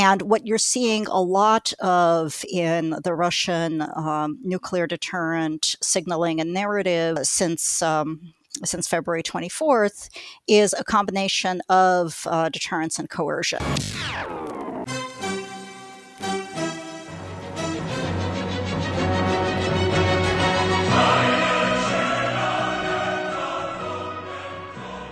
And 0.00 0.22
what 0.22 0.46
you're 0.46 0.56
seeing 0.56 1.06
a 1.08 1.20
lot 1.20 1.74
of 1.78 2.42
in 2.50 2.96
the 3.04 3.12
Russian 3.14 3.82
um, 3.82 4.38
nuclear 4.42 4.86
deterrent 4.86 5.76
signaling 5.82 6.40
and 6.40 6.54
narrative 6.54 7.18
since. 7.22 7.82
Um, 7.82 8.32
since 8.64 8.88
February 8.88 9.22
24th, 9.22 10.08
is 10.48 10.74
a 10.76 10.82
combination 10.82 11.62
of 11.68 12.26
uh, 12.26 12.48
deterrence 12.48 12.98
and 12.98 13.08
coercion. 13.08 13.60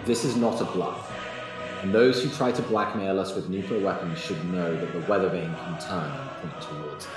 This 0.05 0.25
is 0.25 0.37
not 0.37 0.61
a 0.61 0.65
bluff, 0.65 1.18
and 1.83 1.95
those 1.95 2.23
who 2.23 2.29
try 2.31 2.51
to 2.51 2.63
blackmail 2.63 3.21
us 3.21 3.35
with 3.35 3.49
nuclear 3.49 3.81
weapons 3.81 4.19
should 4.19 4.43
know 4.53 4.75
that 4.75 4.93
the 4.93 5.01
weather 5.11 5.29
vane 5.29 5.55
can 5.55 5.79
turn 5.81 6.11
and 6.11 6.31
point 6.53 6.63
towards 6.63 7.07
them. 7.07 7.15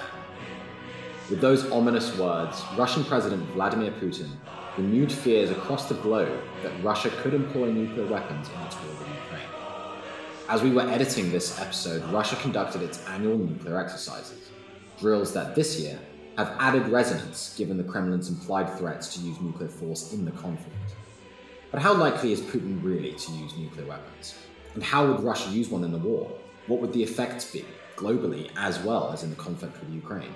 With 1.29 1.41
those 1.41 1.69
ominous 1.71 2.15
words, 2.17 2.61
Russian 2.77 3.03
President 3.05 3.43
Vladimir 3.51 3.91
Putin 3.91 4.29
renewed 4.77 5.11
fears 5.11 5.49
across 5.49 5.89
the 5.89 5.95
globe 5.95 6.41
that 6.63 6.83
Russia 6.83 7.09
could 7.21 7.33
employ 7.33 7.71
nuclear 7.71 8.05
weapons 8.05 8.49
in 8.49 8.61
its 8.61 8.75
war 8.75 8.93
with 8.99 9.07
Ukraine. 9.07 9.47
As 10.47 10.61
we 10.61 10.71
were 10.71 10.81
editing 10.89 11.31
this 11.31 11.59
episode, 11.59 12.03
Russia 12.11 12.35
conducted 12.37 12.81
its 12.81 13.03
annual 13.07 13.37
nuclear 13.37 13.79
exercises, 13.79 14.51
drills 14.99 15.33
that 15.33 15.55
this 15.55 15.79
year 15.79 15.97
have 16.37 16.55
added 16.59 16.87
resonance 16.87 17.55
given 17.57 17.77
the 17.77 17.83
Kremlin's 17.83 18.29
implied 18.29 18.77
threats 18.77 19.13
to 19.15 19.21
use 19.21 19.39
nuclear 19.41 19.69
force 19.69 20.13
in 20.13 20.25
the 20.25 20.31
conflict. 20.31 20.95
But 21.71 21.81
how 21.81 21.93
likely 21.93 22.33
is 22.33 22.41
Putin 22.41 22.83
really 22.83 23.13
to 23.13 23.31
use 23.31 23.57
nuclear 23.57 23.85
weapons? 23.85 24.35
And 24.73 24.83
how 24.83 25.07
would 25.07 25.21
Russia 25.21 25.49
use 25.49 25.69
one 25.69 25.83
in 25.83 25.91
the 25.91 25.97
war? 25.97 26.31
What 26.67 26.79
would 26.79 26.93
the 26.93 27.03
effects 27.03 27.51
be, 27.51 27.65
globally 27.95 28.49
as 28.55 28.79
well 28.79 29.11
as 29.11 29.23
in 29.23 29.29
the 29.29 29.35
conflict 29.35 29.79
with 29.79 29.93
Ukraine? 29.93 30.33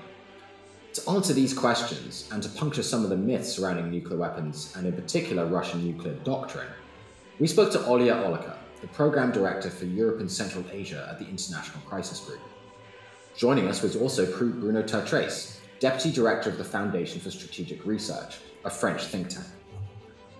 To 0.93 1.09
answer 1.09 1.33
these 1.33 1.53
questions, 1.53 2.29
and 2.31 2.41
to 2.41 2.49
puncture 2.49 2.83
some 2.83 3.03
of 3.03 3.09
the 3.09 3.17
myths 3.17 3.53
surrounding 3.53 3.91
nuclear 3.91 4.17
weapons, 4.17 4.73
and 4.77 4.87
in 4.87 4.93
particular 4.93 5.45
Russian 5.45 5.85
nuclear 5.85 6.13
doctrine, 6.23 6.69
we 7.39 7.47
spoke 7.47 7.71
to 7.73 7.79
Olya 7.79 8.23
Oliker, 8.23 8.55
the 8.81 8.87
Program 8.87 9.31
Director 9.31 9.69
for 9.69 9.85
Europe 9.85 10.19
and 10.19 10.31
Central 10.31 10.63
Asia 10.71 11.07
at 11.09 11.19
the 11.19 11.27
International 11.27 11.81
Crisis 11.85 12.19
Group. 12.21 12.39
Joining 13.35 13.67
us 13.67 13.81
was 13.81 13.95
also 13.95 14.25
Bruno 14.25 14.83
Tertrais, 14.83 15.57
Deputy 15.79 16.11
Director 16.11 16.49
of 16.49 16.57
the 16.57 16.63
Foundation 16.63 17.19
for 17.19 17.31
Strategic 17.31 17.85
Research, 17.85 18.37
a 18.63 18.69
French 18.69 19.03
think 19.03 19.29
tank. 19.29 19.45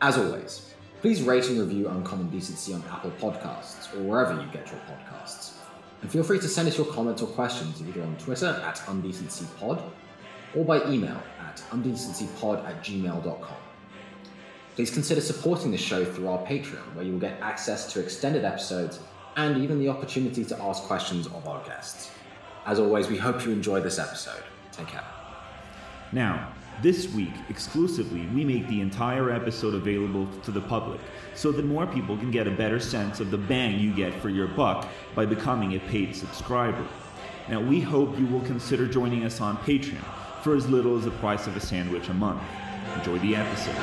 As 0.01 0.17
always, 0.17 0.73
Please 1.05 1.21
rate 1.21 1.47
and 1.49 1.59
review 1.59 1.87
Uncommon 1.87 2.31
Decency 2.31 2.73
on 2.73 2.83
Apple 2.89 3.11
Podcasts 3.21 3.95
or 3.95 4.01
wherever 4.01 4.33
you 4.33 4.47
get 4.51 4.71
your 4.71 4.79
podcasts. 4.89 5.51
And 6.01 6.11
feel 6.11 6.23
free 6.23 6.39
to 6.39 6.47
send 6.47 6.67
us 6.67 6.79
your 6.79 6.87
comments 6.87 7.21
or 7.21 7.27
questions 7.27 7.79
either 7.79 8.01
on 8.01 8.15
Twitter 8.17 8.47
at 8.65 8.77
undecencypod 8.77 9.83
or 10.55 10.65
by 10.65 10.83
email 10.89 11.21
at 11.41 11.57
undecencypod 11.69 12.67
at 12.67 12.83
gmail.com. 12.83 13.57
Please 14.73 14.89
consider 14.89 15.21
supporting 15.21 15.69
the 15.69 15.77
show 15.77 16.03
through 16.03 16.27
our 16.27 16.43
Patreon, 16.43 16.95
where 16.95 17.05
you 17.05 17.11
will 17.11 17.19
get 17.19 17.39
access 17.39 17.93
to 17.93 17.99
extended 17.99 18.43
episodes 18.43 18.99
and 19.35 19.63
even 19.63 19.77
the 19.77 19.89
opportunity 19.89 20.43
to 20.43 20.59
ask 20.59 20.81
questions 20.85 21.27
of 21.27 21.47
our 21.47 21.63
guests. 21.65 22.09
As 22.65 22.79
always, 22.79 23.09
we 23.09 23.17
hope 23.17 23.45
you 23.45 23.51
enjoy 23.51 23.79
this 23.79 23.99
episode. 23.99 24.41
Take 24.71 24.87
care. 24.87 25.05
Now, 26.11 26.51
this 26.81 27.11
week, 27.13 27.33
exclusively, 27.49 28.27
we 28.33 28.43
make 28.43 28.67
the 28.67 28.81
entire 28.81 29.31
episode 29.31 29.73
available 29.73 30.27
to 30.43 30.51
the 30.51 30.61
public 30.61 30.99
so 31.33 31.51
that 31.51 31.65
more 31.65 31.87
people 31.87 32.17
can 32.17 32.31
get 32.31 32.47
a 32.47 32.51
better 32.51 32.79
sense 32.79 33.19
of 33.19 33.31
the 33.31 33.37
bang 33.37 33.79
you 33.79 33.93
get 33.93 34.13
for 34.13 34.29
your 34.29 34.47
buck 34.47 34.87
by 35.13 35.25
becoming 35.25 35.75
a 35.75 35.79
paid 35.79 36.15
subscriber. 36.15 36.85
Now, 37.47 37.61
we 37.61 37.79
hope 37.79 38.17
you 38.19 38.25
will 38.25 38.41
consider 38.41 38.87
joining 38.87 39.23
us 39.23 39.41
on 39.41 39.57
Patreon 39.57 40.03
for 40.41 40.55
as 40.55 40.67
little 40.69 40.97
as 40.97 41.05
the 41.05 41.11
price 41.11 41.47
of 41.47 41.55
a 41.55 41.59
sandwich 41.59 42.09
a 42.09 42.13
month. 42.13 42.41
Enjoy 42.97 43.19
the 43.19 43.35
episode. 43.35 43.75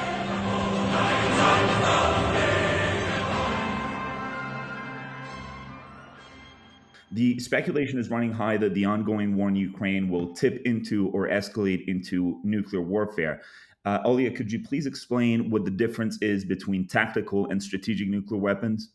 The 7.13 7.39
speculation 7.41 7.99
is 7.99 8.09
running 8.09 8.33
high 8.33 8.57
that 8.57 8.73
the 8.73 8.87
ongoing 8.87 9.37
war 9.37 9.49
in 9.49 9.57
Ukraine 9.57 10.09
will 10.09 10.33
tip 10.35 10.63
into 10.65 11.09
or 11.11 11.29
escalate 11.29 11.87
into 11.87 12.41
nuclear 12.43 12.81
warfare. 12.81 13.43
Uh, 13.85 14.03
Olia, 14.05 14.35
could 14.35 14.51
you 14.51 14.63
please 14.63 14.87
explain 14.87 15.51
what 15.51 15.67
the 15.67 15.71
difference 15.71 16.17
is 16.23 16.45
between 16.45 16.87
tactical 16.87 17.51
and 17.51 17.63
strategic 17.63 18.09
nuclear 18.09 18.41
weapons? 18.41 18.93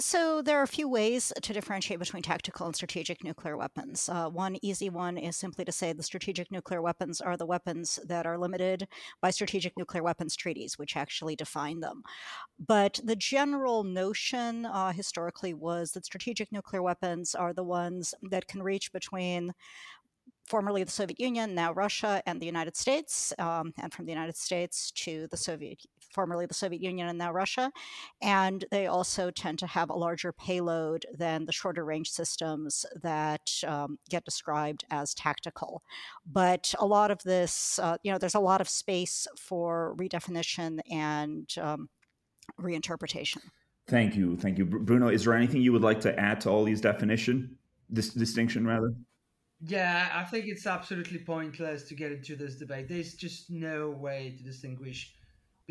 So, 0.00 0.40
there 0.40 0.58
are 0.58 0.62
a 0.62 0.66
few 0.66 0.88
ways 0.88 1.30
to 1.42 1.52
differentiate 1.52 1.98
between 1.98 2.22
tactical 2.22 2.64
and 2.64 2.74
strategic 2.74 3.22
nuclear 3.22 3.58
weapons. 3.58 4.08
Uh, 4.08 4.30
one 4.30 4.56
easy 4.62 4.88
one 4.88 5.18
is 5.18 5.36
simply 5.36 5.62
to 5.66 5.72
say 5.72 5.92
the 5.92 6.02
strategic 6.02 6.50
nuclear 6.50 6.80
weapons 6.80 7.20
are 7.20 7.36
the 7.36 7.44
weapons 7.44 8.00
that 8.06 8.24
are 8.24 8.38
limited 8.38 8.88
by 9.20 9.28
strategic 9.28 9.76
nuclear 9.76 10.02
weapons 10.02 10.34
treaties, 10.34 10.78
which 10.78 10.96
actually 10.96 11.36
define 11.36 11.80
them. 11.80 12.02
But 12.58 12.98
the 13.04 13.14
general 13.14 13.84
notion 13.84 14.64
uh, 14.64 14.92
historically 14.92 15.52
was 15.52 15.92
that 15.92 16.06
strategic 16.06 16.50
nuclear 16.50 16.82
weapons 16.82 17.34
are 17.34 17.52
the 17.52 17.64
ones 17.64 18.14
that 18.30 18.48
can 18.48 18.62
reach 18.62 18.92
between 18.94 19.52
formerly 20.46 20.82
the 20.82 20.90
Soviet 20.90 21.20
Union, 21.20 21.54
now 21.54 21.72
Russia 21.72 22.22
and 22.26 22.40
the 22.40 22.46
United 22.46 22.76
States, 22.76 23.32
um, 23.38 23.72
and 23.78 23.92
from 23.92 24.06
the 24.06 24.12
United 24.12 24.36
States 24.36 24.90
to 24.92 25.28
the 25.30 25.36
Soviet, 25.36 25.84
formerly 26.10 26.46
the 26.46 26.54
Soviet 26.54 26.82
Union 26.82 27.08
and 27.08 27.18
now 27.18 27.32
Russia. 27.32 27.70
And 28.20 28.64
they 28.70 28.86
also 28.86 29.30
tend 29.30 29.58
to 29.60 29.66
have 29.66 29.90
a 29.90 29.94
larger 29.94 30.32
payload 30.32 31.06
than 31.16 31.46
the 31.46 31.52
shorter 31.52 31.84
range 31.84 32.10
systems 32.10 32.84
that 33.02 33.50
um, 33.66 33.98
get 34.08 34.24
described 34.24 34.84
as 34.90 35.14
tactical. 35.14 35.82
But 36.26 36.74
a 36.78 36.86
lot 36.86 37.10
of 37.10 37.22
this, 37.22 37.78
uh, 37.78 37.96
you 38.02 38.12
know, 38.12 38.18
there's 38.18 38.34
a 38.34 38.40
lot 38.40 38.60
of 38.60 38.68
space 38.68 39.26
for 39.36 39.94
redefinition 39.98 40.80
and 40.90 41.52
um, 41.60 41.88
reinterpretation. 42.60 43.38
Thank 43.86 44.14
you, 44.14 44.36
thank 44.36 44.58
you, 44.58 44.64
Bruno. 44.64 45.08
Is 45.08 45.24
there 45.24 45.34
anything 45.34 45.62
you 45.62 45.72
would 45.72 45.82
like 45.82 46.00
to 46.02 46.18
add 46.18 46.40
to 46.42 46.50
all 46.50 46.64
these 46.64 46.80
definition, 46.80 47.56
this 47.88 48.10
distinction 48.10 48.66
rather? 48.66 48.94
Yeah, 49.62 50.08
I 50.14 50.24
think 50.24 50.46
it's 50.46 50.66
absolutely 50.66 51.18
pointless 51.18 51.82
to 51.88 51.94
get 51.94 52.12
into 52.12 52.34
this 52.34 52.56
debate. 52.56 52.88
There's 52.88 53.14
just 53.14 53.50
no 53.50 53.90
way 53.90 54.34
to 54.38 54.44
distinguish 54.44 55.14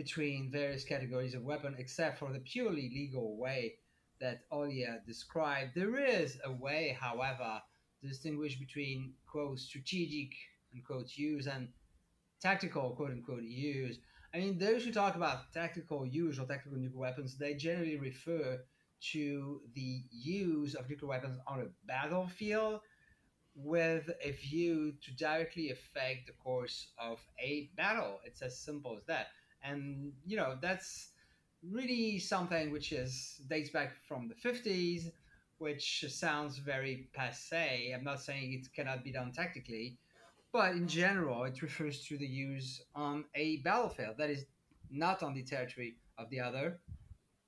between 0.04 0.50
various 0.50 0.86
categories 0.86 1.36
of 1.36 1.44
weapon 1.44 1.76
except 1.78 2.20
for 2.20 2.32
the 2.32 2.40
purely 2.40 2.90
legal 3.00 3.38
way 3.38 3.76
that 4.22 4.50
Olia 4.50 5.06
described. 5.06 5.72
There 5.76 5.98
is 5.98 6.38
a 6.46 6.52
way, 6.54 6.98
however, 6.98 7.62
to 8.02 8.08
distinguish 8.08 8.58
between 8.58 9.14
quote 9.30 9.60
strategic 9.60 10.30
unquote 10.74 11.18
use 11.18 11.48
and 11.48 11.68
tactical 12.42 12.92
quote 12.92 13.12
unquote 13.12 13.44
use. 13.44 13.98
I 14.34 14.38
mean, 14.38 14.58
those 14.58 14.86
who 14.86 14.94
talk 14.94 15.16
about 15.18 15.52
tactical 15.54 16.06
use 16.06 16.40
or 16.40 16.46
tactical 16.46 16.78
nuclear 16.78 17.02
weapons, 17.02 17.38
they 17.38 17.56
generally 17.56 17.98
refer 17.98 18.60
to 19.12 19.62
the 19.76 20.04
use 20.12 20.76
of 20.76 20.90
nuclear 20.90 21.10
weapons 21.10 21.40
on 21.46 21.60
a 21.60 21.68
battlefield 21.86 22.80
with 23.54 24.10
a 24.24 24.32
view 24.32 24.94
to 25.04 25.12
directly 25.16 25.72
affect 25.72 26.28
the 26.28 26.34
course 26.42 26.88
of 26.98 27.20
a 27.38 27.70
battle. 27.76 28.20
It's 28.26 28.42
as 28.42 28.58
simple 28.58 28.96
as 28.98 29.04
that. 29.08 29.28
And 29.64 30.14
you 30.26 30.38
know, 30.38 30.58
that's 30.62 31.10
really 31.64 32.20
something 32.20 32.72
which 32.72 32.92
is 32.92 33.42
dates 33.50 33.70
back 33.70 33.92
from 34.08 34.30
the 34.30 34.36
50s, 34.36 35.12
which 35.58 36.06
sounds 36.08 36.58
very 36.58 37.10
passe. 37.14 37.94
I'm 37.94 38.04
not 38.04 38.22
saying 38.22 38.54
it 38.54 38.74
cannot 38.74 39.04
be 39.04 39.12
done 39.12 39.32
tactically, 39.32 39.98
but 40.54 40.72
in 40.72 40.88
general, 40.88 41.44
it 41.44 41.62
refers 41.62 42.06
to 42.06 42.18
the 42.18 42.28
use 42.28 42.82
on 42.96 43.26
a 43.36 43.58
battlefield 43.58 44.18
that 44.18 44.30
is 44.30 44.46
not 44.90 45.22
on 45.22 45.34
the 45.34 45.44
territory 45.44 45.98
of 46.18 46.30
the 46.30 46.40
other 46.40 46.80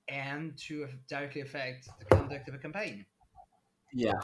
and 0.08 0.58
to 0.58 0.88
directly 1.08 1.42
affect 1.42 1.88
the 2.00 2.06
conduct 2.06 2.48
of 2.50 2.56
a 2.56 2.58
campaign. 2.58 3.06
Yeah, 3.94 4.20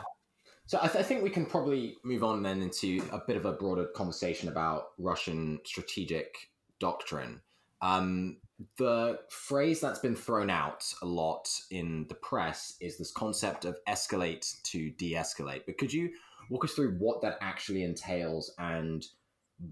so 0.67 0.77
I, 0.81 0.87
th- 0.87 0.95
I, 0.97 1.03
think 1.03 1.23
we 1.23 1.29
can 1.29 1.45
probably 1.45 1.95
move 2.03 2.25
on 2.25 2.43
then 2.43 2.61
into 2.61 3.01
a 3.13 3.21
bit 3.25 3.37
of 3.37 3.45
a 3.45 3.53
broader 3.53 3.85
conversation 3.95 4.49
about 4.49 4.89
Russian 4.97 5.59
strategic 5.65 6.35
doctrine. 6.81 7.41
Um, 7.81 8.37
the 8.77 9.19
phrase 9.29 9.79
that's 9.79 9.99
been 9.99 10.15
thrown 10.15 10.49
out 10.49 10.83
a 11.01 11.05
lot 11.05 11.47
in 11.69 12.07
the 12.09 12.15
press 12.15 12.75
is 12.81 12.97
this 12.97 13.11
concept 13.11 13.65
of 13.65 13.77
escalate 13.87 14.61
to 14.63 14.89
de-escalate. 14.91 15.63
But 15.65 15.77
could 15.77 15.93
you 15.93 16.09
walk 16.49 16.65
us 16.65 16.73
through 16.73 16.95
what 16.97 17.21
that 17.21 17.37
actually 17.41 17.83
entails 17.83 18.51
and 18.57 19.05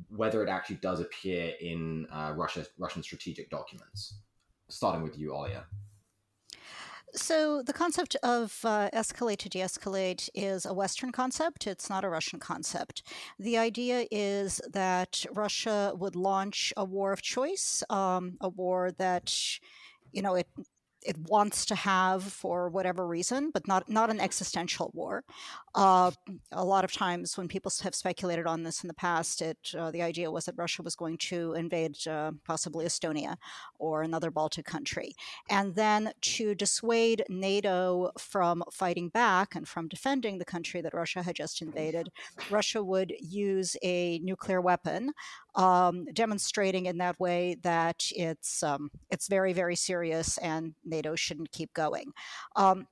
whether 0.09 0.43
it 0.43 0.49
actually 0.49 0.77
does 0.77 0.99
appear 0.99 1.53
in 1.59 2.05
uh, 2.11 2.33
Russia, 2.35 2.65
Russian 2.77 3.01
strategic 3.01 3.49
documents? 3.49 4.15
Starting 4.69 5.01
with 5.01 5.17
you, 5.17 5.29
Olia. 5.29 5.63
So, 7.17 7.61
the 7.61 7.71
concept 7.71 8.17
of 8.23 8.59
uh, 8.65 8.89
escalate 8.93 9.37
to 9.37 9.49
de 9.49 9.59
escalate 9.59 10.29
is 10.33 10.65
a 10.65 10.73
Western 10.73 11.13
concept. 11.13 11.65
It's 11.65 11.89
not 11.89 12.03
a 12.03 12.09
Russian 12.09 12.39
concept. 12.39 13.03
The 13.39 13.57
idea 13.57 14.05
is 14.11 14.59
that 14.71 15.25
Russia 15.31 15.93
would 15.95 16.17
launch 16.17 16.73
a 16.75 16.83
war 16.83 17.13
of 17.13 17.21
choice, 17.21 17.83
um, 17.89 18.35
a 18.41 18.49
war 18.49 18.91
that, 18.97 19.33
you 20.11 20.21
know, 20.21 20.35
it 20.35 20.47
it 21.05 21.17
wants 21.29 21.65
to 21.65 21.75
have 21.75 22.23
for 22.23 22.69
whatever 22.69 23.07
reason, 23.07 23.51
but 23.53 23.67
not 23.67 23.89
not 23.89 24.09
an 24.09 24.19
existential 24.19 24.91
war. 24.93 25.23
Uh, 25.73 26.11
a 26.51 26.63
lot 26.63 26.83
of 26.83 26.91
times, 26.91 27.37
when 27.37 27.47
people 27.47 27.71
have 27.83 27.95
speculated 27.95 28.47
on 28.47 28.63
this 28.63 28.83
in 28.83 28.87
the 28.87 28.93
past, 28.93 29.41
it 29.41 29.57
uh, 29.77 29.91
the 29.91 30.01
idea 30.01 30.31
was 30.31 30.45
that 30.45 30.55
Russia 30.57 30.81
was 30.83 30.95
going 30.95 31.17
to 31.17 31.53
invade 31.53 31.95
uh, 32.07 32.31
possibly 32.45 32.85
Estonia 32.85 33.35
or 33.79 34.01
another 34.01 34.31
Baltic 34.31 34.65
country, 34.65 35.15
and 35.49 35.75
then 35.75 36.11
to 36.21 36.55
dissuade 36.55 37.23
NATO 37.29 38.11
from 38.17 38.63
fighting 38.71 39.09
back 39.09 39.55
and 39.55 39.67
from 39.67 39.87
defending 39.87 40.37
the 40.37 40.45
country 40.45 40.81
that 40.81 40.93
Russia 40.93 41.21
had 41.21 41.35
just 41.35 41.61
invaded, 41.61 42.09
Russia 42.49 42.83
would 42.83 43.13
use 43.19 43.77
a 43.83 44.19
nuclear 44.19 44.61
weapon 44.61 45.11
um, 45.55 46.05
demonstrating 46.13 46.85
in 46.85 46.97
that 46.97 47.19
way 47.19 47.55
that 47.63 48.05
it's 48.11 48.63
um, 48.63 48.89
it's 49.09 49.27
very 49.27 49.53
very 49.53 49.75
serious 49.75 50.37
and 50.39 50.73
NATO 50.83 51.15
shouldn't 51.15 51.51
keep 51.51 51.73
going. 51.73 52.11
Um, 52.55 52.87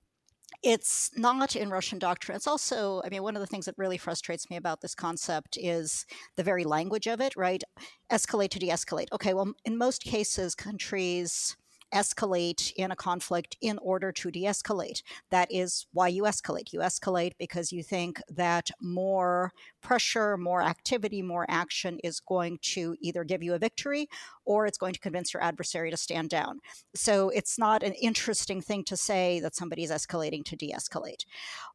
it's 0.61 1.11
not 1.17 1.55
in 1.55 1.69
Russian 1.69 1.99
doctrine. 1.99 2.35
It's 2.35 2.47
also, 2.47 3.01
I 3.03 3.09
mean, 3.09 3.23
one 3.23 3.35
of 3.35 3.41
the 3.41 3.47
things 3.47 3.65
that 3.65 3.75
really 3.77 3.97
frustrates 3.97 4.49
me 4.49 4.55
about 4.55 4.81
this 4.81 4.95
concept 4.95 5.57
is 5.59 6.05
the 6.35 6.43
very 6.43 6.63
language 6.63 7.07
of 7.07 7.19
it, 7.19 7.35
right? 7.35 7.63
Escalate 8.11 8.51
to 8.51 8.59
de 8.59 8.69
escalate. 8.69 9.07
Okay, 9.11 9.33
well, 9.33 9.53
in 9.65 9.77
most 9.77 10.03
cases, 10.03 10.55
countries 10.55 11.57
escalate 11.93 12.71
in 12.75 12.91
a 12.91 12.95
conflict 12.95 13.55
in 13.61 13.77
order 13.79 14.11
to 14.11 14.31
de 14.31 14.43
escalate. 14.43 15.03
That 15.29 15.51
is 15.51 15.85
why 15.93 16.07
you 16.07 16.23
escalate. 16.23 16.73
You 16.73 16.79
escalate 16.79 17.33
because 17.37 17.71
you 17.71 17.83
think 17.83 18.21
that 18.29 18.71
more 18.81 19.51
pressure, 19.83 20.37
more 20.37 20.63
activity, 20.63 21.21
more 21.21 21.45
action 21.49 21.99
is 22.03 22.19
going 22.19 22.57
to 22.61 22.95
either 23.01 23.23
give 23.23 23.43
you 23.43 23.53
a 23.53 23.59
victory 23.59 24.07
or 24.45 24.65
it's 24.65 24.77
going 24.77 24.93
to 24.93 24.99
convince 24.99 25.33
your 25.33 25.43
adversary 25.43 25.91
to 25.91 25.97
stand 25.97 26.29
down. 26.29 26.59
So 26.95 27.29
it's 27.29 27.57
not 27.57 27.83
an 27.83 27.93
interesting 27.93 28.61
thing 28.61 28.83
to 28.85 28.97
say 28.97 29.39
that 29.41 29.55
somebody 29.55 29.83
is 29.83 29.91
escalating 29.91 30.43
to 30.45 30.55
de 30.55 30.71
escalate. 30.71 31.25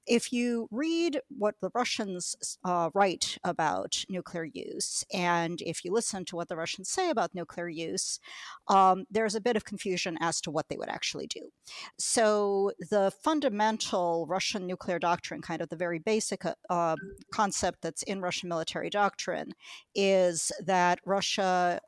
If 0.07 0.33
you 0.33 0.69
read 0.71 1.21
what 1.29 1.55
the 1.61 1.71
Russians 1.75 2.59
uh, 2.65 2.91
write 2.95 3.39
about 3.45 4.05
nuclear 4.09 4.45
use, 4.45 5.05
and 5.13 5.61
if 5.63 5.85
you 5.85 5.93
listen 5.93 6.25
to 6.27 6.37
what 6.37 6.49
the 6.49 6.57
Russians 6.57 6.89
say 6.91 7.11
about 7.11 7.35
nuclear 7.35 7.69
use, 7.69 8.21
um, 8.69 9.05
there's 9.11 9.35
a 9.35 9.41
bit 9.41 9.57
of 9.57 9.65
confusion 9.65 10.17
as 10.21 10.41
to 10.43 10.51
what 10.51 10.69
they 10.69 10.77
would 10.77 10.89
actually 10.89 11.27
do. 11.27 11.51
So 11.99 12.73
the 12.91 13.13
fundamental 13.23 14.27
Russian 14.29 14.67
nuclear 14.67 14.99
doctrine, 14.99 15.43
kind 15.43 15.61
of 15.61 15.69
the 15.69 15.77
very 15.77 15.99
basic 15.99 16.43
uh, 16.71 16.97
concept 17.33 17.83
in 18.05 18.21
Russian 18.21 18.49
military 18.49 18.91
doctrine, 18.91 19.53
is 19.95 20.53
that 20.65 21.01
Russia 21.05 21.81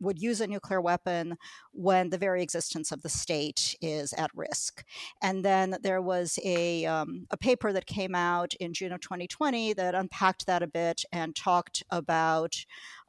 would 0.00 0.20
use 0.20 0.40
a 0.40 0.46
nuclear 0.46 0.80
weapon 0.80 1.36
when 1.72 2.10
the 2.10 2.18
very 2.18 2.42
existence 2.42 2.92
of 2.92 3.02
the 3.02 3.08
state 3.08 3.76
is 3.80 4.12
at 4.14 4.30
risk. 4.34 4.84
And 5.22 5.44
then 5.44 5.76
there 5.82 6.02
was 6.02 6.38
a, 6.44 6.84
um, 6.86 7.26
a 7.30 7.36
paper 7.36 7.72
that 7.72 7.86
came 7.86 8.14
out 8.14 8.54
in 8.54 8.74
June 8.74 8.92
of 8.92 9.00
2020 9.00 9.72
that 9.74 9.94
unpacked 9.94 10.46
that 10.46 10.62
a 10.62 10.66
bit 10.66 11.04
and 11.12 11.34
talked 11.34 11.82
about 11.90 12.54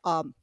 um, 0.04 0.34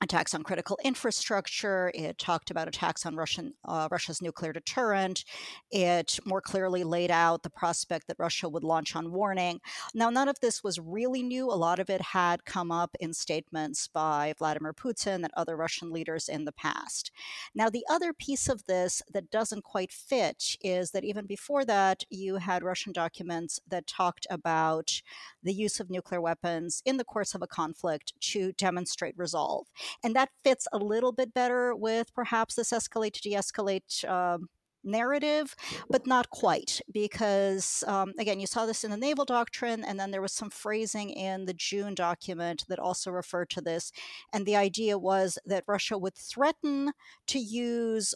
attacks 0.00 0.34
on 0.34 0.42
critical 0.42 0.78
infrastructure. 0.84 1.90
It 1.94 2.18
talked 2.18 2.50
about 2.50 2.68
attacks 2.68 3.04
on 3.04 3.16
Russian 3.16 3.54
uh, 3.64 3.88
Russia's 3.90 4.22
nuclear 4.22 4.52
deterrent. 4.52 5.24
It 5.70 6.18
more 6.24 6.40
clearly 6.40 6.84
laid 6.84 7.10
out 7.10 7.42
the 7.42 7.50
prospect 7.50 8.06
that 8.06 8.18
Russia 8.18 8.48
would 8.48 8.64
launch 8.64 8.94
on 8.94 9.12
warning. 9.12 9.60
Now, 9.94 10.10
none 10.10 10.28
of 10.28 10.40
this 10.40 10.62
was 10.62 10.78
really 10.78 11.22
new. 11.22 11.46
A 11.46 11.54
lot 11.54 11.78
of 11.78 11.90
it 11.90 12.00
had 12.00 12.44
come 12.44 12.70
up 12.70 12.96
in 13.00 13.12
statements 13.12 13.88
by 13.88 14.34
Vladimir 14.38 14.72
Putin 14.72 15.16
and 15.16 15.30
other 15.36 15.56
Russian 15.56 15.92
leaders 15.92 16.28
in 16.28 16.44
the 16.44 16.52
past. 16.52 17.10
Now, 17.54 17.68
the 17.68 17.84
other 17.90 18.12
piece 18.12 18.48
of 18.48 18.64
this 18.66 19.02
that 19.12 19.30
doesn't 19.30 19.64
quite 19.64 19.92
fit 19.92 20.56
is 20.60 20.92
that 20.92 21.04
even 21.04 21.26
before 21.26 21.64
that, 21.64 22.04
you 22.10 22.36
had 22.36 22.62
Russian 22.62 22.92
documents 22.92 23.60
that 23.68 23.86
talked 23.86 24.26
about 24.30 25.02
the 25.42 25.52
use 25.52 25.80
of 25.80 25.90
nuclear 25.90 26.20
weapons 26.20 26.82
in 26.84 26.96
the 26.96 27.04
course 27.04 27.34
of 27.34 27.42
a 27.42 27.46
conflict 27.46 28.12
to 28.20 28.52
demonstrate 28.52 29.14
resolve. 29.16 29.66
And 30.02 30.14
that 30.16 30.30
fits 30.44 30.66
a 30.72 30.78
little 30.78 31.12
bit 31.12 31.34
better 31.34 31.74
with 31.74 32.12
perhaps 32.14 32.54
this 32.54 32.70
escalate 32.70 33.12
to 33.14 33.22
de 33.22 33.34
escalate. 33.34 34.08
Um, 34.08 34.48
narrative, 34.84 35.54
but 35.90 36.06
not 36.06 36.30
quite, 36.30 36.80
because 36.92 37.84
um, 37.86 38.12
again, 38.18 38.40
you 38.40 38.46
saw 38.46 38.66
this 38.66 38.84
in 38.84 38.90
the 38.90 38.96
naval 38.96 39.24
doctrine, 39.24 39.84
and 39.84 39.98
then 39.98 40.10
there 40.10 40.22
was 40.22 40.32
some 40.32 40.50
phrasing 40.50 41.10
in 41.10 41.44
the 41.44 41.52
June 41.52 41.94
document 41.94 42.64
that 42.68 42.78
also 42.78 43.10
referred 43.10 43.50
to 43.50 43.60
this. 43.60 43.92
And 44.32 44.46
the 44.46 44.56
idea 44.56 44.98
was 44.98 45.38
that 45.44 45.64
Russia 45.66 45.98
would 45.98 46.14
threaten 46.14 46.92
to 47.26 47.38
use 47.38 48.14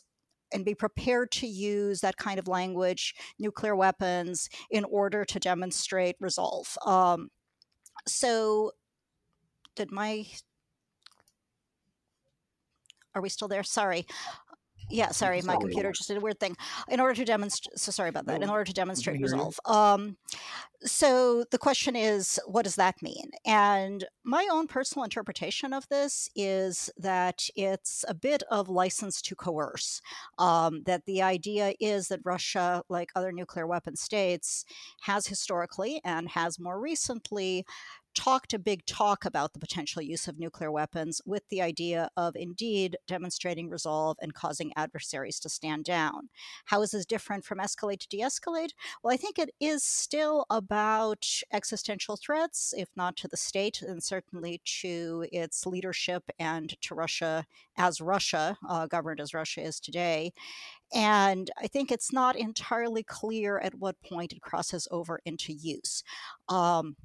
and 0.53 0.65
be 0.65 0.75
prepared 0.75 1.31
to 1.33 1.47
use 1.47 2.01
that 2.01 2.17
kind 2.17 2.39
of 2.39 2.47
language, 2.47 3.15
nuclear 3.39 3.75
weapons, 3.75 4.49
in 4.71 4.85
order 4.85 5.25
to 5.25 5.41
demonstrate 5.41 6.17
resolve. 6.21 6.77
Um, 6.85 7.31
so, 8.07 8.73
did 9.75 9.91
my 9.91 10.27
are 13.14 13.23
we 13.23 13.29
still 13.29 13.49
there? 13.49 13.62
Sorry. 13.62 14.06
Yeah, 14.91 15.11
sorry, 15.11 15.41
my 15.43 15.56
computer 15.56 15.91
just 15.93 16.09
did 16.09 16.19
a 16.19 16.20
weird 16.20 16.38
thing. 16.38 16.56
In 16.88 17.00
order 17.00 17.14
to 17.14 17.25
demonstrate, 17.25 17.79
so 17.79 17.91
sorry 17.91 18.11
about 18.11 18.26
that. 18.26 18.43
In 18.43 18.50
order 18.50 18.64
to 18.64 18.75
demonstrate 18.75 19.20
resolve, 19.23 19.59
um, 19.64 20.17
so 20.85 21.44
the 21.50 21.59
question 21.59 21.94
is, 21.97 22.41
what 22.47 22.64
does 22.64 22.76
that 22.76 23.00
mean? 23.00 23.31
And 23.47 24.05
my 24.25 24.47
own 24.50 24.67
personal 24.67 25.05
interpretation 25.05 25.73
of 25.73 25.88
this 25.88 26.29
is 26.35 26.91
that 26.99 27.49
it's 27.55 28.05
a 28.09 28.14
bit 28.14 28.43
of 28.50 28.69
license 28.69 29.23
to 29.23 29.37
coerce. 29.37 30.03
Um, 30.38 30.82
that 30.85 31.06
the 31.06 31.23
idea 31.23 31.75
is 31.81 32.09
that 32.09 32.20
Russia, 32.25 32.82
like 32.88 33.11
other 33.14 33.32
nuclear 33.32 33.67
weapon 33.67 33.97
states, 33.97 34.64
has 35.03 35.26
historically 35.26 36.00
and 36.05 36.29
has 36.31 36.59
more 36.59 36.81
recently 36.81 37.64
talked 38.14 38.53
a 38.53 38.59
big 38.59 38.85
talk 38.87 39.25
about 39.25 39.53
the 39.53 39.59
potential 39.59 40.03
use 40.03 40.29
of 40.29 40.38
nuclear 40.38 40.70
weapons 40.70 41.20
with 41.25 41.43
the 41.49 41.62
idea 41.62 42.09
of 42.17 42.37
indeed 42.37 42.97
demonstrating 43.06 43.69
resolve 43.69 44.17
and 44.20 44.35
causing 44.35 44.73
adversaries 44.76 45.38
to 45.41 45.49
stand 45.49 45.85
down. 45.85 46.29
How 46.67 46.82
is 46.82 46.91
this 46.93 47.06
different 47.06 47.44
from 47.44 47.59
escalate 47.59 48.00
to 48.00 48.09
de 48.09 48.20
escalate? 48.20 48.70
Well, 49.03 49.12
I 49.12 49.17
think 49.17 49.38
it 49.38 49.50
is 49.61 49.82
still 49.82 50.47
about 50.50 51.26
existential 51.53 52.17
threats, 52.17 52.75
if 52.76 52.88
not 52.97 53.17
to 53.19 53.29
the 53.29 53.37
state, 53.37 53.82
and 53.82 54.03
certainly 54.03 54.61
to 54.81 55.26
its 55.32 55.67
leadership 55.67 56.25
and 56.38 56.75
to 56.82 56.94
Russia 56.94 57.44
as 57.76 58.00
Russia, 58.00 58.56
uh, 58.69 58.87
governed 58.87 59.20
as 59.20 59.35
Russia 59.35 59.62
is 59.62 59.81
today. 59.81 60.32
And 60.94 61.50
I 61.59 61.69
think 61.69 61.91
it's 61.91 62.12
not 62.12 62.37
entirely 62.37 63.03
clear 63.03 63.59
at 63.59 63.75
what 63.75 64.00
point 64.03 64.32
it 64.32 64.43
crosses 64.43 64.87
over 64.91 65.20
into 65.25 65.53
use. 65.53 66.03
Um, 66.49 66.97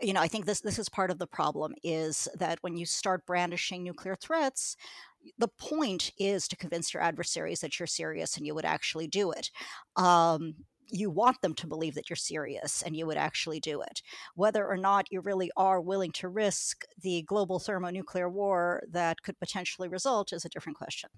you 0.00 0.12
know, 0.12 0.20
I 0.20 0.28
think 0.28 0.46
this 0.46 0.60
this 0.60 0.78
is 0.78 0.88
part 0.88 1.10
of 1.10 1.18
the 1.18 1.26
problem 1.26 1.74
is 1.82 2.28
that 2.36 2.58
when 2.62 2.76
you 2.76 2.86
start 2.86 3.26
brandishing 3.26 3.82
nuclear 3.82 4.16
threats, 4.16 4.76
the 5.38 5.48
point 5.48 6.12
is 6.18 6.48
to 6.48 6.56
convince 6.56 6.94
your 6.94 7.02
adversaries 7.02 7.60
that 7.60 7.78
you're 7.78 7.86
serious 7.86 8.36
and 8.36 8.46
you 8.46 8.54
would 8.54 8.64
actually 8.64 9.06
do 9.06 9.30
it. 9.32 9.50
Um, 9.96 10.54
you 10.90 11.10
want 11.10 11.40
them 11.42 11.54
to 11.54 11.66
believe 11.66 11.94
that 11.94 12.08
you're 12.08 12.16
serious 12.16 12.82
and 12.82 12.96
you 12.96 13.06
would 13.06 13.18
actually 13.18 13.60
do 13.60 13.82
it. 13.82 14.02
Whether 14.34 14.66
or 14.66 14.76
not 14.76 15.10
you 15.10 15.20
really 15.20 15.50
are 15.56 15.80
willing 15.80 16.12
to 16.12 16.28
risk 16.28 16.84
the 17.02 17.22
global 17.22 17.58
thermonuclear 17.58 18.28
war 18.28 18.82
that 18.90 19.22
could 19.22 19.38
potentially 19.38 19.88
result 19.88 20.32
is 20.32 20.44
a 20.44 20.48
different 20.48 20.78
question. 20.78 21.10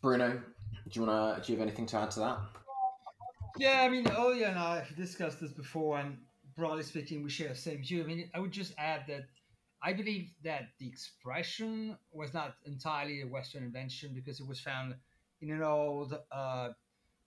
Bruno, 0.00 0.40
do 0.88 1.00
you 1.00 1.06
want 1.06 1.36
to? 1.36 1.46
Do 1.46 1.52
you 1.52 1.58
have 1.58 1.66
anything 1.66 1.86
to 1.86 1.98
add 1.98 2.10
to 2.12 2.20
that? 2.20 2.38
Yeah, 3.58 3.82
I 3.82 3.88
mean, 3.88 4.04
Olya 4.04 4.48
and 4.48 4.58
I 4.58 4.76
have 4.76 4.96
discussed 4.96 5.40
this 5.40 5.52
before, 5.52 5.98
and 5.98 6.18
broadly 6.56 6.82
speaking, 6.82 7.22
we 7.22 7.30
share 7.30 7.48
the 7.48 7.54
same 7.54 7.82
view. 7.82 8.02
I 8.02 8.06
mean, 8.06 8.30
I 8.34 8.38
would 8.38 8.52
just 8.52 8.74
add 8.78 9.04
that 9.08 9.26
I 9.82 9.92
believe 9.92 10.30
that 10.44 10.68
the 10.78 10.86
expression 10.86 11.96
was 12.12 12.32
not 12.32 12.56
entirely 12.64 13.20
a 13.20 13.26
Western 13.26 13.64
invention 13.64 14.12
because 14.14 14.40
it 14.40 14.46
was 14.46 14.60
found 14.60 14.94
in 15.40 15.50
an 15.50 15.62
old 15.62 16.18
uh, 16.32 16.70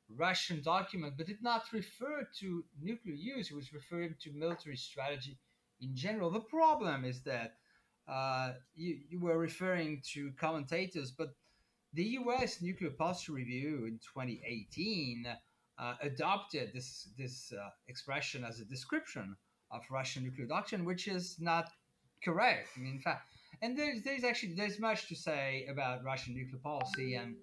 Russian 0.10 0.62
document, 0.62 1.14
but 1.18 1.28
did 1.28 1.44
not 1.44 1.66
refer 1.72 2.28
to 2.40 2.64
nuclear 2.82 3.16
use. 3.16 3.52
It 3.52 3.56
was 3.56 3.74
referring 3.74 4.16
to 4.22 4.32
military 4.32 4.78
strategy 4.78 5.38
in 5.82 5.96
general. 5.96 6.32
The 6.32 6.40
problem 6.40 7.06
is 7.06 7.22
that 7.22 7.56
uh, 8.08 8.54
you, 8.76 8.98
you 9.10 9.20
were 9.20 9.38
referring 9.38 10.02
to 10.14 10.32
commentators, 10.40 11.12
but 11.12 11.36
the 11.94 12.04
U.S. 12.04 12.62
Nuclear 12.62 12.92
Posture 12.92 13.34
Review 13.34 13.86
in 13.86 14.00
2018 14.00 15.28
uh, 15.80 15.96
adopted 16.02 16.72
this 16.74 17.10
this 17.18 17.54
uh, 17.54 17.70
expression 17.88 18.44
as 18.44 18.60
a 18.60 18.66
description 18.66 19.36
of 19.72 19.82
Russian 19.92 20.24
nuclear 20.24 20.48
doctrine, 20.48 20.86
which 20.86 21.08
is 21.08 21.38
not 21.40 21.70
correct. 22.24 22.70
I 22.76 22.80
mean, 22.80 22.94
in 22.94 23.00
fact, 23.00 23.28
and 23.62 23.78
there's 23.78 24.02
there's 24.04 24.24
actually 24.24 24.54
there's 24.56 24.80
much 24.80 25.08
to 25.08 25.16
say 25.16 25.68
about 25.70 26.04
Russian 26.04 26.36
nuclear 26.36 26.60
policy, 26.60 27.16
and, 27.16 27.36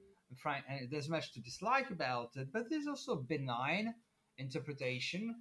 and 0.69 0.91
there's 0.91 1.09
much 1.09 1.33
to 1.35 1.41
dislike 1.41 1.91
about 1.91 2.31
it, 2.37 2.49
but 2.53 2.69
there's 2.69 2.87
also 2.87 3.17
benign 3.17 3.95
interpretation 4.39 5.35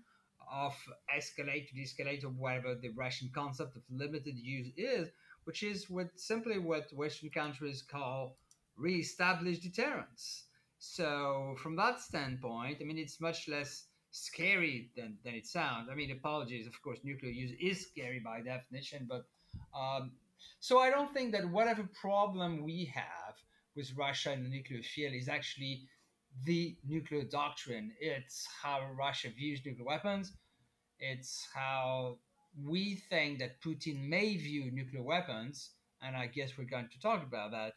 of 0.51 0.75
escalate 1.15 1.67
to 1.69 1.75
de-escalate 1.75 2.23
or 2.23 2.29
whatever 2.29 2.75
the 2.75 2.89
Russian 2.89 3.29
concept 3.33 3.75
of 3.75 3.83
limited 3.89 4.37
use 4.37 4.71
is, 4.77 5.09
which 5.45 5.63
is 5.63 5.89
what 5.89 6.07
simply 6.15 6.59
what 6.59 6.91
Western 6.93 7.29
countries 7.29 7.81
call 7.81 8.37
re-established 8.77 9.63
deterrence. 9.63 10.43
So 10.85 11.55
from 11.59 11.77
that 11.77 12.01
standpoint, 12.01 12.79
I 12.81 12.83
mean, 12.83 12.97
it's 12.97 13.21
much 13.21 13.47
less 13.47 13.85
scary 14.11 14.91
than, 14.97 15.17
than 15.23 15.33
it 15.33 15.47
sounds. 15.47 15.87
I 15.89 15.95
mean, 15.95 16.11
apologies, 16.11 16.67
of 16.67 16.79
course, 16.81 16.99
nuclear 17.05 17.31
use 17.31 17.53
is 17.57 17.87
scary 17.87 18.19
by 18.19 18.41
definition, 18.41 19.07
but 19.09 19.25
um, 19.73 20.11
so 20.59 20.79
I 20.79 20.89
don't 20.89 21.13
think 21.13 21.31
that 21.31 21.49
whatever 21.49 21.89
problem 21.99 22.63
we 22.63 22.91
have 22.93 23.35
with 23.77 23.95
Russia 23.95 24.31
and 24.31 24.45
the 24.45 24.49
nuclear 24.49 24.83
field 24.83 25.13
is 25.13 25.29
actually 25.29 25.87
the 26.43 26.75
nuclear 26.85 27.23
doctrine. 27.23 27.93
It's 28.01 28.45
how 28.61 28.81
Russia 28.99 29.29
views 29.29 29.61
nuclear 29.65 29.85
weapons. 29.85 30.33
It's 30.99 31.47
how 31.55 32.17
we 32.61 32.95
think 33.09 33.39
that 33.39 33.61
Putin 33.61 34.09
may 34.09 34.35
view 34.35 34.69
nuclear 34.69 35.01
weapons, 35.01 35.71
and 36.01 36.13
I 36.17 36.27
guess 36.27 36.57
we're 36.57 36.65
going 36.65 36.89
to 36.89 36.99
talk 36.99 37.23
about 37.23 37.51
that. 37.51 37.75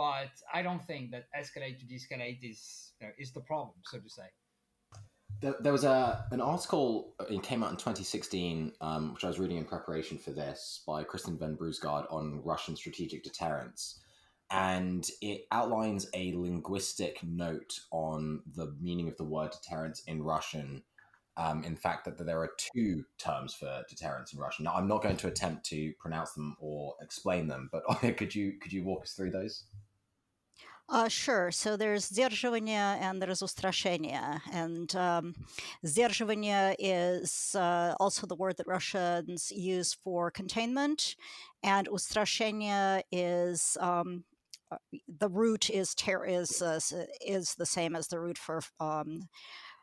But 0.00 0.30
I 0.50 0.62
don't 0.62 0.82
think 0.82 1.10
that 1.10 1.26
escalate 1.38 1.78
to 1.80 1.84
de-escalate 1.84 2.38
is 2.42 2.92
you 3.02 3.06
know, 3.06 3.12
is 3.18 3.32
the 3.32 3.40
problem, 3.40 3.74
so 3.84 3.98
to 3.98 4.08
say. 4.08 4.22
There, 5.42 5.56
there 5.60 5.72
was 5.72 5.84
a 5.84 6.24
an 6.30 6.40
article 6.40 7.12
uh, 7.20 7.24
it 7.24 7.42
came 7.42 7.62
out 7.62 7.68
in 7.68 7.76
2016, 7.76 8.72
um, 8.80 9.12
which 9.12 9.24
I 9.24 9.28
was 9.28 9.38
reading 9.38 9.58
in 9.58 9.66
preparation 9.66 10.16
for 10.16 10.30
this 10.30 10.82
by 10.86 11.04
Kristin 11.04 11.38
Ven 11.38 11.54
Bruusgaard 11.54 12.10
on 12.10 12.40
Russian 12.42 12.76
strategic 12.76 13.22
deterrence, 13.22 14.00
and 14.50 15.06
it 15.20 15.42
outlines 15.52 16.08
a 16.14 16.32
linguistic 16.32 17.22
note 17.22 17.80
on 17.90 18.40
the 18.56 18.74
meaning 18.80 19.06
of 19.06 19.18
the 19.18 19.24
word 19.24 19.50
deterrence 19.50 20.02
in 20.06 20.22
Russian. 20.22 20.82
Um, 21.36 21.62
in 21.62 21.76
fact, 21.76 22.06
that, 22.06 22.16
that 22.16 22.24
there 22.24 22.40
are 22.40 22.52
two 22.74 23.04
terms 23.18 23.52
for 23.52 23.82
deterrence 23.88 24.32
in 24.32 24.38
Russian. 24.38 24.64
Now, 24.64 24.76
I'm 24.76 24.88
not 24.88 25.02
going 25.02 25.18
to 25.18 25.28
attempt 25.28 25.66
to 25.66 25.92
pronounce 25.98 26.32
them 26.32 26.56
or 26.58 26.94
explain 27.02 27.48
them, 27.48 27.68
but 27.70 27.82
could 28.16 28.34
you 28.34 28.54
could 28.62 28.72
you 28.72 28.82
walk 28.82 29.02
us 29.02 29.12
through 29.12 29.32
those? 29.32 29.64
Uh, 30.89 31.07
sure. 31.07 31.51
So 31.51 31.75
there's 31.75 32.11
сдерживание 32.11 32.99
and 33.01 33.19
there's 33.19 33.41
устрашение. 33.41 34.39
And 34.51 34.95
um, 34.95 35.33
сдерживание 35.83 36.75
is 36.77 37.55
uh, 37.55 37.95
also 37.99 38.27
the 38.27 38.35
word 38.35 38.57
that 38.57 38.67
Russians 38.67 39.51
use 39.51 39.95
for 40.03 40.29
containment. 40.29 41.15
And 41.63 41.87
устрашение 41.87 43.01
is 43.11 43.77
um, 43.79 44.25
uh, 44.71 44.77
the 45.07 45.29
root 45.29 45.69
is 45.71 45.95
ter- 45.95 46.25
is 46.25 46.61
uh, 46.61 46.79
is 47.25 47.55
the 47.55 47.65
same 47.65 47.95
as 47.95 48.07
the 48.07 48.19
root 48.19 48.37
for 48.37 48.61
um, 48.79 49.29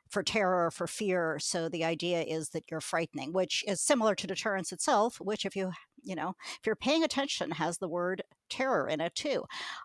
for 0.08 0.22
terror 0.22 0.70
for 0.70 0.86
fear. 0.86 1.38
So 1.40 1.68
the 1.68 1.84
idea 1.84 2.22
is 2.22 2.50
that 2.50 2.64
you're 2.70 2.80
frightening, 2.80 3.32
which 3.32 3.64
is 3.66 3.80
similar 3.80 4.14
to 4.16 4.26
deterrence 4.26 4.72
itself. 4.72 5.20
Which, 5.20 5.44
if 5.44 5.56
you 5.56 5.72
you 6.02 6.14
know 6.14 6.34
if 6.60 6.66
you're 6.66 6.76
paying 6.76 7.02
attention, 7.02 7.52
has 7.52 7.78
the 7.78 7.88
word 7.88 8.22
terror 8.50 8.88
in 8.88 9.00
it 9.00 9.14
too. 9.14 9.44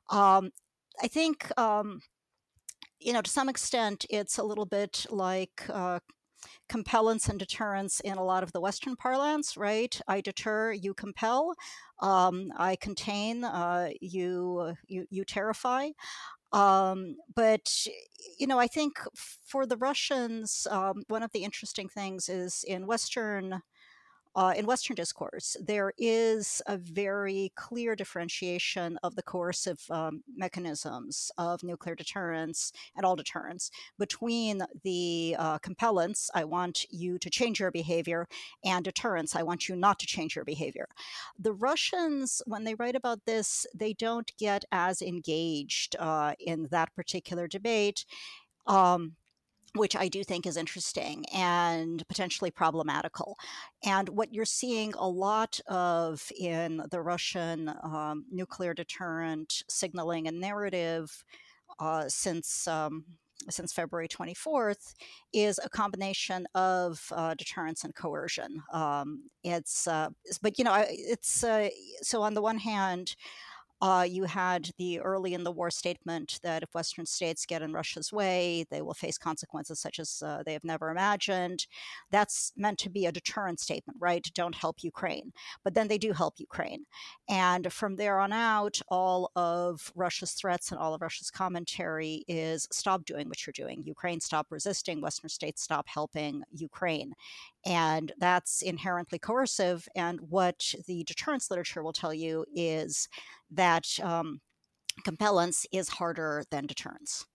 Um, 0.09 0.51
I 1.02 1.08
think, 1.08 1.50
um, 1.58 2.00
you 3.00 3.12
know, 3.12 3.22
to 3.22 3.30
some 3.30 3.48
extent, 3.48 4.06
it's 4.10 4.38
a 4.38 4.44
little 4.44 4.66
bit 4.66 5.06
like 5.10 5.62
uh, 5.68 5.98
compellence 6.68 7.28
and 7.28 7.38
deterrence 7.38 8.00
in 8.00 8.18
a 8.18 8.24
lot 8.24 8.42
of 8.42 8.52
the 8.52 8.60
Western 8.60 8.96
parlance, 8.96 9.56
right? 9.56 10.00
I 10.08 10.20
deter, 10.20 10.72
you 10.72 10.94
compel. 10.94 11.54
Um, 12.00 12.52
I 12.58 12.76
contain, 12.76 13.44
uh, 13.44 13.90
you, 14.00 14.74
you, 14.88 15.06
you 15.10 15.24
terrify. 15.24 15.90
Um, 16.52 17.16
but 17.34 17.86
you 18.38 18.46
know, 18.46 18.58
I 18.58 18.66
think 18.68 18.94
for 19.46 19.66
the 19.66 19.76
Russians, 19.76 20.66
um, 20.70 21.02
one 21.08 21.22
of 21.22 21.32
the 21.32 21.44
interesting 21.44 21.88
things 21.88 22.28
is 22.28 22.64
in 22.66 22.86
Western 22.86 23.62
uh, 24.34 24.54
in 24.56 24.66
Western 24.66 24.94
discourse, 24.94 25.56
there 25.60 25.92
is 25.98 26.62
a 26.66 26.76
very 26.76 27.52
clear 27.54 27.94
differentiation 27.94 28.98
of 29.02 29.14
the 29.14 29.22
coercive 29.22 29.80
um, 29.90 30.22
mechanisms 30.34 31.30
of 31.36 31.62
nuclear 31.62 31.94
deterrence 31.94 32.72
and 32.96 33.04
all 33.04 33.16
deterrence 33.16 33.70
between 33.98 34.62
the 34.84 35.36
uh, 35.38 35.58
compellence, 35.58 36.30
I 36.34 36.44
want 36.44 36.86
you 36.90 37.18
to 37.18 37.30
change 37.30 37.60
your 37.60 37.70
behavior, 37.70 38.26
and 38.64 38.84
deterrence, 38.84 39.36
I 39.36 39.42
want 39.42 39.68
you 39.68 39.76
not 39.76 39.98
to 40.00 40.06
change 40.06 40.34
your 40.34 40.44
behavior. 40.44 40.88
The 41.38 41.52
Russians, 41.52 42.40
when 42.46 42.64
they 42.64 42.74
write 42.74 42.96
about 42.96 43.20
this, 43.26 43.66
they 43.74 43.92
don't 43.92 44.32
get 44.38 44.64
as 44.72 45.02
engaged 45.02 45.96
uh, 45.98 46.34
in 46.40 46.68
that 46.70 46.94
particular 46.94 47.46
debate. 47.48 48.06
Um, 48.66 49.16
which 49.74 49.96
I 49.96 50.08
do 50.08 50.22
think 50.22 50.46
is 50.46 50.56
interesting 50.56 51.24
and 51.32 52.06
potentially 52.08 52.50
problematical. 52.50 53.38
And 53.84 54.08
what 54.10 54.32
you're 54.34 54.44
seeing 54.44 54.92
a 54.94 55.08
lot 55.08 55.60
of 55.66 56.30
in 56.38 56.82
the 56.90 57.00
Russian 57.00 57.72
um, 57.82 58.26
nuclear 58.30 58.74
deterrent 58.74 59.62
signaling 59.68 60.28
and 60.28 60.40
narrative 60.40 61.24
uh, 61.78 62.04
since. 62.08 62.68
Um, 62.68 63.04
since 63.50 63.72
February 63.72 64.06
24th, 64.06 64.94
is 65.32 65.58
a 65.64 65.68
combination 65.68 66.46
of 66.54 67.02
uh, 67.10 67.34
deterrence 67.34 67.82
and 67.82 67.92
coercion. 67.92 68.62
Um, 68.72 69.24
it's, 69.42 69.88
uh, 69.88 70.10
but 70.42 70.58
you 70.58 70.64
know, 70.64 70.84
it's 70.88 71.42
uh, 71.42 71.68
so 72.02 72.22
on 72.22 72.34
the 72.34 72.42
one 72.42 72.58
hand, 72.58 73.16
uh, 73.82 74.06
you 74.08 74.22
had 74.22 74.70
the 74.78 75.00
early 75.00 75.34
in 75.34 75.42
the 75.42 75.50
war 75.50 75.68
statement 75.68 76.38
that 76.44 76.62
if 76.62 76.72
Western 76.72 77.04
states 77.04 77.44
get 77.44 77.62
in 77.62 77.72
Russia's 77.72 78.12
way, 78.12 78.64
they 78.70 78.80
will 78.80 78.94
face 78.94 79.18
consequences 79.18 79.80
such 79.80 79.98
as 79.98 80.22
uh, 80.24 80.44
they 80.46 80.52
have 80.52 80.62
never 80.62 80.88
imagined. 80.90 81.66
That's 82.12 82.52
meant 82.56 82.78
to 82.78 82.90
be 82.90 83.06
a 83.06 83.12
deterrent 83.12 83.58
statement, 83.58 83.98
right? 84.00 84.24
Don't 84.34 84.54
help 84.54 84.84
Ukraine. 84.84 85.32
But 85.64 85.74
then 85.74 85.88
they 85.88 85.98
do 85.98 86.12
help 86.12 86.34
Ukraine. 86.38 86.84
And 87.28 87.72
from 87.72 87.96
there 87.96 88.20
on 88.20 88.32
out, 88.32 88.80
all 88.86 89.32
of 89.34 89.90
Russia's 89.96 90.30
threats 90.30 90.70
and 90.70 90.78
all 90.78 90.94
of 90.94 91.02
Russia's 91.02 91.32
commentary 91.32 92.24
is 92.28 92.68
stop 92.70 93.04
doing 93.04 93.28
what 93.28 93.44
you're 93.44 93.52
doing. 93.52 93.82
Ukraine, 93.84 94.20
stop 94.20 94.46
resisting. 94.50 95.00
Western 95.00 95.28
states, 95.28 95.60
stop 95.60 95.88
helping 95.88 96.44
Ukraine. 96.52 97.14
And 97.66 98.12
that's 98.18 98.62
inherently 98.62 99.18
coercive. 99.18 99.88
And 99.96 100.20
what 100.20 100.72
the 100.86 101.02
deterrence 101.02 101.50
literature 101.50 101.82
will 101.82 101.92
tell 101.92 102.14
you 102.14 102.44
is 102.54 103.08
that 103.52 103.86
um, 104.02 104.40
compellence 105.04 105.66
is 105.72 105.88
harder 105.88 106.44
than 106.50 106.66
deterrence. 106.66 107.26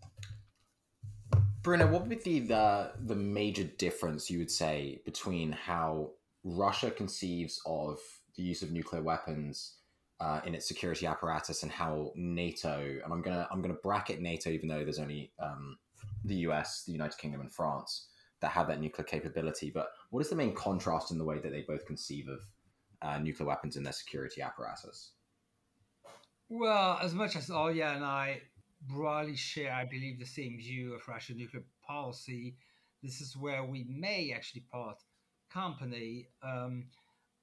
Bruno, 1.61 1.87
what 1.87 2.07
would 2.07 2.23
be 2.23 2.39
the 2.39 2.91
the 3.05 3.15
major 3.15 3.63
difference 3.63 4.29
you 4.29 4.39
would 4.39 4.51
say 4.51 5.01
between 5.05 5.51
how 5.51 6.11
Russia 6.43 6.89
conceives 6.89 7.61
of 7.65 7.99
the 8.35 8.43
use 8.43 8.61
of 8.61 8.71
nuclear 8.71 9.01
weapons 9.01 9.75
uh, 10.19 10.39
in 10.45 10.55
its 10.55 10.67
security 10.67 11.05
apparatus 11.05 11.63
and 11.63 11.71
how 11.71 12.11
NATO 12.15 12.79
and 13.03 13.11
I'm 13.11 13.21
gonna 13.21 13.47
I'm 13.51 13.61
gonna 13.61 13.73
bracket 13.73 14.21
NATO 14.21 14.49
even 14.49 14.69
though 14.69 14.83
there's 14.83 14.99
only 14.99 15.31
um, 15.39 15.77
the 16.23 16.35
US, 16.47 16.83
the 16.85 16.93
United 16.93 17.17
Kingdom, 17.17 17.41
and 17.41 17.51
France 17.51 18.07
that 18.39 18.51
have 18.51 18.67
that 18.67 18.79
nuclear 18.79 19.05
capability. 19.05 19.71
But 19.71 19.89
what 20.09 20.21
is 20.21 20.29
the 20.29 20.35
main 20.35 20.53
contrast 20.53 21.11
in 21.11 21.17
the 21.17 21.25
way 21.25 21.39
that 21.39 21.51
they 21.51 21.65
both 21.67 21.85
conceive 21.85 22.27
of 22.27 22.39
uh, 23.01 23.17
nuclear 23.19 23.47
weapons 23.47 23.75
in 23.75 23.83
their 23.83 23.93
security 23.93 24.41
apparatus? 24.41 25.11
Well, 26.49 26.97
as 27.01 27.13
much 27.13 27.35
as 27.35 27.49
Olya 27.49 27.95
and 27.95 28.05
I 28.05 28.41
broadly 28.87 29.35
share, 29.35 29.73
I 29.73 29.83
believe, 29.83 30.17
the 30.17 30.25
same 30.25 30.57
view 30.57 30.93
of 30.93 31.05
Russian 31.07 31.37
nuclear 31.37 31.63
policy, 31.85 32.55
this 33.03 33.19
is 33.19 33.35
where 33.35 33.65
we 33.65 33.85
may 33.89 34.31
actually 34.33 34.61
part 34.71 34.97
company. 35.51 36.27
Um, 36.41 36.85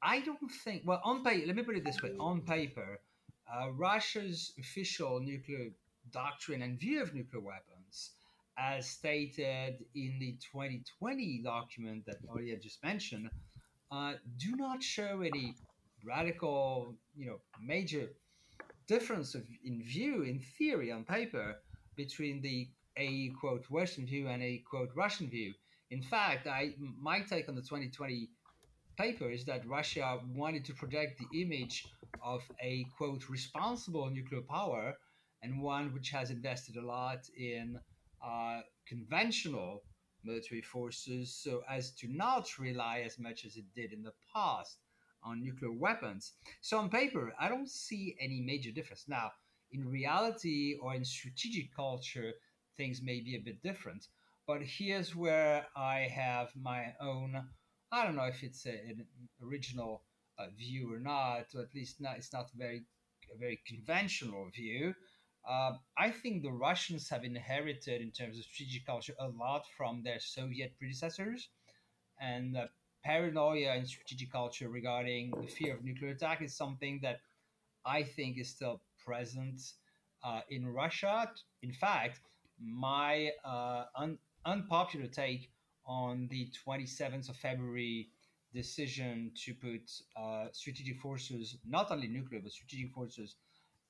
I 0.03 0.21
don't 0.21 0.51
think, 0.65 0.83
well, 0.87 1.03
on 1.05 1.23
paper, 1.23 1.47
let 1.47 1.57
me 1.57 1.63
put 1.63 1.77
it 1.77 1.85
this 1.85 2.03
way 2.03 2.13
on 2.19 2.41
paper, 2.43 2.99
uh, 3.53 3.73
Russia's 3.73 4.53
official 4.59 5.21
nuclear 5.21 5.69
doctrine 6.11 6.63
and 6.63 6.79
view 6.79 7.03
of 7.03 7.15
nuclear 7.15 7.43
weapons, 7.43 8.13
as 8.59 8.89
stated 8.89 9.85
in 9.95 10.17
the 10.19 10.39
2020 10.51 11.43
document 11.45 12.07
that 12.07 12.27
Olya 12.27 12.61
just 12.61 12.83
mentioned, 12.83 13.29
uh, 13.91 14.15
do 14.39 14.57
not 14.57 14.83
show 14.83 15.21
any 15.21 15.55
radical, 16.07 16.95
you 17.15 17.27
know, 17.27 17.41
major 17.63 18.09
difference 18.87 19.35
of, 19.35 19.43
in 19.65 19.83
view, 19.83 20.23
in 20.23 20.41
theory, 20.59 20.93
on 20.93 21.05
paper, 21.05 21.57
between 21.97 22.41
the 22.43 22.69
a 22.97 23.31
quote 23.41 23.69
Western 23.71 24.07
view 24.07 24.29
and 24.29 24.43
a 24.43 24.63
quote 24.69 24.91
Russian 24.95 25.29
view. 25.29 25.53
In 25.91 26.03
fact, 26.03 26.47
I 26.47 26.75
my 26.79 27.21
take 27.21 27.49
on 27.49 27.55
the 27.55 27.63
2020 27.63 28.29
paper 28.97 29.31
is 29.31 29.45
that 29.45 29.67
Russia 29.67 30.21
wanted 30.35 30.65
to 30.67 30.75
project 30.75 31.19
the 31.19 31.43
image 31.43 31.87
of 32.23 32.43
a 32.61 32.87
quote 32.97 33.29
responsible 33.29 34.09
nuclear 34.11 34.43
power 34.43 34.95
and 35.43 35.61
one 35.61 35.93
which 35.93 36.11
has 36.11 36.31
invested 36.31 36.77
a 36.77 36.87
lot 36.87 37.29
in 37.37 37.79
uh, 38.25 38.61
conventional 38.87 39.83
military 40.25 40.63
forces 40.63 41.35
so 41.35 41.63
as 41.69 41.91
to 41.91 42.09
not 42.09 42.59
rely 42.59 43.03
as 43.05 43.19
much 43.19 43.45
as 43.45 43.57
it 43.57 43.65
did 43.75 43.93
in 43.93 44.03
the 44.03 44.13
past 44.35 44.79
on 45.25 45.43
nuclear 45.43 45.73
weapons. 45.73 46.33
So 46.61 46.79
on 46.79 46.91
paper, 46.91 47.33
I 47.39 47.49
don't 47.49 47.69
see 47.69 48.17
any 48.21 48.41
major 48.41 48.71
difference. 48.71 49.05
Now, 49.09 49.33
in 49.73 49.89
reality 49.89 50.77
or 50.81 50.95
in 50.95 51.05
strategic 51.05 51.75
culture, 51.75 52.33
things 52.77 53.03
may 53.03 53.21
be 53.21 53.37
a 53.37 53.45
bit 53.45 53.63
different. 53.63 54.07
But 54.47 54.63
here's 54.63 55.17
where 55.17 55.67
I 55.77 56.09
have 56.15 56.51
my 56.55 56.95
own. 57.01 57.43
I 57.91 58.05
don't 58.05 58.17
know 58.17 58.25
if 58.25 58.43
it's 58.43 58.67
a, 58.67 58.71
an 58.73 59.07
original 59.43 60.03
uh, 60.39 60.47
view 60.57 60.93
or 60.93 61.01
not, 61.01 61.47
or 61.55 61.63
at 61.63 61.75
least 61.75 62.01
not, 62.01 62.17
it's 62.17 62.33
not 62.33 62.51
very 62.55 62.85
a 63.35 63.39
very 63.39 63.61
conventional 63.67 64.51
view. 64.55 64.95
Uh, 65.49 65.73
I 65.99 66.11
think 66.11 66.43
the 66.43 66.53
Russians 66.53 67.09
have 67.09 67.25
inherited, 67.25 68.01
in 68.01 68.11
terms 68.11 68.39
of 68.39 68.45
strategic 68.45 68.87
culture, 68.87 69.15
a 69.19 69.29
lot 69.29 69.65
from 69.77 70.03
their 70.03 70.21
Soviet 70.21 70.73
predecessors. 70.79 71.49
And 72.21 72.57
uh, 72.57 72.67
paranoia 73.05 73.75
in 73.77 73.87
strategic 73.87 74.33
culture 74.33 74.69
regarding 74.69 75.31
the 75.41 75.47
fear 75.47 75.75
of 75.75 75.85
nuclear 75.85 76.13
attack 76.13 76.43
is 76.43 76.57
something 76.57 77.01
that 77.03 77.21
I 77.85 78.03
think 78.03 78.39
is 78.39 78.49
still 78.49 78.81
present 79.05 79.61
uh, 80.23 80.41
in 80.51 80.67
Russia. 80.67 81.31
In 81.63 81.73
fact, 81.73 82.21
my 82.61 83.31
uh, 83.45 83.85
un- 83.97 84.19
unpopular 84.47 85.07
take 85.07 85.51
on 85.87 86.29
the 86.31 86.51
27th 86.65 87.29
of 87.29 87.37
February 87.37 88.09
decision 88.55 89.33
to 89.45 89.55
put 89.55 89.91
uh, 90.17 90.47
strategic 90.53 90.97
forces, 90.99 91.57
not 91.67 91.91
only 91.91 92.09
nuclear, 92.09 92.41
but 92.41 92.53
strategic 92.53 92.93
forces 92.93 93.37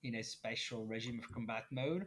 in 0.02 0.16
a 0.16 0.23
special 0.23 0.87
regime 0.87 1.18
of 1.18 1.33
combat 1.33 1.64
mode, 1.71 2.06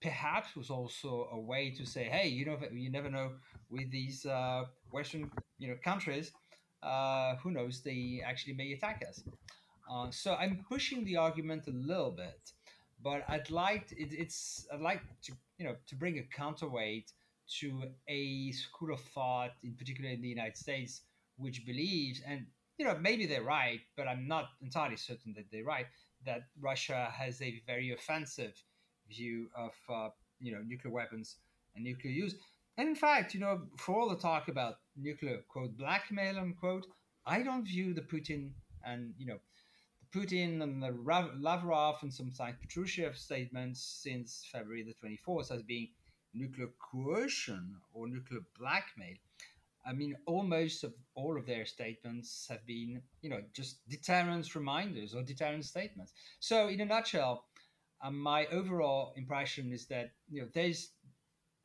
perhaps 0.00 0.54
was 0.56 0.70
also 0.70 1.28
a 1.32 1.38
way 1.40 1.70
to 1.70 1.86
say, 1.86 2.04
hey, 2.04 2.28
you 2.28 2.44
know, 2.44 2.58
you 2.72 2.90
never 2.90 3.10
know 3.10 3.32
with 3.70 3.90
these 3.90 4.26
uh, 4.26 4.64
Western, 4.90 5.30
you 5.58 5.68
know, 5.68 5.76
countries, 5.82 6.32
uh, 6.82 7.36
who 7.36 7.50
knows, 7.50 7.82
they 7.82 8.22
actually 8.24 8.54
may 8.54 8.72
attack 8.72 9.04
us. 9.08 9.22
Uh, 9.90 10.10
so 10.10 10.34
I'm 10.34 10.64
pushing 10.68 11.04
the 11.04 11.16
argument 11.16 11.66
a 11.68 11.70
little 11.70 12.10
bit, 12.10 12.52
but 13.02 13.24
I'd 13.28 13.50
like 13.50 13.92
it, 13.92 14.12
it's 14.12 14.66
I'd 14.72 14.80
like 14.80 15.00
to 15.22 15.32
you 15.58 15.66
know 15.66 15.76
to 15.86 15.94
bring 15.94 16.18
a 16.18 16.36
counterweight 16.36 17.12
to 17.60 17.84
a 18.08 18.50
school 18.52 18.92
of 18.92 19.00
thought, 19.00 19.52
in 19.62 19.74
particular 19.74 20.10
in 20.10 20.20
the 20.20 20.28
United 20.28 20.56
States, 20.56 21.02
which 21.36 21.64
believes, 21.64 22.20
and 22.26 22.46
you 22.78 22.84
know 22.84 22.96
maybe 23.00 23.26
they're 23.26 23.44
right, 23.44 23.80
but 23.96 24.08
I'm 24.08 24.26
not 24.26 24.46
entirely 24.60 24.96
certain 24.96 25.32
that 25.36 25.44
they're 25.52 25.64
right, 25.64 25.86
that 26.24 26.42
Russia 26.60 27.12
has 27.16 27.40
a 27.40 27.62
very 27.66 27.92
offensive 27.92 28.54
view 29.08 29.48
of 29.56 29.72
uh, 29.88 30.08
you 30.40 30.52
know 30.52 30.62
nuclear 30.66 30.92
weapons 30.92 31.36
and 31.74 31.84
nuclear 31.84 32.12
use. 32.12 32.34
And 32.78 32.88
in 32.88 32.94
fact, 32.94 33.34
you 33.34 33.40
know, 33.40 33.62
for 33.78 33.94
all 33.94 34.08
the 34.08 34.16
talk 34.16 34.48
about 34.48 34.76
nuclear 34.96 35.42
quote 35.48 35.76
blackmail 35.76 36.38
unquote, 36.38 36.86
I 37.24 37.42
don't 37.42 37.64
view 37.64 37.94
the 37.94 38.02
Putin 38.02 38.50
and 38.84 39.14
you 39.18 39.26
know 39.26 39.38
the 40.00 40.20
Putin 40.20 40.62
and 40.62 40.82
the 40.82 40.92
Lavrov 41.40 42.02
and 42.02 42.12
some 42.12 42.32
sometimes 42.32 42.56
Patrushev 42.64 43.16
statements 43.16 44.00
since 44.02 44.46
February 44.52 44.84
the 44.84 44.94
24th 45.06 45.50
as 45.50 45.62
being 45.62 45.88
nuclear 46.34 46.68
coercion 46.92 47.76
or 47.94 48.08
nuclear 48.08 48.40
blackmail. 48.58 49.16
I 49.86 49.92
mean, 49.92 50.16
almost 50.26 50.82
of 50.82 50.92
all 51.14 51.38
of 51.38 51.46
their 51.46 51.64
statements 51.64 52.46
have 52.50 52.66
been, 52.66 53.00
you 53.22 53.30
know, 53.30 53.40
just 53.54 53.88
deterrence 53.88 54.54
reminders 54.56 55.14
or 55.14 55.22
deterrence 55.22 55.68
statements. 55.68 56.12
So, 56.40 56.66
in 56.66 56.80
a 56.80 56.84
nutshell, 56.84 57.44
um, 58.02 58.18
my 58.18 58.46
overall 58.46 59.12
impression 59.16 59.72
is 59.72 59.86
that 59.86 60.10
you 60.28 60.42
know 60.42 60.48
there's 60.52 60.90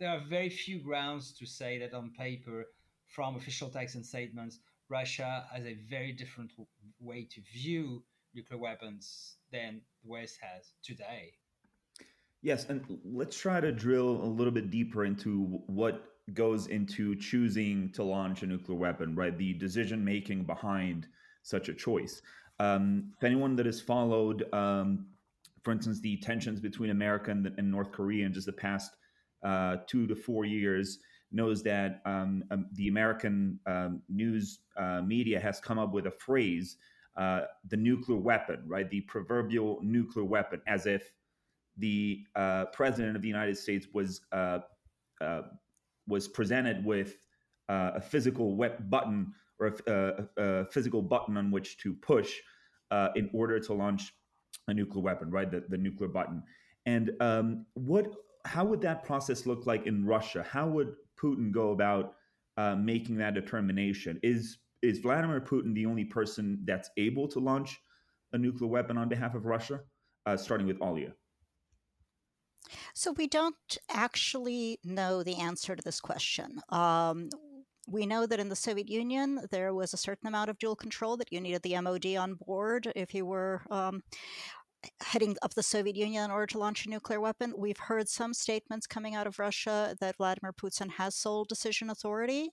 there 0.01 0.09
are 0.09 0.19
very 0.27 0.49
few 0.49 0.79
grounds 0.79 1.31
to 1.31 1.45
say 1.45 1.77
that 1.77 1.93
on 1.93 2.11
paper, 2.17 2.65
from 3.07 3.35
official 3.35 3.69
texts 3.69 3.95
and 3.95 4.05
statements, 4.05 4.57
Russia 4.89 5.45
has 5.53 5.63
a 5.63 5.77
very 5.87 6.11
different 6.11 6.51
way 6.99 7.27
to 7.29 7.39
view 7.53 8.03
nuclear 8.33 8.59
weapons 8.59 9.37
than 9.51 9.79
the 10.03 10.09
West 10.09 10.39
has 10.41 10.73
today. 10.83 11.33
Yes, 12.41 12.65
and 12.67 12.83
let's 13.05 13.39
try 13.39 13.61
to 13.61 13.71
drill 13.71 14.23
a 14.23 14.25
little 14.25 14.51
bit 14.51 14.71
deeper 14.71 15.05
into 15.05 15.61
what 15.67 16.03
goes 16.33 16.65
into 16.65 17.15
choosing 17.15 17.91
to 17.91 18.03
launch 18.03 18.41
a 18.41 18.47
nuclear 18.47 18.77
weapon, 18.77 19.13
right? 19.13 19.37
The 19.37 19.53
decision 19.53 20.03
making 20.03 20.45
behind 20.45 21.05
such 21.43 21.69
a 21.69 21.75
choice. 21.75 22.23
Um, 22.59 23.11
if 23.17 23.23
anyone 23.23 23.55
that 23.57 23.67
has 23.67 23.79
followed, 23.79 24.51
um, 24.51 25.05
for 25.63 25.71
instance, 25.71 26.01
the 26.01 26.17
tensions 26.17 26.59
between 26.59 26.89
America 26.89 27.29
and, 27.29 27.51
and, 27.57 27.69
North 27.69 27.91
Korea 27.91 28.25
in 28.25 28.33
just 28.33 28.47
the 28.47 28.53
past 28.53 28.91
uh, 29.43 29.77
two 29.87 30.07
to 30.07 30.15
four 30.15 30.45
years, 30.45 30.99
knows 31.31 31.63
that 31.63 32.01
um, 32.05 32.43
um 32.51 32.67
the 32.73 32.87
American 32.87 33.59
um, 33.65 34.01
news 34.09 34.59
uh, 34.77 35.01
media 35.01 35.39
has 35.39 35.59
come 35.59 35.79
up 35.79 35.93
with 35.93 36.07
a 36.07 36.11
phrase, 36.11 36.77
uh, 37.17 37.41
the 37.69 37.77
nuclear 37.77 38.17
weapon, 38.17 38.61
right? 38.67 38.89
The 38.89 39.01
proverbial 39.01 39.79
nuclear 39.81 40.25
weapon, 40.25 40.61
as 40.67 40.85
if 40.85 41.13
the 41.77 42.23
uh, 42.35 42.65
president 42.65 43.15
of 43.15 43.21
the 43.21 43.27
United 43.27 43.57
States 43.57 43.87
was 43.93 44.21
uh, 44.31 44.59
uh, 45.19 45.41
was 46.07 46.27
presented 46.27 46.83
with 46.83 47.17
uh, 47.69 47.91
a 47.95 48.01
physical 48.01 48.55
button 48.89 49.33
or 49.59 49.75
a, 49.87 50.25
a, 50.37 50.65
physical 50.65 51.01
button 51.01 51.37
on 51.37 51.51
which 51.51 51.77
to 51.77 51.93
push 51.93 52.33
in 53.15 53.29
order 53.33 53.59
to 53.59 53.73
launch 53.73 54.13
a 54.67 54.73
nuclear 54.73 55.01
weapon, 55.01 55.29
right? 55.29 55.51
The, 55.51 55.63
the 55.69 55.77
nuclear 55.77 56.09
button. 56.09 56.43
And 56.85 57.11
um, 57.19 57.65
what? 57.75 58.07
How 58.45 58.65
would 58.65 58.81
that 58.81 59.03
process 59.03 59.45
look 59.45 59.65
like 59.65 59.85
in 59.85 60.05
Russia? 60.05 60.45
How 60.47 60.67
would 60.67 60.93
Putin 61.21 61.51
go 61.51 61.71
about 61.71 62.15
uh, 62.57 62.75
making 62.75 63.17
that 63.17 63.33
determination? 63.33 64.19
Is 64.23 64.57
is 64.81 64.99
Vladimir 64.99 65.41
Putin 65.41 65.75
the 65.75 65.85
only 65.85 66.05
person 66.05 66.59
that's 66.65 66.89
able 66.97 67.27
to 67.27 67.39
launch 67.39 67.79
a 68.33 68.37
nuclear 68.37 68.69
weapon 68.69 68.97
on 68.97 69.09
behalf 69.09 69.35
of 69.35 69.45
Russia? 69.45 69.81
Uh, 70.25 70.37
starting 70.37 70.67
with 70.67 70.81
Alia. 70.81 71.13
So 72.93 73.11
we 73.13 73.27
don't 73.27 73.55
actually 73.89 74.79
know 74.83 75.23
the 75.23 75.35
answer 75.35 75.75
to 75.75 75.81
this 75.83 75.99
question. 75.99 76.61
Um, 76.69 77.29
we 77.87 78.05
know 78.05 78.25
that 78.25 78.39
in 78.39 78.49
the 78.49 78.55
Soviet 78.55 78.89
Union, 78.89 79.39
there 79.49 79.73
was 79.73 79.93
a 79.93 79.97
certain 79.97 80.27
amount 80.27 80.49
of 80.49 80.59
dual 80.59 80.75
control 80.75 81.17
that 81.17 81.31
you 81.31 81.41
needed 81.41 81.63
the 81.63 81.79
MOD 81.81 82.15
on 82.15 82.35
board 82.35 82.91
if 82.95 83.13
you 83.13 83.25
were 83.25 83.63
um, 83.69 84.03
heading 85.01 85.35
up 85.41 85.53
the 85.53 85.63
Soviet 85.63 85.95
Union 85.95 86.25
in 86.25 86.31
order 86.31 86.47
to 86.47 86.57
launch 86.57 86.85
a 86.85 86.89
nuclear 86.89 87.19
weapon. 87.19 87.53
We've 87.57 87.77
heard 87.77 88.09
some 88.09 88.33
statements 88.33 88.87
coming 88.87 89.15
out 89.15 89.27
of 89.27 89.39
Russia 89.39 89.95
that 89.99 90.17
Vladimir 90.17 90.53
Putin 90.53 90.91
has 90.91 91.15
sole 91.15 91.43
decision 91.45 91.89
authority. 91.89 92.49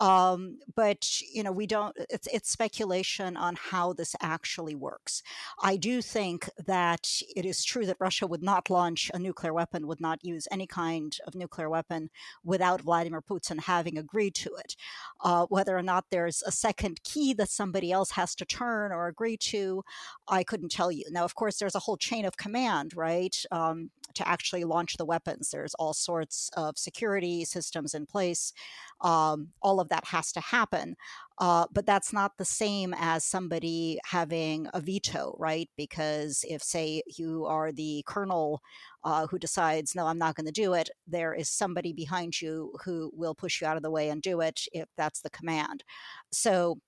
Um, 0.00 0.58
but 0.74 1.20
you 1.32 1.42
know, 1.42 1.52
we 1.52 1.66
don't. 1.66 1.96
It's 2.08 2.28
it's 2.28 2.50
speculation 2.50 3.36
on 3.36 3.56
how 3.56 3.92
this 3.92 4.14
actually 4.20 4.74
works. 4.74 5.22
I 5.62 5.76
do 5.76 6.00
think 6.02 6.48
that 6.66 7.20
it 7.34 7.44
is 7.44 7.64
true 7.64 7.86
that 7.86 7.96
Russia 7.98 8.26
would 8.26 8.42
not 8.42 8.70
launch 8.70 9.10
a 9.12 9.18
nuclear 9.18 9.52
weapon, 9.52 9.86
would 9.86 10.00
not 10.00 10.24
use 10.24 10.46
any 10.50 10.66
kind 10.66 11.16
of 11.26 11.34
nuclear 11.34 11.68
weapon 11.68 12.10
without 12.44 12.82
Vladimir 12.82 13.22
Putin 13.22 13.60
having 13.60 13.98
agreed 13.98 14.34
to 14.36 14.54
it. 14.54 14.76
Uh, 15.20 15.46
whether 15.46 15.76
or 15.76 15.82
not 15.82 16.06
there's 16.10 16.42
a 16.46 16.52
second 16.52 17.02
key 17.02 17.34
that 17.34 17.48
somebody 17.48 17.90
else 17.90 18.12
has 18.12 18.34
to 18.36 18.44
turn 18.44 18.92
or 18.92 19.08
agree 19.08 19.36
to, 19.36 19.82
I 20.28 20.44
couldn't 20.44 20.70
tell 20.70 20.92
you. 20.92 21.04
Now, 21.10 21.24
of 21.24 21.34
course, 21.34 21.58
there's 21.58 21.74
a 21.74 21.80
whole 21.80 21.96
chain 21.96 22.24
of 22.24 22.36
command, 22.36 22.96
right? 22.96 23.36
Um, 23.50 23.90
to 24.14 24.28
actually 24.28 24.64
launch 24.64 24.96
the 24.96 25.04
weapons. 25.04 25.50
There's 25.50 25.74
all 25.74 25.94
sorts 25.94 26.50
of 26.56 26.76
security 26.76 27.44
systems 27.44 27.94
in 27.94 28.06
place. 28.06 28.52
Um, 29.00 29.48
all 29.62 29.80
of 29.80 29.87
that 29.90 30.04
has 30.06 30.32
to 30.32 30.40
happen. 30.40 30.96
Uh, 31.38 31.66
but 31.72 31.86
that's 31.86 32.12
not 32.12 32.32
the 32.36 32.44
same 32.44 32.94
as 32.98 33.24
somebody 33.24 33.98
having 34.04 34.66
a 34.74 34.80
veto, 34.80 35.36
right? 35.38 35.70
Because 35.76 36.44
if, 36.48 36.62
say, 36.62 37.02
you 37.16 37.46
are 37.46 37.70
the 37.70 38.02
colonel 38.06 38.60
uh, 39.04 39.26
who 39.28 39.38
decides, 39.38 39.94
no, 39.94 40.06
I'm 40.06 40.18
not 40.18 40.34
going 40.34 40.46
to 40.46 40.52
do 40.52 40.74
it, 40.74 40.90
there 41.06 41.34
is 41.34 41.48
somebody 41.48 41.92
behind 41.92 42.40
you 42.40 42.72
who 42.84 43.12
will 43.14 43.34
push 43.34 43.60
you 43.60 43.66
out 43.66 43.76
of 43.76 43.84
the 43.84 43.90
way 43.90 44.08
and 44.08 44.20
do 44.20 44.40
it 44.40 44.62
if 44.72 44.88
that's 44.96 45.20
the 45.20 45.30
command. 45.30 45.84
So 46.32 46.80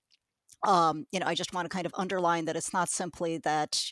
um, 0.63 1.05
you 1.11 1.19
know, 1.19 1.25
I 1.25 1.35
just 1.35 1.53
want 1.53 1.65
to 1.65 1.69
kind 1.69 1.85
of 1.85 1.93
underline 1.97 2.45
that 2.45 2.55
it's 2.55 2.73
not 2.73 2.89
simply 2.89 3.37
that, 3.39 3.83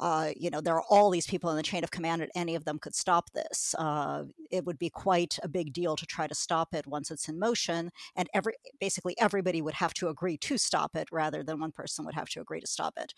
uh, 0.00 0.30
you 0.36 0.50
know, 0.50 0.60
there 0.60 0.74
are 0.74 0.84
all 0.90 1.10
these 1.10 1.26
people 1.26 1.50
in 1.50 1.56
the 1.56 1.62
chain 1.62 1.84
of 1.84 1.90
command 1.90 2.22
and 2.22 2.30
any 2.34 2.54
of 2.54 2.64
them 2.64 2.78
could 2.78 2.94
stop 2.94 3.30
this. 3.32 3.74
Uh, 3.78 4.24
it 4.50 4.64
would 4.64 4.78
be 4.78 4.90
quite 4.90 5.38
a 5.42 5.48
big 5.48 5.72
deal 5.72 5.96
to 5.96 6.06
try 6.06 6.26
to 6.26 6.34
stop 6.34 6.74
it 6.74 6.86
once 6.86 7.10
it's 7.10 7.28
in 7.28 7.38
motion, 7.38 7.90
and 8.16 8.28
every 8.34 8.54
basically 8.80 9.14
everybody 9.18 9.62
would 9.62 9.74
have 9.74 9.94
to 9.94 10.08
agree 10.08 10.36
to 10.38 10.58
stop 10.58 10.96
it 10.96 11.08
rather 11.12 11.42
than 11.42 11.60
one 11.60 11.72
person 11.72 12.04
would 12.04 12.14
have 12.14 12.28
to 12.28 12.40
agree 12.40 12.60
to 12.60 12.66
stop 12.66 12.94
it. 12.96 13.14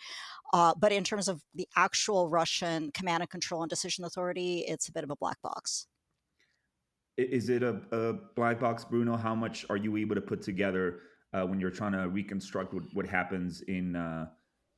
Uh, 0.52 0.74
but 0.78 0.92
in 0.92 1.04
terms 1.04 1.28
of 1.28 1.42
the 1.54 1.68
actual 1.76 2.28
Russian 2.28 2.90
command 2.92 3.22
and 3.22 3.30
control 3.30 3.62
and 3.62 3.70
decision 3.70 4.04
authority, 4.04 4.64
it's 4.68 4.88
a 4.88 4.92
bit 4.92 5.04
of 5.04 5.10
a 5.10 5.16
black 5.16 5.40
box. 5.42 5.86
Is 7.16 7.50
it 7.50 7.62
a, 7.62 7.80
a 7.92 8.12
black 8.34 8.60
box, 8.60 8.84
Bruno? 8.84 9.16
How 9.16 9.34
much 9.34 9.66
are 9.68 9.76
you 9.76 9.96
able 9.96 10.14
to 10.14 10.20
put 10.20 10.42
together? 10.42 11.00
Uh, 11.32 11.42
when 11.46 11.60
you're 11.60 11.70
trying 11.70 11.92
to 11.92 12.08
reconstruct 12.08 12.74
what, 12.74 12.84
what 12.92 13.06
happens 13.06 13.62
in 13.62 13.96
uh, 13.96 14.26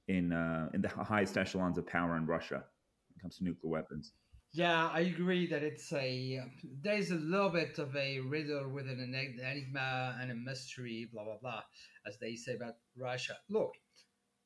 in 0.08 0.32
uh, 0.32 0.68
in 0.74 0.82
the 0.82 0.88
highest 0.88 1.36
echelons 1.36 1.78
of 1.78 1.86
power 1.86 2.16
in 2.16 2.26
Russia 2.26 2.64
when 3.08 3.16
it 3.16 3.20
comes 3.20 3.38
to 3.38 3.44
nuclear 3.44 3.70
weapons. 3.70 4.12
Yeah, 4.54 4.90
I 4.92 5.00
agree 5.00 5.46
that 5.46 5.62
it's 5.62 5.92
a 5.94 6.40
there's 6.82 7.10
a 7.10 7.14
little 7.14 7.48
bit 7.48 7.78
of 7.78 7.96
a 7.96 8.20
riddle 8.20 8.68
with 8.68 8.86
an 8.86 9.00
enigma 9.00 10.18
and 10.20 10.30
a 10.30 10.34
mystery, 10.34 11.08
blah 11.12 11.24
blah 11.24 11.38
blah, 11.40 11.62
as 12.06 12.18
they 12.18 12.34
say 12.36 12.54
about 12.54 12.74
Russia. 12.96 13.38
Look, 13.48 13.72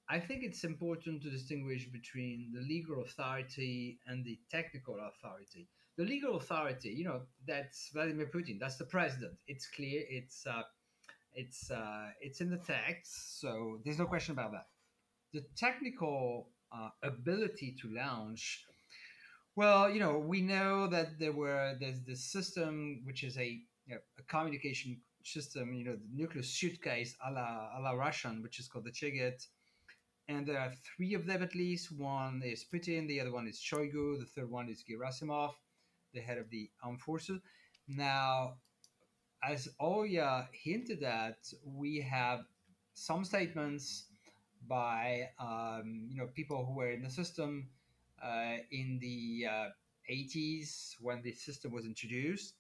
I 0.09 0.21
think 0.21 0.45
it's 0.45 0.63
important 0.63 1.23
to 1.23 1.31
distinguish 1.31 1.89
between 1.89 2.53
the 2.55 2.61
legal 2.61 3.03
authority 3.03 3.99
and 4.07 4.25
the 4.25 4.39
technical 4.49 4.95
authority. 4.95 5.69
The 5.99 6.05
legal 6.05 6.37
authority, 6.37 6.91
you 6.91 7.05
know, 7.05 7.23
that's 7.47 7.91
Vladimir 7.93 8.27
Putin, 8.27 8.61
that's 8.61 8.77
the 8.77 8.85
president. 8.85 9.33
It's 9.49 9.67
clear, 9.67 10.05
it's 10.09 10.47
uh, 10.47 10.63
it's 11.37 11.71
uh, 11.71 12.09
it's 12.21 12.41
in 12.41 12.51
the 12.51 12.59
text, 12.59 13.41
so 13.41 13.81
there's 13.85 13.99
no 13.99 14.07
question 14.07 14.33
about 14.33 14.53
that. 14.53 14.67
The 15.33 15.45
technical 15.57 16.51
uh, 16.73 16.91
ability 17.03 17.77
to 17.83 17.89
launch, 17.95 18.65
Well, 19.57 19.91
you 19.91 20.01
know, 20.01 20.19
we 20.19 20.41
know 20.43 20.87
that 20.89 21.19
there 21.19 21.33
were 21.33 21.77
there's 21.81 22.03
this 22.03 22.25
system 22.33 23.03
which 23.05 23.25
is 23.25 23.39
a 23.39 23.49
you 23.87 23.95
know, 23.95 24.01
a 24.19 24.23
communication 24.25 25.01
system, 25.25 25.75
you 25.75 25.85
know, 25.85 25.97
the 25.97 26.09
nuclear 26.15 26.43
suitcase 26.43 27.17
a 27.27 27.33
la, 27.33 27.71
a 27.77 27.81
la 27.81 27.93
Russian, 27.93 28.43
which 28.43 28.59
is 28.61 28.69
called 28.69 28.85
the 28.85 28.93
Cheget. 28.93 29.47
And 30.29 30.47
there 30.47 30.59
are 30.59 30.73
three 30.97 31.15
of 31.15 31.27
them 31.27 31.43
at 31.43 31.55
least. 31.55 31.93
One 31.93 32.43
is 32.45 32.65
Putin, 32.73 33.09
the 33.09 33.21
other 33.21 33.33
one 33.33 33.47
is 33.49 33.61
Shoigu, 33.61 34.19
the 34.19 34.27
third 34.27 34.51
one 34.51 34.69
is 34.69 34.85
Gerasimov, 34.89 35.53
the 36.15 36.21
head 36.21 36.39
of 36.39 36.51
the 36.51 36.71
armed 36.83 37.01
forces. 37.01 37.41
Now, 37.89 38.57
as 39.43 39.69
Oya 39.81 40.49
hinted 40.53 41.03
at, 41.03 41.39
we 41.65 42.01
have 42.01 42.41
some 42.95 43.25
statements 43.25 44.07
by 44.67 45.29
um, 45.39 46.07
you 46.11 46.17
know 46.19 46.29
people 46.35 46.65
who 46.67 46.75
were 46.75 46.91
in 46.91 47.03
the 47.03 47.11
system 47.11 47.69
uh, 48.23 48.57
in 48.71 48.99
the 49.01 49.47
uh, 49.49 49.69
80s 50.11 50.95
when 51.01 51.23
the 51.23 51.33
system 51.33 51.73
was 51.73 51.85
introduced, 51.85 52.55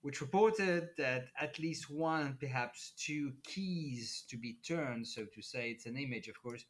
which 0.00 0.20
reported 0.20 0.88
that 0.96 1.28
at 1.40 1.58
least 1.58 1.90
one, 1.90 2.36
perhaps 2.40 2.92
two 2.96 3.32
keys 3.44 4.24
to 4.28 4.36
be 4.36 4.58
turned, 4.66 5.06
so 5.06 5.24
to 5.34 5.42
say, 5.42 5.70
it's 5.70 5.86
an 5.86 5.96
image, 5.96 6.28
of 6.28 6.40
course. 6.42 6.64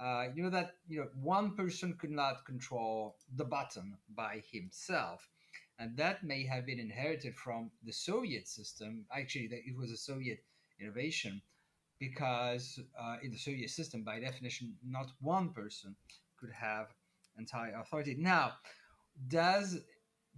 Uh, 0.00 0.28
you 0.34 0.44
know 0.44 0.50
that 0.50 0.76
you 0.86 1.00
know 1.00 1.08
one 1.20 1.56
person 1.56 1.92
could 1.98 2.10
not 2.10 2.46
control 2.46 3.16
the 3.34 3.44
button 3.44 3.96
by 4.14 4.42
himself, 4.52 5.28
and 5.78 5.96
that 5.96 6.24
may 6.24 6.44
have 6.44 6.66
been 6.66 6.80
inherited 6.80 7.34
from 7.36 7.70
the 7.84 7.92
Soviet 7.92 8.48
system. 8.48 9.04
Actually, 9.12 9.48
it 9.52 9.76
was 9.76 9.90
a 9.92 9.96
Soviet 9.96 10.38
innovation, 10.80 11.42
because 11.98 12.78
uh, 13.00 13.16
in 13.22 13.30
the 13.30 13.38
Soviet 13.38 13.70
system, 13.70 14.02
by 14.02 14.20
definition, 14.20 14.74
not 14.84 15.10
one 15.20 15.50
person 15.50 15.96
could 16.38 16.50
have 16.52 16.86
entire 17.38 17.74
authority. 17.80 18.16
Now, 18.18 18.52
does 19.28 19.78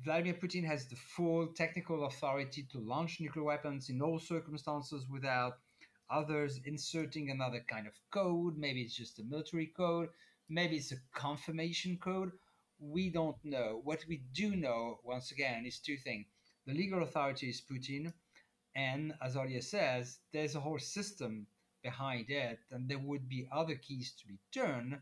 Vladimir 0.03 0.35
Putin 0.35 0.65
has 0.65 0.87
the 0.87 0.97
full 0.97 1.49
technical 1.49 2.07
authority 2.07 2.67
to 2.73 2.79
launch 2.79 3.21
nuclear 3.21 3.45
weapons 3.45 3.91
in 3.91 4.01
all 4.01 4.19
circumstances 4.19 5.07
without 5.11 5.59
others 6.11 6.61
inserting 6.65 7.31
another 7.31 7.63
kind 7.69 7.87
of 7.87 7.93
code? 8.11 8.57
Maybe 8.57 8.81
it's 8.83 8.97
just 8.97 9.19
a 9.19 9.25
military 9.25 9.67
code. 9.77 10.09
Maybe 10.49 10.77
it's 10.77 10.93
a 10.93 10.97
confirmation 11.15 11.99
code. 12.03 12.33
We 12.81 13.11
don't 13.11 13.37
know. 13.45 13.81
What 13.85 14.05
we 14.09 14.23
do 14.33 14.57
know, 14.57 14.99
once 15.05 15.31
again, 15.31 15.67
is 15.67 15.79
two 15.79 15.97
things. 15.97 16.27
The 16.67 16.75
legal 16.75 17.03
authority 17.03 17.49
is 17.49 17.61
Putin, 17.61 18.13
and 18.75 19.15
as 19.23 19.37
Olia 19.37 19.63
says, 19.63 20.19
there's 20.33 20.55
a 20.55 20.61
whole 20.61 20.79
system 20.79 21.47
behind 21.83 22.31
it, 22.31 22.59
and 22.71 22.89
there 22.89 22.99
would 22.99 23.29
be 23.29 23.47
other 23.53 23.75
keys 23.75 24.13
to 24.21 24.27
be 24.27 24.39
turned. 24.53 24.99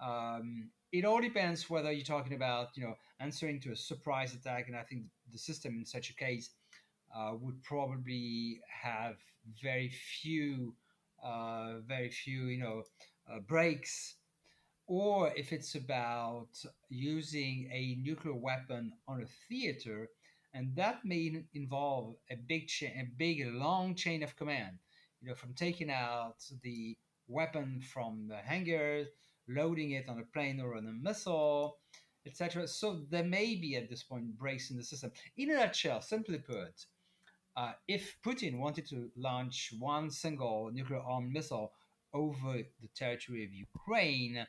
Um, 0.00 0.70
it 0.94 1.04
all 1.04 1.20
depends 1.20 1.68
whether 1.68 1.90
you're 1.90 2.04
talking 2.04 2.34
about 2.34 2.68
you 2.76 2.84
know 2.84 2.94
answering 3.18 3.60
to 3.60 3.72
a 3.72 3.76
surprise 3.76 4.32
attack 4.32 4.68
and 4.68 4.76
i 4.76 4.82
think 4.82 5.02
the 5.32 5.38
system 5.38 5.76
in 5.76 5.84
such 5.84 6.08
a 6.10 6.14
case 6.14 6.50
uh, 7.16 7.32
would 7.40 7.60
probably 7.64 8.60
have 8.68 9.16
very 9.60 9.88
few 9.88 10.74
uh, 11.22 11.78
very 11.86 12.10
few 12.10 12.44
you 12.46 12.58
know 12.58 12.82
uh, 13.30 13.40
breaks 13.40 14.14
or 14.86 15.32
if 15.36 15.52
it's 15.52 15.74
about 15.74 16.48
using 16.88 17.68
a 17.72 17.96
nuclear 18.02 18.34
weapon 18.34 18.92
on 19.08 19.22
a 19.22 19.26
theater 19.48 20.08
and 20.52 20.74
that 20.76 21.04
may 21.04 21.42
involve 21.54 22.14
a 22.30 22.36
big 22.36 22.68
chain 22.68 22.92
a 23.00 23.04
big 23.16 23.46
long 23.52 23.94
chain 23.94 24.22
of 24.22 24.36
command 24.36 24.78
you 25.20 25.28
know 25.28 25.34
from 25.34 25.54
taking 25.54 25.90
out 25.90 26.36
the 26.62 26.96
weapon 27.28 27.80
from 27.80 28.26
the 28.28 28.36
hangar 28.36 29.06
loading 29.48 29.92
it 29.92 30.08
on 30.08 30.18
a 30.18 30.32
plane 30.32 30.60
or 30.60 30.76
on 30.76 30.86
a 30.86 30.92
missile, 30.92 31.78
etc. 32.26 32.66
So 32.66 33.02
there 33.10 33.24
may 33.24 33.54
be 33.54 33.76
at 33.76 33.88
this 33.88 34.02
point 34.02 34.38
breaks 34.38 34.70
in 34.70 34.76
the 34.76 34.84
system. 34.84 35.12
In 35.36 35.50
a 35.50 35.54
nutshell, 35.54 36.00
simply 36.00 36.38
put, 36.38 36.86
uh, 37.56 37.72
if 37.86 38.16
Putin 38.24 38.58
wanted 38.58 38.88
to 38.88 39.10
launch 39.16 39.72
one 39.78 40.10
single 40.10 40.70
nuclear 40.72 41.00
armed 41.00 41.32
missile 41.32 41.72
over 42.14 42.62
the 42.80 42.88
territory 42.96 43.44
of 43.44 43.52
Ukraine, 43.52 44.46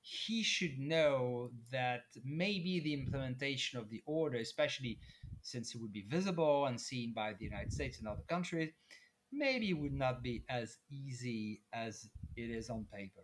he 0.00 0.42
should 0.42 0.78
know 0.78 1.50
that 1.70 2.04
maybe 2.24 2.80
the 2.80 2.94
implementation 2.94 3.78
of 3.78 3.90
the 3.90 4.02
order, 4.06 4.38
especially 4.38 4.98
since 5.42 5.74
it 5.74 5.80
would 5.80 5.92
be 5.92 6.06
visible 6.08 6.66
and 6.66 6.80
seen 6.80 7.12
by 7.12 7.34
the 7.34 7.44
United 7.44 7.72
States 7.72 7.98
and 7.98 8.08
other 8.08 8.22
countries, 8.28 8.70
maybe 9.32 9.74
would 9.74 9.92
not 9.92 10.22
be 10.22 10.44
as 10.48 10.78
easy 10.90 11.60
as 11.72 12.08
it 12.36 12.50
is 12.50 12.70
on 12.70 12.86
paper. 12.92 13.20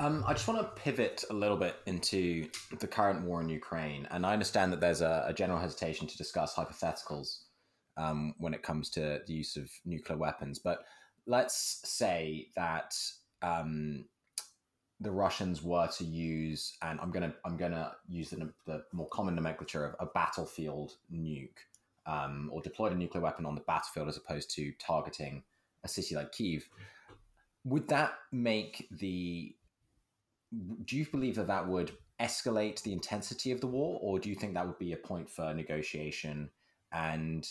Um, 0.00 0.22
I 0.26 0.32
just 0.32 0.46
want 0.46 0.60
to 0.60 0.80
pivot 0.80 1.24
a 1.30 1.34
little 1.34 1.56
bit 1.56 1.76
into 1.86 2.48
the 2.78 2.86
current 2.86 3.24
war 3.24 3.40
in 3.40 3.48
Ukraine, 3.48 4.06
and 4.10 4.24
I 4.24 4.32
understand 4.32 4.72
that 4.72 4.80
there's 4.80 5.00
a, 5.00 5.24
a 5.26 5.32
general 5.32 5.58
hesitation 5.58 6.06
to 6.06 6.16
discuss 6.16 6.54
hypotheticals 6.54 7.38
um, 7.96 8.34
when 8.38 8.54
it 8.54 8.62
comes 8.62 8.90
to 8.90 9.20
the 9.26 9.32
use 9.32 9.56
of 9.56 9.68
nuclear 9.84 10.16
weapons. 10.16 10.60
But 10.60 10.84
let's 11.28 11.80
say 11.84 12.48
that 12.56 12.96
um, 13.42 14.06
the 15.00 15.10
Russians 15.12 15.62
were 15.62 15.86
to 15.98 16.04
use, 16.04 16.76
and 16.82 16.98
I'm 17.00 17.12
gonna 17.12 17.34
I'm 17.44 17.56
gonna 17.56 17.92
use 18.08 18.30
the, 18.30 18.50
the 18.66 18.82
more 18.92 19.08
common 19.10 19.36
nomenclature 19.36 19.84
of 19.84 19.94
a 20.00 20.10
battlefield 20.10 20.94
nuke, 21.12 21.58
um, 22.06 22.50
or 22.52 22.60
deployed 22.62 22.92
a 22.92 22.96
nuclear 22.96 23.22
weapon 23.22 23.46
on 23.46 23.54
the 23.54 23.60
battlefield 23.60 24.08
as 24.08 24.16
opposed 24.16 24.50
to 24.56 24.72
targeting 24.80 25.44
a 25.84 25.88
city 25.88 26.16
like 26.16 26.32
Kiev. 26.32 26.68
Would 27.64 27.86
that 27.88 28.14
make 28.32 28.88
the 28.90 29.54
do 30.84 30.96
you 30.96 31.06
believe 31.06 31.36
that 31.36 31.46
that 31.48 31.68
would 31.68 31.92
escalate 32.18 32.82
the 32.82 32.92
intensity 32.92 33.52
of 33.52 33.60
the 33.60 33.66
war, 33.66 33.98
or 34.02 34.18
do 34.18 34.30
you 34.30 34.34
think 34.34 34.54
that 34.54 34.66
would 34.66 34.78
be 34.78 34.92
a 34.92 34.96
point 34.96 35.28
for 35.28 35.52
negotiation? 35.54 36.50
And 36.90 37.46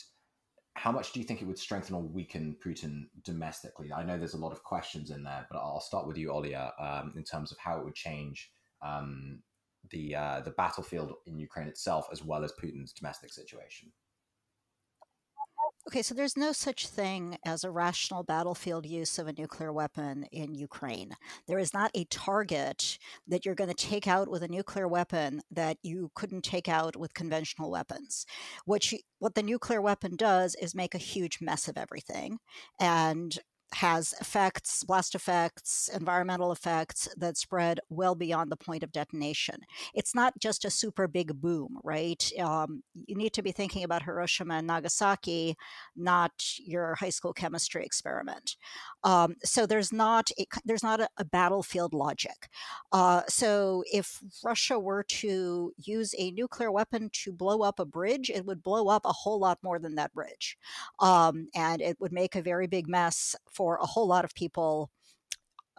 how 0.78 0.92
much 0.92 1.12
do 1.12 1.20
you 1.20 1.26
think 1.26 1.42
it 1.42 1.46
would 1.46 1.58
strengthen 1.58 1.96
or 1.96 2.04
weaken 2.04 2.56
Putin 2.63 3.08
domestically? 3.24 3.92
I 3.92 4.04
know 4.04 4.16
there's 4.16 4.36
a 4.36 4.38
lot 4.38 4.52
of 4.52 4.63
questions 4.63 5.10
in 5.10 5.24
there, 5.24 5.48
but 5.50 5.58
I'll 5.58 5.82
start 5.82 6.06
with 6.08 6.18
you, 6.18 6.30
Olia, 6.30 6.72
um, 6.80 7.13
in 7.18 7.24
terms 7.24 7.52
of 7.52 7.58
how 7.58 7.80
it 7.80 7.84
would 7.84 7.96
change 7.96 8.52
um, 8.86 9.42
the 9.90 10.16
uh, 10.16 10.42
the 10.42 10.52
battlefield 10.52 11.13
in 11.26 11.40
Ukraine 11.40 11.68
itself, 11.68 12.08
as 12.12 12.24
well 12.24 12.44
as 12.44 12.54
Putin's 12.62 12.94
domestic 12.94 13.34
situation. 13.34 13.92
Okay, 15.88 16.02
so 16.02 16.13
there's 16.13 16.36
no 16.36 16.52
such 16.52 16.89
thing 16.89 17.38
as 17.45 17.63
a 17.63 17.71
rational 17.71 18.21
battlefield 18.21 18.86
use 18.86 19.17
of 19.17 19.28
a 19.28 19.34
nuclear 19.34 19.71
weapon 19.71 20.26
in 20.34 20.54
Ukraine. 20.54 21.15
There 21.47 21.60
is 21.60 21.73
not 21.73 21.91
a 21.95 22.04
target 22.04 22.97
that 23.26 23.45
you're 23.45 23.56
going 23.56 23.69
to 23.69 23.73
take 23.73 24.06
out 24.06 24.30
with 24.30 24.43
a 24.43 24.50
nuclear 24.50 24.86
weapon 24.86 25.43
that 25.50 25.78
you 25.84 26.12
couldn't 26.13 26.43
take 26.43 26.67
out 26.67 26.97
with 26.97 27.13
conventional 27.13 27.71
weapons. 27.71 28.26
What 28.65 28.91
you, 28.91 29.00
what 29.19 29.36
the 29.36 29.43
nuclear 29.43 29.82
weapon 29.82 30.17
does 30.17 30.56
is 30.62 30.76
make 30.76 30.93
a 30.93 30.97
huge 30.97 31.38
mess 31.39 31.69
of 31.69 31.78
everything 31.78 32.39
and 32.82 33.39
has 33.73 34.13
effects, 34.21 34.84
blast 34.84 35.13
effects, 35.13 35.89
environmental 35.93 36.51
effects 36.51 37.10
that 37.17 37.38
spread 37.38 37.80
well 37.89 38.15
beyond 38.15 38.51
the 38.51 38.56
point 38.56 38.84
of 38.84 38.91
detonation. 38.91 39.56
It's 39.93 40.15
not 40.15 40.34
just 40.39 40.65
a 40.65 40.69
super 40.69 41.08
big 41.08 41.41
boom, 41.41 41.77
right? 41.84 42.32
Um, 42.39 42.84
you 42.93 43.15
need 43.15 43.34
to 43.34 43.41
be 43.41 43.51
thinking 43.51 43.84
about 43.84 44.03
Hiroshima 44.03 44.56
and 44.56 44.67
Nagasaki, 44.67 45.56
not 45.95 46.32
your 46.60 46.95
high 46.95 47.10
school 47.10 47.34
chemistry 47.34 47.84
experiment. 47.86 48.56
Um, 49.03 49.36
so 49.43 49.65
there's 49.65 49.91
not 49.91 50.32
a, 50.39 50.45
there's 50.65 50.84
not 50.84 51.01
a, 51.01 51.10
a 51.17 51.25
battlefield 51.25 51.93
logic. 51.93 52.49
Uh, 52.91 53.23
so 53.27 53.84
if 53.91 54.21
Russia 54.43 54.80
were 54.80 55.03
to 55.03 55.73
use 55.77 56.15
a 56.17 56.32
nuclear 56.32 56.71
weapon 56.71 57.10
to 57.13 57.32
blow 57.32 57.62
up 57.62 57.80
a 57.80 57.86
bridge, 57.86 58.30
it 58.30 58.45
would 58.45 58.63
blow 58.63 58.88
up 58.88 59.06
a 59.06 59.12
whole 59.12 59.39
lot 59.39 59.60
more 59.62 59.80
than 59.80 59.95
that 59.95 60.13
bridge, 60.13 60.58
um, 60.99 61.47
and 61.53 61.82
it 61.82 61.99
would 61.99 62.12
make 62.12 62.36
a 62.36 62.41
very 62.41 62.67
big 62.67 62.88
mess 62.88 63.36
for 63.58 63.78
a 63.78 63.86
whole 63.86 64.08
lot 64.08 64.26
of 64.26 64.36
people 64.36 64.91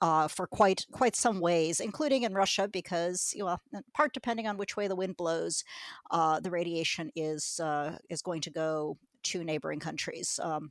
uh, 0.01 0.29
for 0.29 0.47
quite 0.47 0.87
quite 0.93 1.17
some 1.17 1.41
ways, 1.41 1.81
including 1.81 2.23
in 2.23 2.35
Russia, 2.35 2.69
because 2.69 3.33
you 3.35 3.45
know, 3.45 3.59
part 3.95 4.13
depending 4.13 4.47
on 4.47 4.57
which 4.57 4.77
way 4.77 4.89
the 4.89 4.97
wind 4.97 5.17
blows, 5.17 5.65
uh, 6.11 6.41
the 6.41 6.51
radiation 6.51 7.11
is 7.17 7.61
uh, 7.61 7.97
is 8.09 8.23
going 8.23 8.41
to 8.43 8.51
go 8.51 8.97
to 9.25 9.45
neighboring 9.45 9.81
countries. 9.81 10.39
Um, 10.43 10.71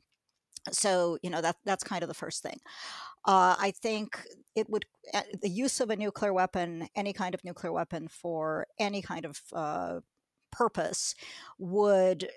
so 0.72 1.18
you 1.22 1.30
know 1.30 1.42
that 1.42 1.56
that's 1.64 1.84
kind 1.84 2.02
of 2.02 2.08
the 2.08 2.14
first 2.14 2.42
thing. 2.42 2.58
Uh, 3.26 3.54
I 3.58 3.72
think 3.82 4.22
it 4.54 4.68
would 4.70 4.86
uh, 5.12 5.22
the 5.42 5.50
use 5.50 5.80
of 5.80 5.90
a 5.90 5.96
nuclear 5.96 6.32
weapon, 6.32 6.88
any 6.96 7.12
kind 7.12 7.34
of 7.34 7.44
nuclear 7.44 7.72
weapon 7.72 8.08
for 8.08 8.66
any 8.78 9.02
kind 9.02 9.24
of 9.24 9.40
uh, 9.52 10.00
purpose, 10.50 11.14
would 11.58 12.28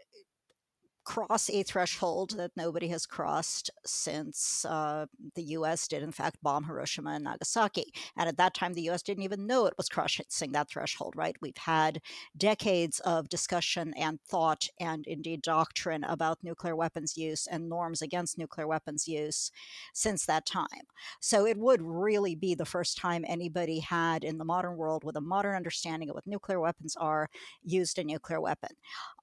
cross 1.11 1.49
a 1.49 1.61
threshold 1.61 2.29
that 2.37 2.51
nobody 2.55 2.87
has 2.87 3.05
crossed 3.05 3.69
since 3.85 4.63
uh, 4.63 5.05
the 5.35 5.43
US 5.57 5.85
did, 5.85 6.03
in 6.03 6.13
fact, 6.13 6.41
bomb 6.41 6.63
Hiroshima 6.63 7.09
and 7.09 7.25
Nagasaki. 7.25 7.93
And 8.15 8.29
at 8.29 8.37
that 8.37 8.53
time, 8.53 8.73
the 8.73 8.89
US 8.89 9.01
didn't 9.01 9.25
even 9.25 9.45
know 9.45 9.65
it 9.65 9.73
was 9.77 9.89
crossing 9.89 10.53
that 10.53 10.69
threshold, 10.69 11.13
right? 11.17 11.35
We've 11.41 11.57
had 11.57 11.99
decades 12.37 13.01
of 13.01 13.27
discussion 13.27 13.93
and 13.97 14.21
thought 14.21 14.69
and 14.79 15.05
indeed 15.05 15.41
doctrine 15.41 16.05
about 16.05 16.45
nuclear 16.45 16.77
weapons 16.77 17.17
use 17.17 17.45
and 17.45 17.67
norms 17.67 18.01
against 18.01 18.37
nuclear 18.37 18.65
weapons 18.65 19.05
use 19.05 19.51
since 19.93 20.25
that 20.27 20.45
time. 20.45 20.87
So 21.19 21.45
it 21.45 21.57
would 21.57 21.81
really 21.81 22.35
be 22.35 22.55
the 22.55 22.63
first 22.63 22.97
time 22.97 23.25
anybody 23.27 23.79
had 23.79 24.23
in 24.23 24.37
the 24.37 24.45
modern 24.45 24.77
world 24.77 25.03
with 25.03 25.17
a 25.17 25.21
modern 25.21 25.57
understanding 25.57 26.07
of 26.07 26.15
what 26.15 26.25
nuclear 26.25 26.61
weapons 26.61 26.95
are 26.95 27.27
used 27.65 27.99
a 27.99 28.05
nuclear 28.05 28.39
weapon. 28.39 28.71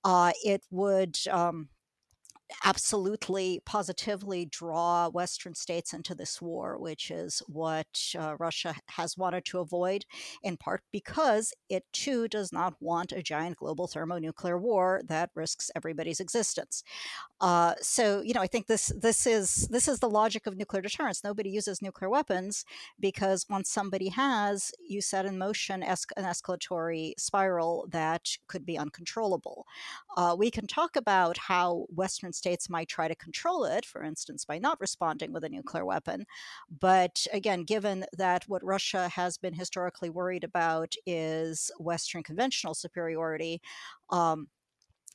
Uh, 0.05 0.33
it 0.45 0.63
would. 0.71 1.17
Um, 1.31 1.71
absolutely 2.65 3.61
positively 3.65 4.47
draw 4.47 5.09
Western 5.09 5.55
states 5.55 5.93
into 5.93 6.15
this 6.15 6.41
war, 6.41 6.79
which 6.79 7.11
is 7.11 7.43
what 7.47 8.15
uh, 8.19 8.37
Russia 8.39 8.75
has 8.89 9.17
wanted 9.17 9.45
to 9.47 9.59
avoid, 9.59 10.05
in 10.43 10.57
part 10.57 10.83
because 10.93 11.53
it 11.69 11.85
too 11.93 12.29
does 12.29 12.53
not 12.53 12.75
want 12.81 13.13
a 13.13 13.23
giant 13.23 13.57
global 13.57 13.87
thermonuclear 13.87 14.59
war 14.59 15.03
that 15.07 15.31
risks 15.35 15.71
everybody's 15.75 16.21
existence. 16.21 16.83
Uh, 17.41 17.75
so, 17.81 18.21
you 18.21 18.35
know, 18.35 18.41
I 18.41 18.47
think 18.49 18.67
this 18.67 18.93
this 18.97 19.27
is 19.27 19.69
this 19.71 19.87
is 19.87 20.01
the 20.01 20.11
logic 20.11 20.47
of 20.47 20.57
nuclear 20.57 20.83
deterrence. 20.83 21.23
Nobody 21.23 21.51
uses 21.51 21.81
nuclear 21.81 22.11
weapons 22.11 22.65
because 22.99 23.47
once 23.49 23.71
somebody 23.71 24.09
has, 24.09 24.73
you 24.87 25.01
set 25.01 25.25
in 25.25 25.39
motion 25.39 25.83
es- 25.83 26.07
an 26.17 26.25
escalatory 26.25 27.13
spiral 27.19 27.87
that 27.91 28.37
could 28.49 28.67
be 28.67 28.77
uncontrollable. 28.77 29.67
Uh, 30.17 30.35
we 30.37 30.51
can 30.51 30.67
talk 30.67 30.97
about 30.97 31.39
how 31.39 31.87
Western 31.95 32.33
states 32.39 32.71
might 32.71 32.89
try 32.89 33.09
to 33.09 33.15
control 33.17 33.65
it, 33.65 33.85
for 33.85 34.03
instance, 34.03 34.45
by 34.45 34.59
not 34.59 34.81
responding 34.81 35.33
with 35.33 35.45
a 35.45 35.49
nuclear 35.49 35.85
weapon. 35.85 36.25
But 36.81 37.27
again, 37.33 37.65
given 37.65 38.05
that 38.17 38.45
what 38.49 38.65
Russia 38.65 39.09
has 39.09 39.37
been 39.37 39.55
historically 39.55 40.11
worried 40.11 40.45
about 40.45 40.95
is 41.05 41.71
Western 41.79 42.23
conventional 42.23 42.75
superiority, 42.75 43.61
um, 44.11 44.49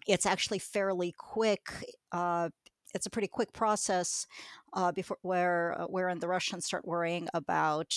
it's 0.07 0.25
actually 0.25 0.59
fairly 0.59 1.13
quick. 1.17 1.69
Uh, 2.11 2.49
it's 2.93 3.07
a 3.07 3.09
pretty 3.09 3.27
quick 3.27 3.51
process 3.53 4.27
uh, 4.73 4.91
before 4.91 5.17
where 5.21 5.75
uh, 5.79 5.85
wherein 5.85 6.19
the 6.19 6.27
Russians 6.27 6.65
start 6.65 6.85
worrying 6.85 7.27
about 7.33 7.95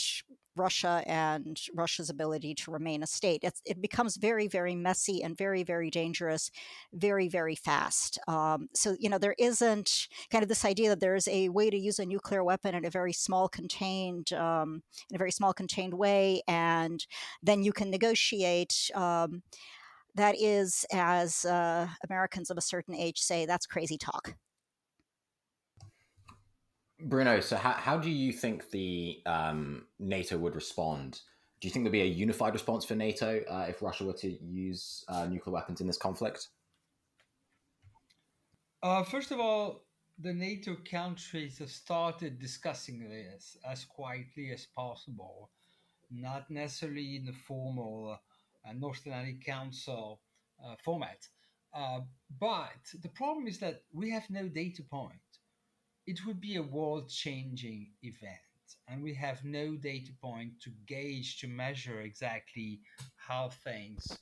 Russia 0.56 1.02
and 1.06 1.60
Russia's 1.74 2.10
ability 2.10 2.54
to 2.54 2.70
remain 2.70 3.02
a 3.02 3.06
state. 3.06 3.40
It's, 3.42 3.62
it 3.64 3.80
becomes 3.80 4.16
very, 4.16 4.48
very 4.48 4.74
messy 4.74 5.22
and 5.22 5.36
very, 5.36 5.62
very 5.62 5.90
dangerous, 5.90 6.50
very, 6.92 7.28
very 7.28 7.54
fast. 7.54 8.18
Um, 8.28 8.68
so, 8.74 8.96
you 8.98 9.08
know, 9.08 9.18
there 9.18 9.34
isn't 9.38 10.08
kind 10.30 10.42
of 10.42 10.48
this 10.48 10.64
idea 10.64 10.88
that 10.90 11.00
there's 11.00 11.28
a 11.28 11.48
way 11.48 11.70
to 11.70 11.78
use 11.78 11.98
a 11.98 12.06
nuclear 12.06 12.42
weapon 12.42 12.74
in 12.74 12.84
a 12.84 12.90
very 12.90 13.12
small 13.12 13.48
contained, 13.48 14.32
um, 14.32 14.82
in 15.10 15.16
a 15.16 15.18
very 15.18 15.32
small 15.32 15.52
contained 15.52 15.94
way, 15.94 16.42
and 16.48 17.06
then 17.42 17.62
you 17.62 17.72
can 17.72 17.90
negotiate. 17.90 18.90
Um, 18.94 19.42
that 20.14 20.34
is, 20.40 20.86
as 20.92 21.44
uh, 21.44 21.86
Americans 22.08 22.50
of 22.50 22.56
a 22.56 22.62
certain 22.62 22.94
age 22.94 23.20
say, 23.20 23.44
that's 23.44 23.66
crazy 23.66 23.98
talk. 23.98 24.34
Bruno, 27.00 27.40
so 27.40 27.56
how, 27.56 27.72
how 27.72 27.98
do 27.98 28.10
you 28.10 28.32
think 28.32 28.70
the 28.70 29.20
um, 29.26 29.86
NATO 29.98 30.38
would 30.38 30.54
respond? 30.54 31.20
Do 31.60 31.68
you 31.68 31.72
think 31.72 31.84
there'd 31.84 31.92
be 31.92 32.02
a 32.02 32.04
unified 32.04 32.52
response 32.52 32.84
for 32.84 32.94
NATO 32.94 33.42
uh, 33.48 33.66
if 33.68 33.82
Russia 33.82 34.04
were 34.04 34.12
to 34.14 34.28
use 34.42 35.04
uh, 35.08 35.26
nuclear 35.26 35.54
weapons 35.54 35.80
in 35.80 35.86
this 35.86 35.98
conflict? 35.98 36.48
Uh, 38.82 39.02
first 39.02 39.30
of 39.30 39.40
all, 39.40 39.82
the 40.18 40.32
NATO 40.32 40.76
countries 40.90 41.58
have 41.58 41.70
started 41.70 42.38
discussing 42.38 43.08
this 43.08 43.56
as 43.70 43.84
quietly 43.84 44.50
as 44.52 44.66
possible, 44.66 45.50
not 46.10 46.50
necessarily 46.50 47.16
in 47.16 47.26
the 47.26 47.32
formal 47.32 48.18
uh, 48.66 48.72
North 48.72 49.00
Atlantic 49.00 49.44
Council 49.44 50.20
uh, 50.64 50.74
format. 50.82 51.26
Uh, 51.74 52.00
but 52.40 52.80
the 53.02 53.08
problem 53.08 53.46
is 53.46 53.58
that 53.58 53.82
we 53.92 54.10
have 54.10 54.28
no 54.30 54.48
data 54.48 54.82
point 54.82 55.20
it 56.06 56.24
would 56.24 56.40
be 56.40 56.56
a 56.56 56.62
world 56.62 57.08
changing 57.08 57.88
event. 58.02 58.32
And 58.88 59.02
we 59.02 59.14
have 59.14 59.44
no 59.44 59.74
data 59.74 60.12
point 60.20 60.60
to 60.62 60.70
gauge, 60.86 61.38
to 61.40 61.48
measure 61.48 62.00
exactly 62.02 62.80
how 63.16 63.50
things 63.64 64.16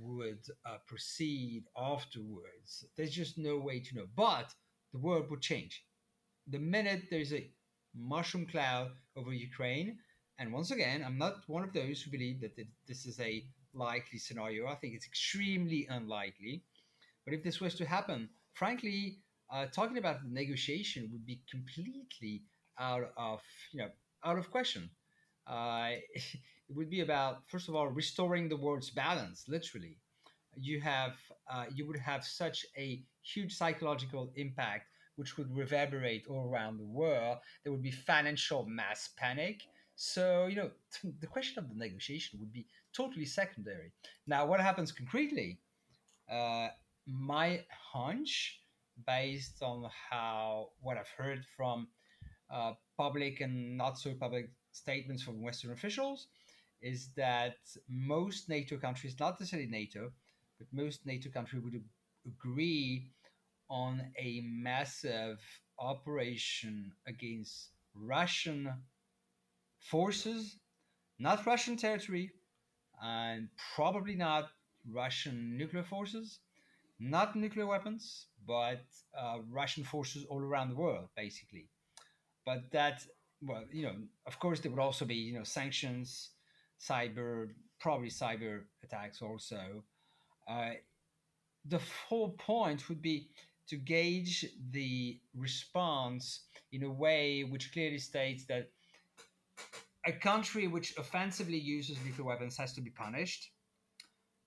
would 0.00 0.44
uh, 0.64 0.78
proceed 0.86 1.64
afterwards. 1.76 2.84
There's 2.96 3.14
just 3.14 3.38
no 3.38 3.58
way 3.58 3.80
to 3.80 3.94
know. 3.94 4.06
But 4.16 4.52
the 4.92 4.98
world 4.98 5.30
would 5.30 5.42
change. 5.42 5.84
The 6.48 6.58
minute 6.58 7.04
there's 7.10 7.32
a 7.32 7.50
mushroom 7.94 8.46
cloud 8.46 8.90
over 9.16 9.32
Ukraine, 9.32 9.98
and 10.38 10.52
once 10.52 10.70
again, 10.70 11.02
I'm 11.04 11.18
not 11.18 11.48
one 11.48 11.62
of 11.64 11.72
those 11.72 12.02
who 12.02 12.10
believe 12.10 12.40
that 12.40 12.56
this 12.86 13.06
is 13.06 13.20
a 13.20 13.44
likely 13.72 14.18
scenario. 14.18 14.66
I 14.66 14.74
think 14.74 14.94
it's 14.94 15.06
extremely 15.06 15.86
unlikely. 15.88 16.62
But 17.24 17.34
if 17.34 17.42
this 17.42 17.60
was 17.60 17.74
to 17.76 17.84
happen, 17.84 18.28
frankly, 18.52 19.18
uh, 19.50 19.66
talking 19.66 19.98
about 19.98 20.22
the 20.22 20.28
negotiation 20.28 21.08
would 21.12 21.26
be 21.26 21.40
completely 21.50 22.42
out 22.78 23.12
of 23.16 23.40
you 23.72 23.80
know 23.80 23.88
out 24.24 24.38
of 24.38 24.50
question. 24.50 24.90
Uh, 25.46 25.90
it 26.14 26.74
would 26.74 26.90
be 26.90 27.00
about 27.00 27.42
first 27.46 27.68
of 27.68 27.74
all 27.74 27.88
restoring 27.88 28.48
the 28.48 28.56
world's 28.56 28.90
balance. 28.90 29.44
Literally, 29.48 29.98
you 30.56 30.80
have 30.80 31.14
uh, 31.50 31.66
you 31.74 31.86
would 31.86 31.98
have 31.98 32.24
such 32.24 32.66
a 32.76 33.02
huge 33.22 33.54
psychological 33.54 34.32
impact, 34.36 34.88
which 35.16 35.36
would 35.36 35.54
reverberate 35.56 36.26
all 36.28 36.48
around 36.48 36.78
the 36.78 36.84
world. 36.84 37.38
There 37.62 37.72
would 37.72 37.82
be 37.82 37.92
financial 37.92 38.64
mass 38.66 39.10
panic. 39.16 39.62
So 39.94 40.46
you 40.46 40.56
know 40.56 40.70
the 41.20 41.26
question 41.26 41.62
of 41.62 41.68
the 41.68 41.76
negotiation 41.76 42.40
would 42.40 42.52
be 42.52 42.66
totally 42.92 43.26
secondary. 43.26 43.92
Now, 44.26 44.46
what 44.46 44.60
happens 44.60 44.90
concretely? 44.92 45.60
Uh, 46.30 46.68
my 47.06 47.60
hunch 47.92 48.60
based 49.06 49.62
on 49.62 49.88
how 50.10 50.68
what 50.80 50.96
I've 50.96 51.12
heard 51.16 51.44
from 51.56 51.88
uh, 52.50 52.72
public 52.96 53.40
and 53.40 53.76
not 53.76 53.98
so 53.98 54.14
public 54.14 54.50
statements 54.72 55.22
from 55.22 55.42
Western 55.42 55.72
officials 55.72 56.28
is 56.82 57.10
that 57.16 57.56
most 57.88 58.48
NATO 58.48 58.76
countries, 58.76 59.16
not 59.18 59.40
necessarily 59.40 59.68
NATO, 59.68 60.12
but 60.58 60.68
most 60.72 61.06
NATO 61.06 61.30
countries 61.30 61.62
would 61.62 61.82
agree 62.26 63.10
on 63.68 64.12
a 64.18 64.42
massive 64.44 65.40
operation 65.78 66.92
against 67.06 67.70
Russian 67.94 68.72
forces, 69.80 70.58
not 71.18 71.46
Russian 71.46 71.76
territory, 71.76 72.30
and 73.02 73.48
probably 73.74 74.14
not 74.14 74.50
Russian 74.88 75.56
nuclear 75.56 75.84
forces, 75.84 76.40
not 76.98 77.36
nuclear 77.36 77.66
weapons, 77.66 78.26
but 78.46 78.84
uh, 79.18 79.38
Russian 79.50 79.84
forces 79.84 80.24
all 80.28 80.40
around 80.40 80.70
the 80.70 80.76
world, 80.76 81.08
basically. 81.16 81.68
But 82.44 82.70
that, 82.72 83.02
well, 83.42 83.64
you 83.72 83.82
know, 83.82 83.96
of 84.26 84.38
course, 84.38 84.60
there 84.60 84.70
would 84.70 84.80
also 84.80 85.04
be, 85.04 85.14
you 85.14 85.34
know, 85.34 85.44
sanctions, 85.44 86.30
cyber, 86.80 87.48
probably 87.80 88.08
cyber 88.08 88.62
attacks 88.82 89.20
also. 89.20 89.82
Uh, 90.48 90.70
the 91.66 91.80
whole 92.08 92.30
point 92.30 92.88
would 92.88 93.02
be 93.02 93.28
to 93.68 93.76
gauge 93.76 94.46
the 94.70 95.20
response 95.34 96.44
in 96.72 96.84
a 96.84 96.90
way 96.90 97.42
which 97.42 97.72
clearly 97.72 97.98
states 97.98 98.46
that 98.46 98.70
a 100.06 100.12
country 100.12 100.68
which 100.68 100.96
offensively 100.96 101.58
uses 101.58 101.98
nuclear 102.04 102.26
weapons 102.26 102.56
has 102.56 102.72
to 102.72 102.80
be 102.80 102.90
punished 102.90 103.50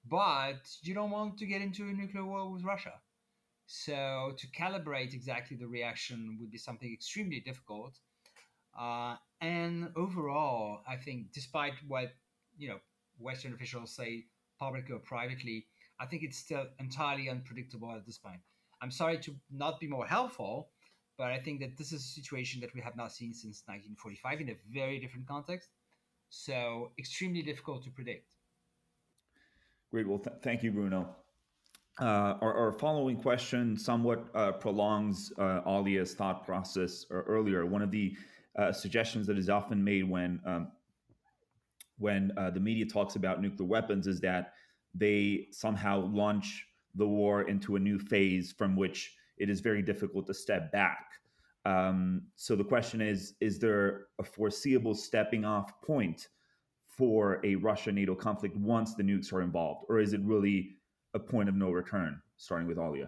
but 0.07 0.61
you 0.81 0.93
don't 0.93 1.11
want 1.11 1.37
to 1.37 1.45
get 1.45 1.61
into 1.61 1.83
a 1.83 1.93
nuclear 1.93 2.25
war 2.25 2.51
with 2.51 2.63
Russia. 2.63 2.93
So 3.65 4.33
to 4.37 4.47
calibrate 4.47 5.13
exactly 5.13 5.55
the 5.55 5.67
reaction 5.67 6.37
would 6.39 6.51
be 6.51 6.57
something 6.57 6.91
extremely 6.91 7.39
difficult. 7.39 7.99
Uh, 8.77 9.15
and 9.41 9.91
overall, 9.95 10.81
I 10.87 10.95
think, 10.95 11.31
despite 11.33 11.73
what 11.87 12.13
you 12.57 12.69
know 12.69 12.79
Western 13.19 13.53
officials 13.53 13.95
say 13.95 14.25
publicly 14.59 14.95
or 14.95 14.99
privately, 14.99 15.67
I 15.99 16.05
think 16.05 16.23
it's 16.23 16.37
still 16.37 16.65
entirely 16.79 17.29
unpredictable 17.29 17.91
at 17.91 18.05
this 18.05 18.17
point. 18.17 18.41
I'm 18.81 18.91
sorry 18.91 19.17
to 19.19 19.35
not 19.51 19.79
be 19.79 19.87
more 19.87 20.05
helpful, 20.05 20.69
but 21.17 21.31
I 21.31 21.39
think 21.39 21.59
that 21.59 21.77
this 21.77 21.91
is 21.91 22.01
a 22.01 22.13
situation 22.21 22.61
that 22.61 22.73
we 22.73 22.81
have 22.81 22.95
not 22.95 23.11
seen 23.11 23.33
since 23.33 23.63
1945 23.67 24.41
in 24.41 24.49
a 24.49 24.55
very 24.73 24.99
different 24.99 25.27
context. 25.27 25.69
So 26.29 26.91
extremely 26.97 27.41
difficult 27.41 27.83
to 27.83 27.91
predict. 27.91 28.35
Great. 29.91 30.07
Well, 30.07 30.19
th- 30.19 30.35
thank 30.43 30.61
you, 30.61 30.71
Bruno. 30.71 31.15
Uh, 31.99 32.37
our, 32.41 32.53
our, 32.53 32.71
following 32.71 33.17
question 33.17 33.75
somewhat 33.75 34.23
uh, 34.33 34.53
prolongs 34.53 35.33
uh, 35.37 35.61
Alia's 35.65 36.13
thought 36.13 36.45
process 36.45 37.05
earlier. 37.09 37.65
One 37.65 37.81
of 37.81 37.91
the 37.91 38.15
uh, 38.57 38.71
suggestions 38.71 39.27
that 39.27 39.37
is 39.37 39.49
often 39.49 39.83
made 39.83 40.09
when 40.09 40.39
um, 40.45 40.71
when 41.97 42.31
uh, 42.37 42.51
the 42.51 42.59
media 42.59 42.85
talks 42.85 43.15
about 43.17 43.41
nuclear 43.41 43.67
weapons 43.67 44.07
is 44.07 44.21
that 44.21 44.53
they 44.95 45.47
somehow 45.51 46.05
launch 46.05 46.65
the 46.95 47.05
war 47.05 47.49
into 47.49 47.75
a 47.75 47.79
new 47.79 47.99
phase 47.99 48.53
from 48.53 48.77
which 48.77 49.15
it 49.37 49.49
is 49.49 49.59
very 49.59 49.81
difficult 49.81 50.25
to 50.27 50.33
step 50.33 50.71
back. 50.71 51.11
Um, 51.65 52.21
so 52.35 52.55
the 52.55 52.63
question 52.63 53.01
is: 53.01 53.33
Is 53.41 53.59
there 53.59 54.05
a 54.19 54.23
foreseeable 54.23 54.95
stepping 54.95 55.43
off 55.43 55.81
point 55.81 56.29
for 56.99 57.39
a 57.45 57.55
Russia-NATO 57.55 58.13
conflict 58.13 58.57
once 58.57 58.93
the 58.93 59.03
nukes 59.03 59.31
are 59.31 59.41
involved, 59.41 59.85
or 59.87 59.99
is 59.99 60.11
it 60.11 60.19
really 60.21 60.75
a 61.13 61.19
point 61.19 61.47
of 61.47 61.55
no 61.55 61.71
return? 61.71 62.21
Starting 62.35 62.67
with 62.67 62.77
Alia. 62.77 63.07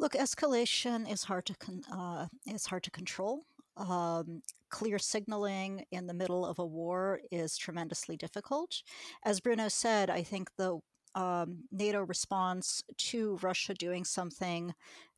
Look, 0.00 0.14
escalation 0.14 1.10
is 1.10 1.22
hard 1.22 1.46
to 1.46 1.54
con- 1.54 1.84
uh, 1.92 2.26
is 2.46 2.66
hard 2.66 2.82
to 2.84 2.90
control. 2.90 3.44
Um, 3.76 4.42
clear 4.68 4.98
signaling 4.98 5.84
in 5.92 6.08
the 6.08 6.14
middle 6.14 6.44
of 6.44 6.58
a 6.58 6.66
war 6.66 7.20
is 7.30 7.56
tremendously 7.56 8.16
difficult. 8.16 8.82
As 9.24 9.38
Bruno 9.38 9.68
said, 9.68 10.10
I 10.10 10.24
think 10.24 10.50
the 10.56 10.80
um, 11.14 11.64
NATO 11.70 12.00
response 12.02 12.82
to 13.10 13.38
Russia 13.42 13.74
doing 13.74 14.04
something 14.04 14.74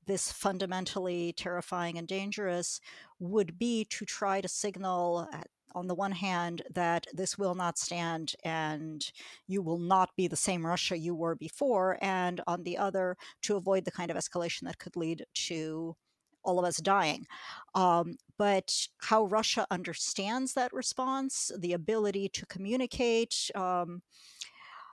this 0.06 0.33
fundamentally 0.33 1.33
terrifying 1.35 1.96
and 1.96 2.06
dangerous 2.06 2.80
would 3.18 3.59
be 3.59 3.87
to 3.87 4.04
try 4.04 4.40
to 4.40 4.48
signal 4.48 5.26
at 5.33 5.46
on 5.74 5.87
the 5.87 5.94
one 5.94 6.12
hand, 6.12 6.62
that 6.74 7.06
this 7.12 7.38
will 7.38 7.54
not 7.54 7.78
stand 7.78 8.35
and 8.44 9.11
you 9.46 9.62
will 9.62 9.78
not 9.78 10.11
be 10.16 10.28
the 10.28 10.37
same 10.37 10.66
Russia 10.66 10.96
you 10.96 11.14
were 11.14 11.35
before, 11.35 11.98
and 12.00 12.40
on 12.46 12.62
the 12.62 12.76
other, 12.78 13.16
to 13.42 13.56
avoid 13.56 13.85
the 13.85 13.90
kind 13.90 14.11
of 14.11 14.16
escalation 14.16 14.62
that 14.62 14.78
could 14.78 14.96
lead 14.96 15.24
to 15.35 15.96
all 16.42 16.59
of 16.59 16.64
us 16.64 16.78
dying. 16.78 17.26
Um, 17.74 18.16
but 18.38 18.74
how 19.02 19.24
Russia 19.24 19.66
understands 19.70 20.54
that 20.54 20.72
response, 20.72 21.50
the 21.59 21.74
ability 21.74 22.28
to 22.30 22.46
communicate, 22.46 23.50
um, 23.54 24.02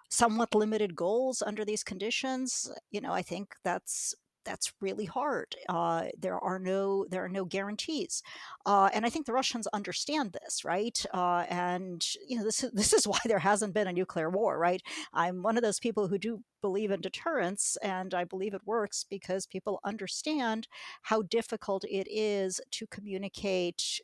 somewhat 0.09 0.55
limited 0.55 0.95
goals 0.95 1.41
under 1.45 1.65
these 1.65 1.83
conditions, 1.83 2.71
you 2.91 3.01
know, 3.01 3.11
I 3.11 3.21
think 3.21 3.55
that's 3.63 4.15
that's 4.47 4.71
really 4.79 5.05
hard. 5.05 5.55
Uh, 5.67 6.05
there 6.17 6.39
are 6.39 6.57
no 6.57 7.05
there 7.10 7.23
are 7.25 7.29
no 7.29 7.45
guarantees, 7.45 8.23
uh, 8.65 8.89
and 8.93 9.05
I 9.05 9.10
think 9.10 9.25
the 9.25 9.33
Russians 9.33 9.67
understand 9.73 10.38
this, 10.41 10.63
right? 10.63 11.05
Uh, 11.13 11.45
and 11.49 12.03
you 12.27 12.38
know 12.38 12.45
this 12.45 12.63
is, 12.63 12.71
this 12.71 12.93
is 12.93 13.05
why 13.07 13.19
there 13.25 13.39
hasn't 13.39 13.73
been 13.73 13.88
a 13.88 13.93
nuclear 13.93 14.29
war, 14.29 14.57
right? 14.57 14.81
I'm 15.13 15.43
one 15.43 15.57
of 15.57 15.63
those 15.63 15.79
people 15.79 16.07
who 16.07 16.17
do 16.17 16.43
believe 16.62 16.91
in 16.91 17.01
deterrence, 17.01 17.77
and 17.83 18.13
I 18.13 18.23
believe 18.23 18.53
it 18.53 18.62
works 18.65 19.05
because 19.10 19.45
people 19.45 19.81
understand 19.83 20.67
how 21.03 21.23
difficult 21.23 21.83
it 21.83 22.07
is 22.10 22.62
to 22.71 22.88
communicate 22.88 24.01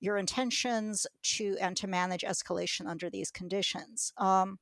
your 0.00 0.18
intentions 0.18 1.06
to 1.22 1.56
and 1.60 1.76
to 1.78 1.86
manage 1.86 2.22
escalation 2.22 2.86
under 2.86 3.10
these 3.10 3.30
conditions. 3.30 4.12
Um, 4.18 4.58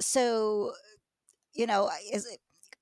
so 0.00 0.72
you 1.52 1.66
know 1.66 1.90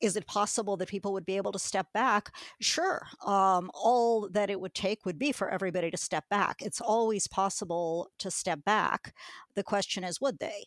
is 0.02 0.16
it 0.16 0.26
possible 0.26 0.76
that 0.76 0.88
people 0.88 1.12
would 1.12 1.24
be 1.24 1.36
able 1.36 1.52
to 1.52 1.58
step 1.58 1.86
back? 1.94 2.34
Sure. 2.60 3.06
Um, 3.24 3.70
all 3.72 4.28
that 4.30 4.50
it 4.50 4.60
would 4.60 4.74
take 4.74 5.06
would 5.06 5.18
be 5.18 5.32
for 5.32 5.48
everybody 5.48 5.90
to 5.90 5.96
step 5.96 6.24
back. 6.28 6.60
It's 6.60 6.80
always 6.80 7.28
possible 7.28 8.10
to 8.18 8.30
step 8.30 8.64
back. 8.64 9.14
The 9.54 9.62
question 9.62 10.02
is, 10.04 10.20
would 10.20 10.40
they? 10.40 10.66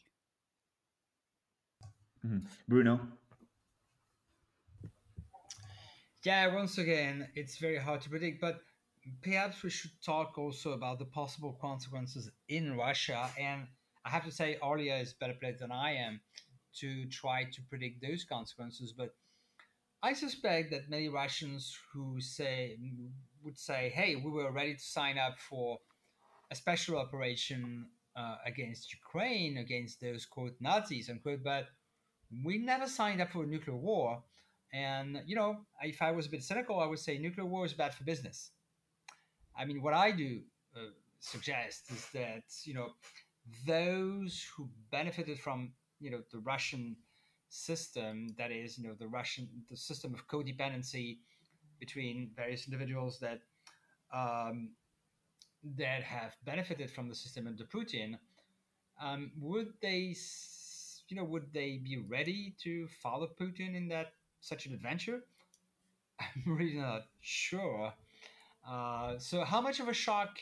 Mm-hmm. 2.25 2.39
Bruno? 2.67 3.01
Yeah, 6.23 6.55
once 6.55 6.79
again, 6.79 7.27
it's 7.35 7.57
very 7.57 7.77
hard 7.77 8.01
to 8.01 8.09
predict, 8.09 8.41
but 8.41 8.61
perhaps 9.21 9.61
we 9.61 9.69
should 9.69 9.91
talk 10.03 10.37
also 10.37 10.71
about 10.71 10.97
the 10.97 11.05
possible 11.05 11.55
consequences 11.61 12.31
in 12.47 12.75
Russia. 12.75 13.29
And 13.39 13.67
I 14.05 14.09
have 14.09 14.25
to 14.25 14.31
say, 14.31 14.57
Olya 14.63 15.01
is 15.01 15.13
better 15.13 15.35
placed 15.39 15.59
than 15.59 15.71
I 15.71 15.93
am 15.93 16.21
to 16.79 17.05
try 17.09 17.43
to 17.43 17.61
predict 17.69 18.01
those 18.01 18.23
consequences. 18.23 18.91
But 18.91 19.13
I 20.05 20.13
suspect 20.13 20.69
that 20.69 20.87
many 20.87 21.09
Russians 21.09 21.75
who 21.91 22.21
say 22.21 22.77
would 23.43 23.57
say, 23.57 23.81
"Hey, 23.89 24.11
we 24.15 24.29
were 24.29 24.51
ready 24.51 24.75
to 24.75 24.91
sign 24.97 25.17
up 25.17 25.39
for 25.39 25.79
a 26.51 26.55
special 26.63 26.95
operation 27.03 27.89
uh, 28.15 28.37
against 28.45 28.93
Ukraine, 28.93 29.57
against 29.57 30.01
those 30.01 30.23
quote 30.33 30.55
Nazis 30.59 31.09
unquote," 31.09 31.43
but 31.43 31.65
we 32.47 32.53
never 32.59 32.87
signed 32.99 33.19
up 33.19 33.31
for 33.31 33.41
a 33.45 33.47
nuclear 33.47 33.79
war. 33.91 34.23
And 34.71 35.23
you 35.25 35.35
know, 35.39 35.51
if 35.81 35.99
I 36.07 36.11
was 36.11 36.27
a 36.27 36.33
bit 36.35 36.43
cynical, 36.43 36.79
I 36.79 36.85
would 36.85 37.03
say 37.07 37.17
nuclear 37.17 37.47
war 37.53 37.65
is 37.65 37.73
bad 37.73 37.95
for 37.95 38.03
business. 38.03 38.51
I 39.59 39.65
mean, 39.65 39.81
what 39.81 39.95
I 39.95 40.11
do 40.11 40.31
uh, 40.77 40.91
suggest 41.19 41.81
is 41.89 42.03
that 42.19 42.45
you 42.67 42.75
know 42.75 42.89
those 43.65 44.33
who 44.51 44.69
benefited 44.91 45.39
from 45.39 45.73
you 45.99 46.11
know 46.11 46.21
the 46.31 46.41
Russian 46.53 46.95
system 47.55 48.27
that 48.37 48.51
is, 48.51 48.77
you 48.77 48.87
know, 48.87 48.95
the 48.99 49.07
Russian 49.07 49.47
the 49.69 49.77
system 49.77 50.13
of 50.13 50.27
codependency 50.27 51.19
between 51.79 52.31
various 52.35 52.67
individuals 52.67 53.19
that 53.19 53.39
um, 54.13 54.71
that 55.77 56.03
have 56.03 56.35
benefited 56.45 56.91
from 56.91 57.09
the 57.09 57.15
system 57.15 57.47
under 57.47 57.63
Putin, 57.63 58.17
um, 59.01 59.31
would 59.39 59.73
they, 59.81 60.15
you 61.07 61.17
know, 61.17 61.23
would 61.23 61.51
they 61.53 61.77
be 61.77 61.97
ready 61.97 62.55
to 62.63 62.87
follow 63.01 63.29
Putin 63.39 63.75
in 63.75 63.87
that 63.89 64.13
such 64.41 64.65
an 64.65 64.73
adventure? 64.73 65.23
I'm 66.19 66.43
really 66.45 66.77
not 66.77 67.03
sure. 67.21 67.93
Uh, 68.67 69.17
so, 69.17 69.43
how 69.43 69.61
much 69.61 69.79
of 69.79 69.87
a 69.87 69.93
shock 69.93 70.37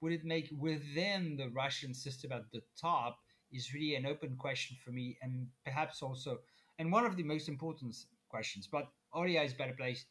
would 0.00 0.12
it 0.12 0.24
make 0.24 0.48
within 0.58 1.36
the 1.36 1.48
Russian 1.48 1.94
system 1.94 2.32
at 2.32 2.50
the 2.52 2.62
top 2.80 3.18
is 3.56 3.74
really 3.74 3.94
an 3.94 4.06
open 4.06 4.36
question 4.36 4.76
for 4.84 4.90
me, 4.90 5.16
and 5.22 5.46
perhaps 5.64 6.02
also, 6.02 6.38
and 6.78 6.92
one 6.92 7.06
of 7.06 7.16
the 7.16 7.22
most 7.22 7.48
important 7.48 7.96
questions. 8.28 8.68
But 8.70 8.88
Olya 9.14 9.44
is 9.44 9.54
better 9.54 9.74
placed 9.76 10.06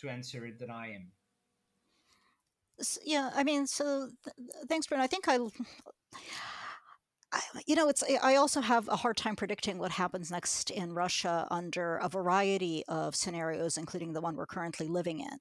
to 0.00 0.08
answer 0.08 0.46
it 0.46 0.58
than 0.58 0.70
I 0.70 0.92
am. 0.92 1.12
Yeah, 3.04 3.30
I 3.34 3.42
mean, 3.42 3.66
so 3.66 4.08
th- 4.24 4.66
thanks, 4.68 4.86
Bruno. 4.86 5.02
I 5.02 5.06
think 5.06 5.28
I, 5.28 5.38
I, 7.32 7.40
you 7.66 7.74
know, 7.74 7.88
it's. 7.88 8.04
I 8.22 8.36
also 8.36 8.60
have 8.60 8.86
a 8.88 8.96
hard 8.96 9.16
time 9.16 9.34
predicting 9.34 9.78
what 9.78 9.92
happens 9.92 10.30
next 10.30 10.70
in 10.70 10.92
Russia 10.92 11.46
under 11.50 11.96
a 11.96 12.08
variety 12.08 12.84
of 12.86 13.16
scenarios, 13.16 13.78
including 13.78 14.12
the 14.12 14.20
one 14.20 14.36
we're 14.36 14.46
currently 14.46 14.88
living 14.88 15.20
in 15.20 15.38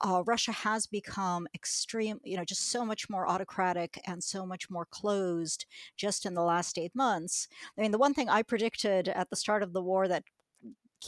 uh, 0.00 0.22
Russia 0.26 0.52
has 0.52 0.86
become 0.86 1.46
extreme, 1.54 2.20
you 2.24 2.36
know, 2.36 2.44
just 2.44 2.70
so 2.70 2.84
much 2.84 3.08
more 3.08 3.28
autocratic 3.28 4.00
and 4.06 4.22
so 4.22 4.44
much 4.44 4.68
more 4.70 4.86
closed 4.90 5.66
just 5.96 6.26
in 6.26 6.34
the 6.34 6.42
last 6.42 6.78
eight 6.78 6.94
months. 6.94 7.48
I 7.76 7.80
mean, 7.80 7.92
the 7.92 7.98
one 7.98 8.14
thing 8.14 8.28
I 8.28 8.42
predicted 8.42 9.08
at 9.08 9.30
the 9.30 9.36
start 9.36 9.62
of 9.62 9.72
the 9.72 9.82
war 9.82 10.08
that 10.08 10.24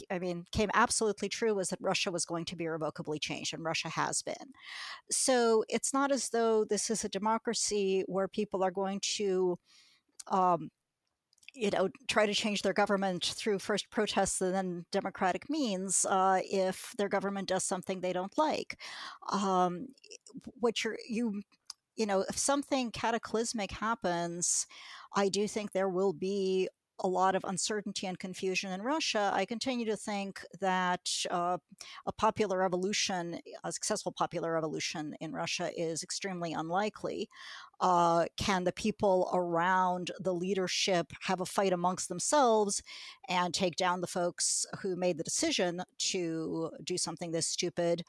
I 0.09 0.19
mean, 0.19 0.45
came 0.51 0.69
absolutely 0.73 1.29
true 1.29 1.55
was 1.55 1.69
that 1.69 1.81
Russia 1.81 2.11
was 2.11 2.25
going 2.25 2.45
to 2.45 2.55
be 2.55 2.65
irrevocably 2.65 3.19
changed, 3.19 3.53
and 3.53 3.63
Russia 3.63 3.89
has 3.89 4.21
been. 4.21 4.53
So 5.11 5.65
it's 5.67 5.93
not 5.93 6.11
as 6.11 6.29
though 6.29 6.63
this 6.63 6.89
is 6.89 7.03
a 7.03 7.09
democracy 7.09 8.03
where 8.07 8.27
people 8.27 8.63
are 8.63 8.71
going 8.71 8.99
to 9.15 9.57
um, 10.27 10.69
you 11.59 11.69
know, 11.71 11.89
try 12.07 12.25
to 12.25 12.33
change 12.33 12.61
their 12.61 12.73
government 12.73 13.33
through 13.35 13.59
first 13.59 13.89
protests 13.89 14.39
and 14.39 14.55
then 14.55 14.85
democratic 14.91 15.49
means 15.49 16.05
uh, 16.09 16.39
if 16.49 16.93
their 16.97 17.09
government 17.09 17.49
does 17.49 17.65
something 17.65 17.99
they 17.99 18.13
don't 18.13 18.37
like. 18.37 18.79
Um, 19.31 19.87
what 20.59 20.83
you're, 20.83 20.97
you, 21.07 21.41
you 21.97 22.05
know, 22.05 22.23
if 22.29 22.37
something 22.37 22.91
cataclysmic 22.91 23.71
happens, 23.71 24.65
I 25.15 25.27
do 25.27 25.49
think 25.49 25.73
there 25.73 25.89
will 25.89 26.13
be 26.13 26.69
a 27.01 27.07
lot 27.07 27.35
of 27.35 27.43
uncertainty 27.45 28.07
and 28.07 28.19
confusion 28.19 28.71
in 28.71 28.81
Russia, 28.81 29.31
I 29.33 29.45
continue 29.45 29.85
to 29.85 29.95
think 29.95 30.43
that 30.59 31.09
uh, 31.29 31.57
a 32.05 32.11
popular 32.11 32.59
revolution, 32.59 33.39
a 33.63 33.71
successful 33.71 34.11
popular 34.11 34.53
revolution 34.53 35.15
in 35.19 35.31
Russia, 35.31 35.71
is 35.75 36.03
extremely 36.03 36.53
unlikely. 36.53 37.29
Uh, 37.79 38.25
can 38.37 38.63
the 38.63 38.71
people 38.71 39.29
around 39.33 40.11
the 40.19 40.33
leadership 40.33 41.13
have 41.21 41.41
a 41.41 41.45
fight 41.45 41.73
amongst 41.73 42.09
themselves 42.09 42.83
and 43.29 43.53
take 43.53 43.75
down 43.75 44.01
the 44.01 44.07
folks 44.07 44.65
who 44.81 44.95
made 44.95 45.17
the 45.17 45.23
decision 45.23 45.81
to 45.97 46.71
do 46.83 46.97
something 46.97 47.31
this 47.31 47.47
stupid? 47.47 48.03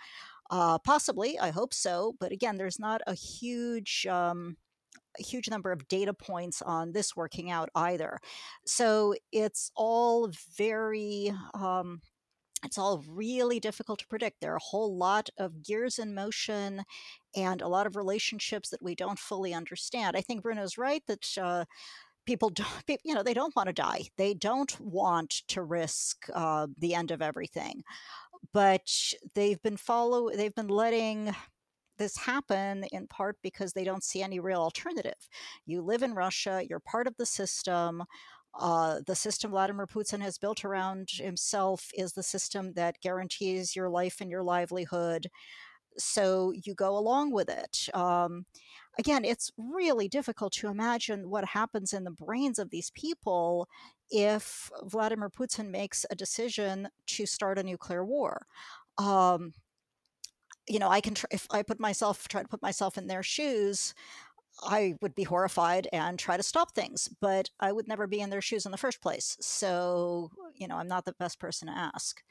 Uh, 0.51 0.79
possibly, 0.79 1.39
I 1.39 1.51
hope 1.51 1.73
so. 1.73 2.17
But 2.19 2.33
again, 2.33 2.57
there's 2.57 2.81
not 2.81 3.01
a 3.07 3.15
huge 3.15 4.07
um, 4.07 4.57
a 5.19 5.23
huge 5.23 5.49
number 5.51 5.73
of 5.73 5.89
data 5.89 6.13
points 6.13 6.63
on 6.63 6.93
this 6.93 7.17
working 7.17 7.51
out 7.51 7.69
either. 7.75 8.19
So 8.67 9.15
it's 9.33 9.71
all 9.75 10.31
very, 10.57 11.33
um, 11.55 12.01
it's 12.65 12.79
all 12.79 13.03
really 13.09 13.59
difficult 13.59 13.99
to 14.01 14.07
predict. 14.07 14.41
There 14.41 14.53
are 14.53 14.57
a 14.57 14.63
whole 14.63 14.97
lot 14.97 15.31
of 15.39 15.63
gears 15.63 15.99
in 15.99 16.15
motion 16.15 16.83
and 17.35 17.63
a 17.63 17.69
lot 17.69 17.87
of 17.87 17.97
relationships 17.97 18.69
that 18.71 18.83
we 18.83 18.95
don't 18.95 19.19
fully 19.19 19.55
understand. 19.55 20.17
I 20.17 20.21
think 20.21 20.43
Bruno's 20.43 20.79
right 20.79 21.03
that. 21.07 21.39
Uh, 21.39 21.65
people 22.27 22.51
don't 22.51 22.69
you 23.05 23.15
know 23.15 23.23
they 23.23 23.33
don't 23.33 23.57
want 23.57 23.67
to 23.67 23.73
die 23.73 24.03
they 24.19 24.35
don't 24.35 24.79
want 24.79 25.31
to 25.49 25.63
risk 25.63 26.27
uh, 26.35 26.67
the 26.79 26.95
end 26.95 27.11
of 27.11 27.23
everything 27.23 27.83
but 28.53 28.87
they've 29.35 29.61
been 29.63 29.77
follow 29.77 30.31
they've 30.31 30.55
been 30.55 30.69
letting 30.69 31.35
this 32.01 32.17
happen 32.17 32.85
in 32.91 33.07
part 33.07 33.37
because 33.43 33.73
they 33.73 33.85
don't 33.85 34.03
see 34.03 34.23
any 34.23 34.41
real 34.41 34.61
alternative. 34.61 35.29
You 35.67 35.83
live 35.83 36.03
in 36.03 36.15
Russia, 36.15 36.65
you're 36.69 36.81
part 36.81 37.07
of 37.07 37.17
the 37.19 37.27
system. 37.27 38.03
Uh, 38.59 39.01
the 39.07 39.15
system 39.15 39.53
Vladimir 39.53 39.87
Putin 39.87 40.21
has 40.23 40.39
built 40.39 40.65
around 40.65 41.11
himself 41.13 41.91
is 41.97 42.15
the 42.15 42.23
system 42.23 42.73
that 42.73 43.01
guarantees 43.01 43.77
your 43.77 43.89
life 43.89 44.17
and 44.21 44.31
your 44.31 44.43
livelihood. 44.43 45.29
So 45.99 46.53
you 46.65 46.75
go 46.75 46.97
along 46.97 47.33
with 47.33 47.51
it. 47.51 47.89
Um, 47.95 48.47
again, 48.99 49.25
it's 49.25 49.53
really 49.59 50.09
difficult 50.09 50.53
to 50.55 50.69
imagine 50.69 51.29
what 51.29 51.45
happens 51.45 51.93
in 51.93 52.05
the 52.05 52.11
brains 52.11 52.59
of 52.59 52.71
these 52.71 52.91
people 52.93 53.69
if 54.11 54.71
Vladimir 54.85 55.29
Putin 55.29 55.69
makes 55.71 56.07
a 56.11 56.17
decision 56.17 56.89
to 57.09 57.27
start 57.27 57.59
a 57.59 57.63
nuclear 57.63 58.05
war. 58.05 58.47
Um, 58.99 59.53
you 60.71 60.79
know, 60.79 60.89
I 60.89 61.01
can 61.01 61.15
tr- 61.15 61.27
if 61.31 61.47
I 61.51 61.63
put 61.63 61.81
myself 61.81 62.29
try 62.29 62.43
to 62.43 62.49
put 62.49 62.63
myself 62.63 62.97
in 62.97 63.09
their 63.09 63.23
shoes, 63.23 63.93
I 64.63 64.95
would 65.03 65.15
be 65.15 65.25
horrified 65.25 65.89
and 65.93 66.19
try 66.19 66.37
to 66.37 66.43
stop 66.43 66.75
things, 66.75 67.09
but 67.21 67.51
I 67.59 67.73
would 67.73 67.89
never 67.89 68.07
be 68.07 68.21
in 68.21 68.31
their 68.31 68.41
shoes 68.41 68.67
in 68.67 68.73
the 68.73 68.79
first 68.79 69.03
place. 69.03 69.37
So, 69.41 70.31
you 70.55 70.69
know, 70.69 70.77
I'm 70.77 70.89
not 70.89 71.05
the 71.05 71.15
best 71.19 71.41
person 71.41 71.69
to 71.69 71.77
ask. 71.77 72.23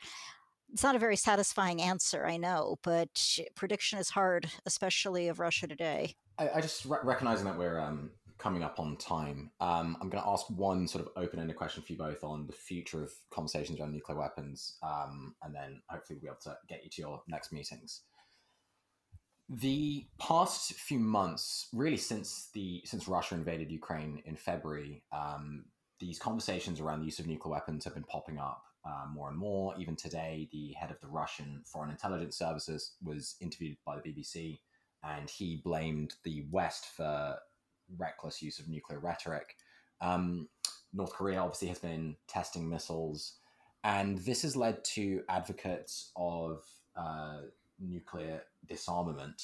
It's 0.71 0.83
not 0.83 0.95
a 0.95 0.99
very 0.99 1.15
satisfying 1.15 1.81
answer, 1.81 2.25
I 2.25 2.37
know, 2.37 2.77
but 2.83 3.39
prediction 3.55 3.99
is 3.99 4.09
hard, 4.09 4.49
especially 4.65 5.27
of 5.27 5.39
Russia 5.39 5.67
today. 5.67 6.15
I, 6.37 6.49
I 6.55 6.61
just 6.61 6.85
re- 6.85 6.99
recognizing 7.03 7.45
that 7.45 7.57
we're 7.57 7.79
um, 7.79 8.11
coming 8.37 8.63
up 8.63 8.79
on 8.79 8.95
time, 8.97 9.51
um, 9.59 9.97
I'm 9.99 10.09
going 10.09 10.23
to 10.23 10.29
ask 10.29 10.45
one 10.49 10.87
sort 10.87 11.05
of 11.05 11.11
open-ended 11.15 11.55
question 11.55 11.83
for 11.83 11.91
you 11.91 11.97
both 11.97 12.23
on 12.23 12.47
the 12.47 12.53
future 12.53 13.03
of 13.03 13.11
conversations 13.31 13.79
around 13.79 13.91
nuclear 13.91 14.17
weapons, 14.17 14.77
um, 14.83 15.35
and 15.43 15.53
then 15.53 15.81
hopefully 15.89 16.17
we'll 16.17 16.21
be 16.21 16.27
able 16.27 16.41
to 16.43 16.57
get 16.67 16.83
you 16.83 16.89
to 16.91 17.01
your 17.01 17.21
next 17.27 17.51
meetings. 17.51 18.01
The 19.49 20.05
past 20.19 20.73
few 20.73 20.99
months, 20.99 21.69
really 21.73 21.97
since 21.97 22.49
the 22.53 22.83
since 22.85 23.07
Russia 23.07 23.33
invaded 23.33 23.71
Ukraine 23.71 24.21
in 24.25 24.35
February, 24.35 25.03
um, 25.11 25.65
these 25.99 26.19
conversations 26.19 26.79
around 26.79 26.99
the 26.99 27.05
use 27.05 27.17
of 27.17 27.25
nuclear 27.25 27.53
weapons 27.53 27.83
have 27.83 27.95
been 27.95 28.03
popping 28.03 28.37
up 28.37 28.63
uh, 28.85 29.05
more 29.11 29.27
and 29.27 29.37
more. 29.37 29.73
Even 29.79 29.95
today, 29.95 30.47
the 30.51 30.73
head 30.73 30.91
of 30.91 30.99
the 31.01 31.07
Russian 31.07 31.63
Foreign 31.65 31.89
Intelligence 31.89 32.37
Services 32.37 32.93
was 33.03 33.37
interviewed 33.41 33.77
by 33.85 33.97
the 33.97 34.01
BBC, 34.01 34.59
and 35.03 35.27
he 35.27 35.61
blamed 35.63 36.13
the 36.23 36.45
West 36.51 36.85
for 36.95 37.35
reckless 37.97 38.43
use 38.43 38.59
of 38.59 38.69
nuclear 38.69 38.99
rhetoric. 38.99 39.55
Um, 39.99 40.47
North 40.93 41.13
Korea 41.13 41.39
obviously 41.39 41.69
has 41.69 41.79
been 41.79 42.17
testing 42.27 42.69
missiles, 42.69 43.37
and 43.83 44.19
this 44.19 44.43
has 44.43 44.55
led 44.55 44.83
to 44.95 45.23
advocates 45.27 46.11
of 46.15 46.63
uh, 46.95 47.39
nuclear 47.79 48.43
disarmament 48.67 49.41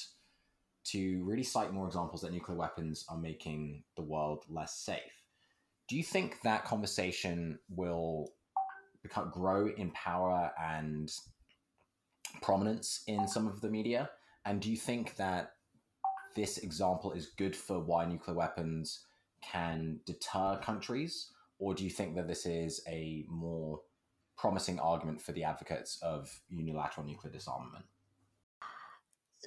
to 0.84 1.24
really 1.24 1.42
cite 1.42 1.72
more 1.72 1.86
examples 1.86 2.22
that 2.22 2.32
nuclear 2.32 2.56
weapons 2.56 3.04
are 3.08 3.18
making 3.18 3.82
the 3.96 4.02
world 4.02 4.44
less 4.48 4.78
safe. 4.78 5.00
Do 5.88 5.96
you 5.96 6.02
think 6.02 6.38
that 6.42 6.64
conversation 6.64 7.58
will 7.68 8.32
become 9.02 9.30
grow 9.30 9.68
in 9.68 9.90
power 9.92 10.52
and 10.60 11.10
prominence 12.42 13.02
in 13.06 13.26
some 13.26 13.46
of 13.46 13.60
the 13.60 13.68
media? 13.68 14.10
And 14.44 14.60
do 14.60 14.70
you 14.70 14.76
think 14.76 15.16
that 15.16 15.52
this 16.36 16.58
example 16.58 17.12
is 17.12 17.26
good 17.36 17.56
for 17.56 17.80
why 17.80 18.04
nuclear 18.04 18.36
weapons 18.36 19.04
can 19.42 20.00
deter 20.06 20.58
countries? 20.62 21.30
Or 21.58 21.74
do 21.74 21.84
you 21.84 21.90
think 21.90 22.14
that 22.16 22.28
this 22.28 22.46
is 22.46 22.80
a 22.86 23.24
more 23.28 23.80
promising 24.36 24.78
argument 24.78 25.20
for 25.20 25.32
the 25.32 25.44
advocates 25.44 25.98
of 26.02 26.40
unilateral 26.48 27.06
nuclear 27.06 27.32
disarmament? 27.32 27.86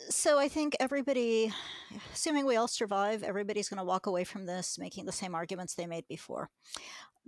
So 0.08 0.40
I 0.40 0.48
think 0.48 0.76
everybody, 0.80 1.54
assuming 2.14 2.46
we 2.46 2.56
all 2.56 2.68
survive, 2.68 3.24
everybody's 3.24 3.70
going 3.70 3.80
to 3.80 3.84
walk 3.84 4.06
away 4.06 4.24
from 4.24 4.46
this 4.46 4.78
making 4.80 5.06
the 5.06 5.12
same 5.12 5.36
arguments 5.36 5.76
they 5.76 5.88
made 5.88 6.08
before. 6.08 6.50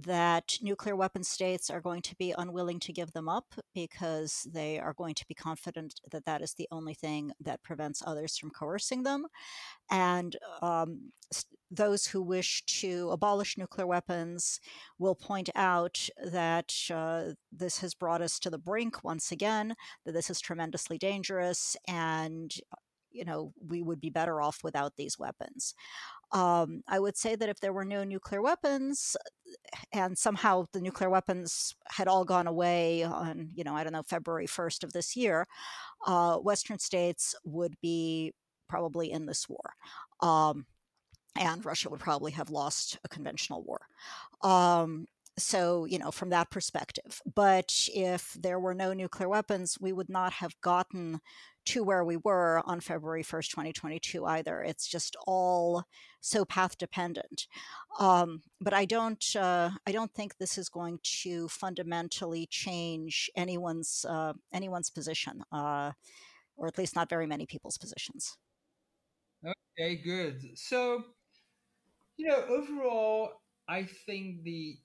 That 0.05 0.57
nuclear 0.61 0.95
weapon 0.95 1.23
states 1.23 1.69
are 1.69 1.81
going 1.81 2.01
to 2.03 2.15
be 2.15 2.33
unwilling 2.37 2.79
to 2.81 2.93
give 2.93 3.11
them 3.11 3.27
up 3.27 3.53
because 3.73 4.47
they 4.51 4.79
are 4.79 4.93
going 4.93 5.15
to 5.15 5.27
be 5.27 5.33
confident 5.33 5.99
that 6.11 6.25
that 6.25 6.41
is 6.41 6.53
the 6.53 6.67
only 6.71 6.93
thing 6.93 7.31
that 7.41 7.63
prevents 7.63 8.01
others 8.05 8.37
from 8.37 8.51
coercing 8.51 9.03
them. 9.03 9.27
And 9.89 10.37
um, 10.61 11.11
those 11.69 12.05
who 12.07 12.21
wish 12.21 12.63
to 12.65 13.09
abolish 13.11 13.57
nuclear 13.57 13.87
weapons 13.87 14.59
will 14.99 15.15
point 15.15 15.49
out 15.55 16.07
that 16.23 16.73
uh, 16.93 17.33
this 17.51 17.79
has 17.79 17.93
brought 17.93 18.21
us 18.21 18.39
to 18.39 18.49
the 18.49 18.57
brink 18.57 19.03
once 19.03 19.31
again, 19.31 19.75
that 20.05 20.13
this 20.13 20.29
is 20.29 20.41
tremendously 20.41 20.97
dangerous, 20.97 21.77
and 21.87 22.53
you 23.11 23.25
know 23.25 23.53
we 23.65 23.81
would 23.81 23.99
be 23.99 24.09
better 24.09 24.41
off 24.41 24.59
without 24.63 24.95
these 24.97 25.17
weapons. 25.17 25.73
Um, 26.33 26.81
I 26.87 26.99
would 26.99 27.17
say 27.17 27.35
that 27.35 27.49
if 27.49 27.59
there 27.59 27.73
were 27.73 27.85
no 27.85 28.03
nuclear 28.03 28.41
weapons, 28.41 29.17
and 29.91 30.17
somehow 30.17 30.65
the 30.73 30.81
nuclear 30.81 31.09
weapons 31.09 31.75
had 31.89 32.07
all 32.07 32.23
gone 32.25 32.47
away 32.47 33.03
on, 33.03 33.49
you 33.53 33.63
know, 33.63 33.75
I 33.75 33.83
don't 33.83 33.93
know, 33.93 34.03
February 34.03 34.47
1st 34.47 34.83
of 34.83 34.93
this 34.93 35.15
year, 35.15 35.47
uh, 36.07 36.37
Western 36.37 36.79
states 36.79 37.35
would 37.43 37.75
be 37.81 38.33
probably 38.69 39.11
in 39.11 39.25
this 39.25 39.47
war. 39.49 39.73
Um, 40.21 40.65
and 41.39 41.65
Russia 41.65 41.89
would 41.89 41.99
probably 41.99 42.31
have 42.31 42.49
lost 42.49 42.99
a 43.03 43.09
conventional 43.09 43.63
war. 43.63 43.81
Um, 44.49 45.07
so, 45.37 45.85
you 45.85 45.97
know, 45.97 46.11
from 46.11 46.29
that 46.29 46.51
perspective. 46.51 47.21
But 47.35 47.87
if 47.93 48.33
there 48.39 48.59
were 48.59 48.73
no 48.73 48.93
nuclear 48.93 49.29
weapons, 49.29 49.77
we 49.79 49.93
would 49.93 50.09
not 50.09 50.33
have 50.33 50.59
gotten 50.61 51.21
to 51.65 51.83
where 51.83 52.03
we 52.03 52.17
were 52.17 52.61
on 52.65 52.79
February 52.79 53.23
1st, 53.23 53.49
2022 53.49 54.25
either. 54.25 54.61
It's 54.61 54.87
just 54.87 55.15
all 55.27 55.83
so 56.19 56.45
path 56.45 56.77
dependent. 56.77 57.47
Um, 57.99 58.41
but 58.59 58.73
I 58.73 58.85
don't, 58.85 59.23
uh, 59.35 59.71
I 59.85 59.91
don't 59.91 60.13
think 60.13 60.37
this 60.37 60.57
is 60.57 60.69
going 60.69 60.99
to 61.21 61.47
fundamentally 61.47 62.47
change 62.49 63.29
anyone's 63.35 64.05
uh, 64.07 64.33
anyone's 64.53 64.89
position, 64.89 65.43
uh, 65.51 65.91
or 66.57 66.67
at 66.67 66.77
least 66.77 66.95
not 66.95 67.09
very 67.09 67.27
many 67.27 67.45
people's 67.45 67.77
positions. 67.77 68.37
Okay, 69.45 69.95
good. 69.95 70.41
So 70.55 71.03
you 72.17 72.27
know, 72.27 72.43
overall, 72.49 73.41
I 73.67 73.83
think 74.05 74.43
the 74.43 74.77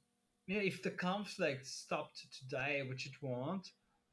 you 0.47 0.57
know 0.57 0.62
if 0.64 0.83
the 0.83 0.91
conflict 0.91 1.66
stopped 1.66 2.27
today, 2.39 2.83
which 2.89 3.07
it 3.07 3.12
won't, 3.20 3.68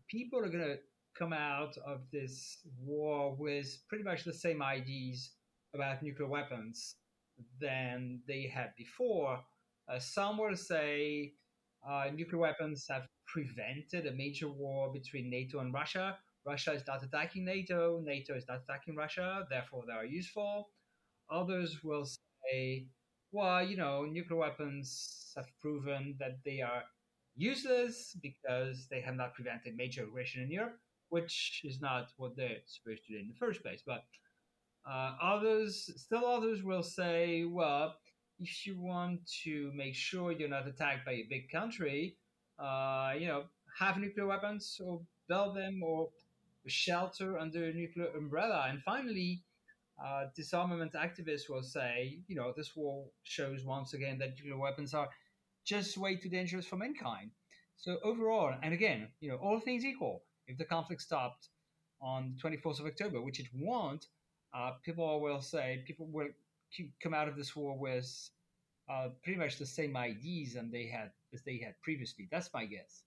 people 0.09 0.39
are 0.39 0.49
gonna 0.49 0.75
come 1.17 1.33
out 1.33 1.77
of 1.85 2.01
this 2.11 2.59
war 2.79 3.35
with 3.35 3.77
pretty 3.87 4.03
much 4.03 4.23
the 4.23 4.33
same 4.33 4.61
ideas 4.61 5.31
about 5.73 6.01
nuclear 6.03 6.27
weapons 6.27 6.95
than 7.59 8.21
they 8.27 8.43
had 8.53 8.71
before. 8.77 9.39
Uh, 9.89 9.99
some 9.99 10.37
will 10.37 10.55
say 10.55 11.33
uh, 11.87 12.05
nuclear 12.13 12.39
weapons 12.39 12.85
have 12.89 13.07
prevented 13.27 14.07
a 14.07 14.11
major 14.11 14.49
war 14.49 14.91
between 14.91 15.29
NATO 15.29 15.59
and 15.59 15.73
Russia. 15.73 16.17
Russia 16.45 16.73
is 16.73 16.83
not 16.87 17.03
attacking 17.03 17.45
NATO, 17.45 18.01
NATO 18.03 18.35
is 18.35 18.45
not 18.47 18.61
attacking 18.63 18.95
Russia, 18.95 19.45
therefore 19.49 19.83
they 19.87 19.93
are 19.93 20.05
useful. 20.05 20.69
Others 21.29 21.83
will 21.83 22.05
say 22.05 22.87
well, 23.33 23.65
you 23.65 23.75
know, 23.75 24.05
nuclear 24.05 24.39
weapons 24.39 25.33
have 25.35 25.47
proven 25.59 26.15
that 26.19 26.37
they 26.45 26.61
are 26.61 26.83
useless 27.35 28.15
because 28.21 28.87
they 28.91 29.01
have 29.01 29.15
not 29.15 29.33
prevented 29.33 29.75
major 29.75 30.03
aggression 30.03 30.43
in 30.43 30.51
Europe, 30.51 30.77
which 31.13 31.61
is 31.63 31.79
not 31.79 32.05
what 32.17 32.35
they're 32.35 32.63
supposed 32.65 33.05
to 33.05 33.13
do 33.13 33.19
in 33.19 33.27
the 33.27 33.35
first 33.35 33.61
place. 33.61 33.83
But 33.85 34.03
uh, 34.89 35.11
others, 35.21 35.91
still 35.95 36.25
others, 36.25 36.63
will 36.63 36.81
say, 36.81 37.45
well, 37.45 37.95
if 38.39 38.65
you 38.65 38.79
want 38.79 39.19
to 39.43 39.71
make 39.75 39.93
sure 39.93 40.31
you're 40.31 40.49
not 40.57 40.67
attacked 40.67 41.05
by 41.05 41.11
a 41.13 41.27
big 41.29 41.51
country, 41.51 42.17
uh, 42.57 43.13
you 43.19 43.27
know, 43.27 43.43
have 43.79 43.97
nuclear 43.97 44.25
weapons 44.25 44.81
or 44.83 45.01
build 45.29 45.55
them 45.55 45.81
or 45.83 46.09
shelter 46.65 47.37
under 47.37 47.65
a 47.65 47.73
nuclear 47.73 48.07
umbrella. 48.17 48.65
And 48.69 48.81
finally, 48.81 49.43
uh, 50.03 50.25
disarmament 50.35 50.93
activists 50.93 51.47
will 51.47 51.61
say, 51.61 52.21
you 52.27 52.35
know, 52.35 52.53
this 52.57 52.75
war 52.75 53.05
shows 53.21 53.63
once 53.63 53.93
again 53.93 54.17
that 54.17 54.31
nuclear 54.37 54.57
weapons 54.57 54.95
are 54.95 55.09
just 55.63 55.95
way 55.95 56.15
too 56.15 56.29
dangerous 56.29 56.65
for 56.65 56.77
mankind. 56.77 57.29
So 57.77 57.99
overall, 58.03 58.55
and 58.63 58.73
again, 58.73 59.09
you 59.19 59.29
know, 59.29 59.37
all 59.37 59.59
things 59.59 59.85
equal, 59.85 60.23
if 60.47 60.57
the 60.57 60.65
conflict 60.65 61.01
stopped 61.01 61.49
on 62.01 62.35
the 62.35 62.49
24th 62.49 62.79
of 62.79 62.85
October, 62.85 63.21
which 63.21 63.39
it 63.39 63.47
won't, 63.53 64.07
uh, 64.53 64.71
people 64.83 65.19
will 65.19 65.41
say 65.41 65.83
people 65.87 66.07
will 66.11 66.27
come 67.01 67.13
out 67.13 67.27
of 67.27 67.35
this 67.35 67.55
war 67.55 67.77
with 67.77 68.29
uh, 68.89 69.09
pretty 69.23 69.39
much 69.39 69.57
the 69.57 69.65
same 69.65 69.95
ideas 69.95 70.55
and 70.55 70.71
they 70.71 70.85
had 70.85 71.11
as 71.33 71.41
they 71.43 71.57
had 71.57 71.73
previously. 71.81 72.27
That's 72.31 72.49
my 72.53 72.65
guess. 72.65 73.03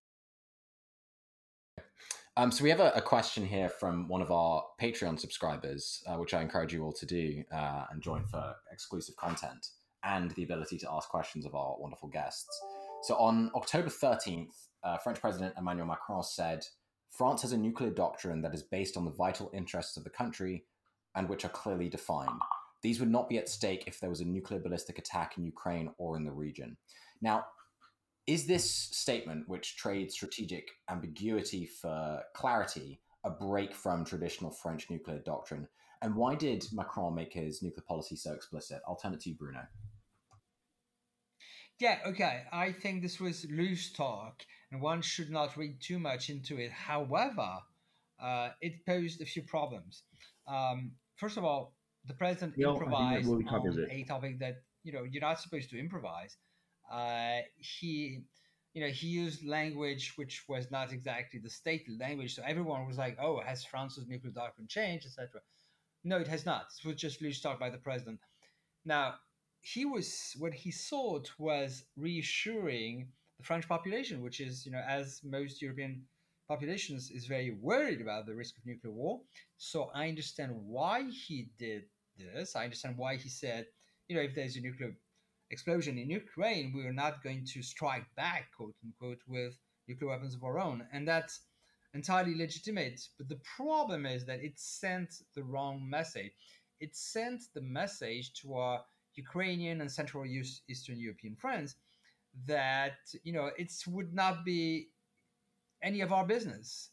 Um, 2.39 2.51
so 2.51 2.65
we 2.65 2.71
have 2.71 2.81
a, 2.81 2.93
a, 2.95 3.01
question 3.01 3.47
here 3.47 3.71
from 3.71 4.09
one 4.09 4.21
of 4.21 4.31
our 4.31 4.63
Patreon 4.79 5.19
subscribers, 5.19 6.03
uh, 6.07 6.17
which 6.17 6.35
I 6.35 6.43
encourage 6.43 6.71
you 6.71 6.85
all 6.85 6.93
to 6.93 7.07
do 7.07 7.43
uh, 7.51 7.85
and 7.91 8.03
join 8.03 8.27
for 8.27 8.55
exclusive 8.71 9.17
content 9.17 9.69
and 10.05 10.33
the 10.33 10.43
ability 10.43 10.77
to 10.79 10.91
ask 10.91 11.09
questions 11.09 11.47
of 11.47 11.55
our 11.55 11.77
wonderful 11.79 12.11
guests. 12.11 12.61
So 13.05 13.15
on 13.17 13.51
October 13.55 13.89
13th, 13.89 14.69
uh, 14.85 14.99
French 14.99 15.19
President 15.19 15.55
Emmanuel 15.57 15.87
Macron 15.87 16.23
said, 16.23 16.67
France 17.11 17.43
has 17.43 17.53
a 17.53 17.57
nuclear 17.57 17.91
doctrine 17.91 18.43
that 18.43 18.55
is 18.55 18.63
based 18.63 18.97
on 18.97 19.05
the 19.05 19.11
vital 19.11 19.51
interests 19.55 19.97
of 19.97 20.05
the 20.05 20.11
country 20.11 20.65
and 21.15 21.29
which 21.29 21.45
are 21.45 21.51
clearly 21.51 21.89
defined. 21.89 22.41
These 22.83 23.01
would 23.01 23.11
not 23.11 23.29
be 23.29 23.39
at 23.39 23.49
stake 23.49 23.85
if 23.87 24.01
there 24.01 24.11
was 24.11 24.21
a 24.21 24.25
nuclear 24.25 24.61
ballistic 24.61 24.99
attack 24.99 25.39
in 25.39 25.45
Ukraine 25.45 25.91
or 25.99 26.17
in 26.17 26.25
the 26.25 26.31
region. 26.33 26.77
Now, 27.23 27.47
is 28.27 28.47
this 28.47 28.71
statement, 28.71 29.49
which 29.49 29.77
trades 29.77 30.15
strategic 30.15 30.69
ambiguity 30.91 31.65
for 31.65 32.23
clarity, 32.35 33.01
a 33.25 33.31
break 33.31 33.75
from 33.75 34.05
traditional 34.05 34.51
French 34.51 34.91
nuclear 34.91 35.21
doctrine? 35.21 35.69
And 36.03 36.15
why 36.15 36.35
did 36.35 36.67
Macron 36.73 37.15
make 37.15 37.33
his 37.33 37.63
nuclear 37.63 37.85
policy 37.87 38.17
so 38.17 38.33
explicit? 38.33 38.83
I'll 38.87 38.97
turn 38.97 39.15
it 39.15 39.21
to 39.21 39.31
you, 39.31 39.37
Bruno. 39.37 39.63
Yeah, 41.79 41.99
okay. 42.07 42.43
I 42.53 42.73
think 42.73 43.03
this 43.03 43.21
was 43.21 43.47
loose 43.51 43.93
talk, 43.93 44.45
and 44.73 44.81
one 44.81 45.03
should 45.03 45.31
not 45.31 45.57
read 45.57 45.81
too 45.81 45.99
much 45.99 46.29
into 46.31 46.59
it. 46.59 46.71
However, 46.73 47.59
uh, 48.21 48.51
it 48.61 48.85
posed 48.87 49.21
a 49.21 49.25
few 49.25 49.43
problems. 49.43 50.03
Um, 50.47 50.93
first 51.17 51.37
of 51.37 51.45
all, 51.45 51.75
the 52.07 52.15
president 52.15 52.55
improvised 52.59 53.29
on 53.29 53.87
a 53.91 54.05
topic 54.05 54.39
that 54.39 54.63
you 54.85 54.93
know 54.93 55.05
you're 55.05 55.21
not 55.21 55.41
supposed 55.41 55.71
to 55.71 55.79
improvise. 55.79 56.37
Uh, 56.91 57.39
he, 57.57 58.23
you 58.75 58.81
know, 58.81 58.89
he 58.89 59.09
used 59.09 59.45
language 59.45 60.13
which 60.17 60.45
was 60.49 60.71
not 60.71 60.93
exactly 60.93 61.41
the 61.41 61.51
stated 61.51 61.99
language, 61.99 62.35
so 62.35 62.43
everyone 62.47 62.87
was 62.87 62.97
like, 62.97 63.17
"Oh, 63.21 63.41
has 63.41 63.65
France's 63.65 64.07
nuclear 64.07 64.33
doctrine 64.33 64.69
changed?" 64.69 65.07
etc. 65.07 65.41
No, 66.05 66.19
it 66.19 66.29
has 66.29 66.47
not. 66.47 66.69
This 66.71 66.85
was 66.85 66.97
just 66.97 67.21
loose 67.21 67.41
talk 67.41 67.59
by 67.59 67.71
the 67.71 67.79
president. 67.79 68.21
Now, 68.85 69.17
he 69.61 69.85
was 69.85 70.37
what 70.39 70.55
he 70.55 70.71
sought 70.71 71.31
was 71.39 71.83
reassuring 71.97 73.09
the 73.39 73.45
French 73.45 73.69
population, 73.69 74.23
which 74.23 74.41
is, 74.41 74.65
you 74.65 74.73
know, 74.73 74.83
as 74.87 75.21
most 75.25 75.61
European 75.61 76.03
populations 76.49 77.11
is 77.11 77.27
very 77.27 77.51
worried 77.61 78.01
about 78.01 78.27
the 78.27 78.35
risk 78.35 78.57
of 78.57 78.67
nuclear 78.67 78.93
war. 78.93 79.21
So 79.59 79.91
I 79.95 80.09
understand 80.09 80.53
why 80.55 81.05
he 81.11 81.49
did 81.59 81.83
this. 82.17 82.57
I 82.57 82.65
understand 82.65 82.97
why 82.97 83.17
he 83.17 83.29
said, 83.29 83.67
you 84.09 84.17
know, 84.17 84.23
if 84.23 84.35
there's 84.35 84.57
a 84.57 84.61
nuclear 84.61 84.97
explosion 85.51 85.99
in 85.99 86.09
Ukraine, 86.11 86.73
we 86.75 86.87
are 86.87 86.93
not 86.93 87.23
going 87.23 87.45
to 87.53 87.63
strike 87.63 88.07
back, 88.17 88.49
quote 88.57 88.75
unquote, 88.85 89.21
with 89.27 89.59
nuclear 89.89 90.11
weapons 90.11 90.35
of 90.35 90.45
our 90.45 90.59
own. 90.59 90.87
And 90.93 91.07
that's 91.07 91.41
entirely 91.95 92.37
legitimate. 92.37 93.01
But 93.19 93.29
the 93.29 93.41
problem 93.57 94.07
is 94.07 94.25
that 94.27 94.41
it 94.43 94.59
sent 94.59 95.15
the 95.35 95.45
wrong 95.45 95.89
message. 95.89 96.33
It 96.81 96.95
sent 96.95 97.43
the 97.55 97.63
message 97.63 98.33
to 98.43 98.55
our 98.55 98.85
Ukrainian 99.15 99.81
and 99.81 99.91
Central 99.91 100.25
Eastern 100.27 100.99
European 100.99 101.35
friends 101.37 101.77
that 102.47 102.99
you 103.23 103.33
know 103.33 103.51
it 103.57 103.73
would 103.87 104.13
not 104.13 104.45
be 104.45 104.89
any 105.83 106.01
of 106.01 106.13
our 106.13 106.27
business. 106.27 106.91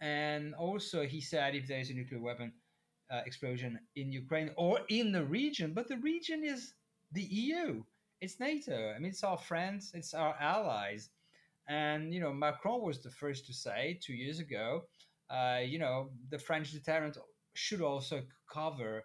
And 0.00 0.54
also, 0.54 1.06
he 1.06 1.20
said 1.20 1.54
if 1.54 1.66
there 1.66 1.80
is 1.80 1.90
a 1.90 1.94
nuclear 1.94 2.20
weapon 2.20 2.52
uh, 3.10 3.22
explosion 3.26 3.80
in 3.96 4.12
Ukraine 4.12 4.50
or 4.56 4.80
in 4.88 5.10
the 5.12 5.24
region, 5.24 5.72
but 5.74 5.88
the 5.88 5.96
region 5.98 6.44
is 6.44 6.74
the 7.12 7.22
EU, 7.22 7.82
it's 8.20 8.38
NATO. 8.38 8.92
I 8.94 8.98
mean, 8.98 9.10
it's 9.10 9.24
our 9.24 9.38
friends, 9.38 9.90
it's 9.94 10.14
our 10.14 10.36
allies. 10.40 11.10
And 11.68 12.14
you 12.14 12.20
know, 12.20 12.32
Macron 12.32 12.82
was 12.82 13.02
the 13.02 13.10
first 13.10 13.46
to 13.46 13.52
say 13.52 13.98
two 14.02 14.14
years 14.14 14.38
ago, 14.38 14.84
uh, 15.30 15.60
you 15.64 15.78
know, 15.78 16.10
the 16.30 16.38
French 16.38 16.72
deterrent 16.72 17.18
should 17.54 17.82
also 17.82 18.22
cover 18.52 19.04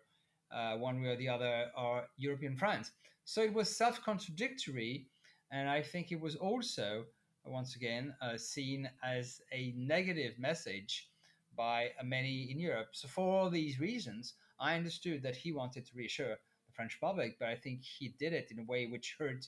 uh, 0.53 0.77
one 0.77 1.01
way 1.01 1.09
or 1.09 1.15
the 1.15 1.29
other 1.29 1.65
our 1.75 2.05
European 2.17 2.55
friends. 2.55 2.91
So 3.25 3.41
it 3.41 3.53
was 3.53 3.75
self-contradictory, 3.75 5.07
and 5.53 5.69
I 5.69 5.81
think 5.81 6.11
it 6.11 6.19
was 6.19 6.35
also 6.35 7.05
once 7.45 7.75
again 7.75 8.13
uh, 8.21 8.37
seen 8.37 8.89
as 9.03 9.39
a 9.51 9.73
negative 9.77 10.33
message 10.39 11.09
by 11.55 11.89
many 12.03 12.49
in 12.51 12.59
Europe. 12.59 12.89
So 12.93 13.07
for 13.07 13.37
all 13.37 13.49
these 13.49 13.79
reasons, 13.79 14.33
I 14.59 14.75
understood 14.75 15.21
that 15.23 15.35
he 15.35 15.51
wanted 15.51 15.85
to 15.85 15.91
reassure 15.95 16.29
the 16.29 16.73
French 16.73 16.99
public, 16.99 17.37
but 17.39 17.49
I 17.49 17.55
think 17.55 17.83
he 17.83 18.15
did 18.19 18.33
it 18.33 18.49
in 18.51 18.59
a 18.59 18.63
way 18.63 18.87
which 18.87 19.15
hurt 19.19 19.45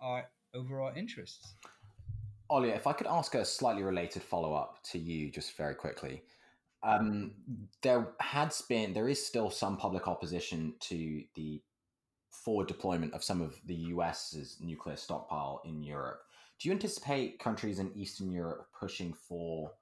our 0.00 0.24
overall 0.54 0.92
interests. 0.96 1.54
Olia, 2.50 2.74
if 2.74 2.86
I 2.86 2.92
could 2.92 3.06
ask 3.06 3.34
a 3.34 3.44
slightly 3.44 3.82
related 3.82 4.22
follow 4.22 4.54
up 4.54 4.78
to 4.92 4.98
you 4.98 5.30
just 5.30 5.56
very 5.56 5.74
quickly. 5.74 6.22
Um, 6.82 7.32
there 7.82 8.08
has 8.20 8.62
been, 8.62 8.92
there 8.92 9.08
is 9.08 9.24
still 9.24 9.50
some 9.50 9.76
public 9.76 10.08
opposition 10.08 10.74
to 10.80 11.22
the 11.34 11.62
forward 12.32 12.66
deployment 12.66 13.14
of 13.14 13.22
some 13.22 13.40
of 13.40 13.58
the 13.66 13.74
US's 13.74 14.56
nuclear 14.60 14.96
stockpile 14.96 15.60
in 15.64 15.82
Europe. 15.82 16.22
Do 16.58 16.68
you 16.68 16.74
anticipate 16.74 17.38
countries 17.38 17.78
in 17.78 17.92
Eastern 17.94 18.30
Europe 18.30 18.66
pushing 18.78 19.12
for 19.12 19.72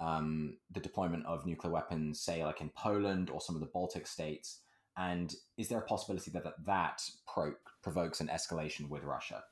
um, 0.00 0.56
the 0.70 0.80
deployment 0.80 1.26
of 1.26 1.46
nuclear 1.46 1.72
weapons, 1.72 2.20
say 2.20 2.44
like 2.44 2.60
in 2.60 2.70
Poland 2.70 3.30
or 3.30 3.40
some 3.40 3.56
of 3.56 3.60
the 3.60 3.70
Baltic 3.72 4.06
states? 4.06 4.60
And 4.96 5.34
is 5.56 5.68
there 5.68 5.78
a 5.78 5.86
possibility 5.86 6.30
that 6.32 6.44
that, 6.44 6.64
that 6.66 7.02
pro- 7.32 7.54
provokes 7.82 8.20
an 8.20 8.28
escalation 8.28 8.88
with 8.88 9.04
Russia? 9.04 9.44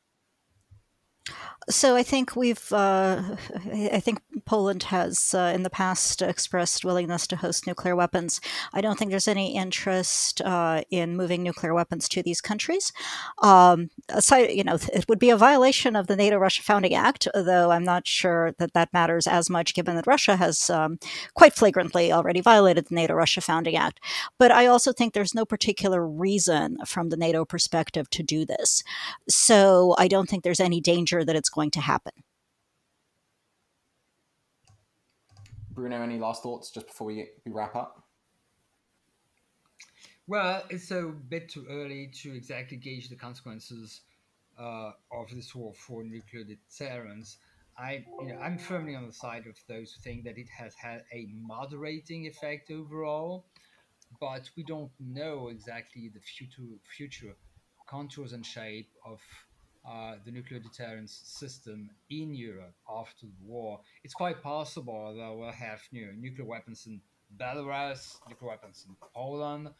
So 1.68 1.96
I 1.96 2.04
think 2.04 2.36
we've, 2.36 2.72
uh, 2.72 3.22
I 3.92 3.98
think 3.98 4.20
Poland 4.44 4.84
has 4.84 5.34
uh, 5.34 5.50
in 5.52 5.64
the 5.64 5.70
past 5.70 6.22
expressed 6.22 6.84
willingness 6.84 7.26
to 7.26 7.36
host 7.36 7.66
nuclear 7.66 7.96
weapons. 7.96 8.40
I 8.72 8.80
don't 8.80 8.96
think 8.96 9.10
there's 9.10 9.26
any 9.26 9.56
interest 9.56 10.40
uh, 10.42 10.82
in 10.90 11.16
moving 11.16 11.42
nuclear 11.42 11.74
weapons 11.74 12.08
to 12.10 12.22
these 12.22 12.40
countries. 12.40 12.92
Um, 13.42 13.90
aside, 14.08 14.50
you 14.50 14.62
know, 14.62 14.78
it 14.92 15.06
would 15.08 15.18
be 15.18 15.30
a 15.30 15.36
violation 15.36 15.96
of 15.96 16.06
the 16.06 16.14
NATO-Russia 16.14 16.62
Founding 16.62 16.94
Act, 16.94 17.26
though 17.34 17.72
I'm 17.72 17.82
not 17.82 18.06
sure 18.06 18.52
that 18.58 18.72
that 18.74 18.92
matters 18.92 19.26
as 19.26 19.50
much, 19.50 19.74
given 19.74 19.96
that 19.96 20.06
Russia 20.06 20.36
has 20.36 20.70
um, 20.70 21.00
quite 21.34 21.54
flagrantly 21.54 22.12
already 22.12 22.40
violated 22.40 22.86
the 22.86 22.94
NATO-Russia 22.94 23.40
Founding 23.40 23.74
Act. 23.74 23.98
But 24.38 24.52
I 24.52 24.66
also 24.66 24.92
think 24.92 25.14
there's 25.14 25.34
no 25.34 25.44
particular 25.44 26.06
reason 26.06 26.76
from 26.86 27.08
the 27.08 27.16
NATO 27.16 27.44
perspective 27.44 28.08
to 28.10 28.22
do 28.22 28.46
this. 28.46 28.84
So 29.28 29.96
I 29.98 30.06
don't 30.06 30.28
think 30.28 30.44
there's 30.44 30.60
any 30.60 30.80
danger 30.80 31.15
that 31.24 31.36
it's 31.36 31.48
going 31.48 31.70
to 31.72 31.80
happen. 31.80 32.12
Bruno, 35.70 36.02
any 36.02 36.18
last 36.18 36.42
thoughts 36.42 36.70
just 36.70 36.86
before 36.86 37.06
we, 37.08 37.28
we 37.44 37.52
wrap 37.52 37.76
up? 37.76 38.02
Well, 40.26 40.64
it's 40.70 40.90
a 40.90 41.02
bit 41.02 41.50
too 41.50 41.66
early 41.70 42.10
to 42.22 42.34
exactly 42.34 42.78
gauge 42.78 43.08
the 43.08 43.16
consequences 43.16 44.00
uh, 44.58 44.92
of 45.12 45.30
this 45.32 45.54
war 45.54 45.72
for 45.74 46.02
nuclear 46.02 46.44
deterrence. 46.44 47.36
I, 47.78 48.04
you 48.20 48.28
know, 48.28 48.38
I'm 48.40 48.58
firmly 48.58 48.94
on 48.96 49.06
the 49.06 49.12
side 49.12 49.46
of 49.46 49.56
those 49.68 49.92
who 49.92 50.00
think 50.02 50.24
that 50.24 50.38
it 50.38 50.48
has 50.48 50.74
had 50.74 51.04
a 51.12 51.28
moderating 51.32 52.26
effect 52.26 52.70
overall, 52.70 53.44
but 54.18 54.48
we 54.56 54.64
don't 54.64 54.90
know 54.98 55.48
exactly 55.48 56.10
the 56.12 56.20
future 56.20 56.62
future 56.96 57.36
contours 57.86 58.32
and 58.32 58.44
shape 58.44 58.88
of 59.04 59.20
uh, 59.88 60.16
the 60.24 60.30
nuclear 60.30 60.60
deterrence 60.60 61.20
system 61.24 61.90
in 62.10 62.34
Europe 62.34 62.74
after 62.90 63.26
the 63.26 63.46
war. 63.46 63.80
It's 64.02 64.14
quite 64.14 64.42
possible 64.42 65.14
that 65.16 65.36
we'll 65.36 65.52
have 65.52 65.80
nuclear 65.92 66.46
weapons 66.46 66.86
in 66.86 67.00
Belarus, 67.36 68.16
nuclear 68.28 68.50
weapons 68.50 68.84
in 68.88 68.96
Poland, 69.14 69.70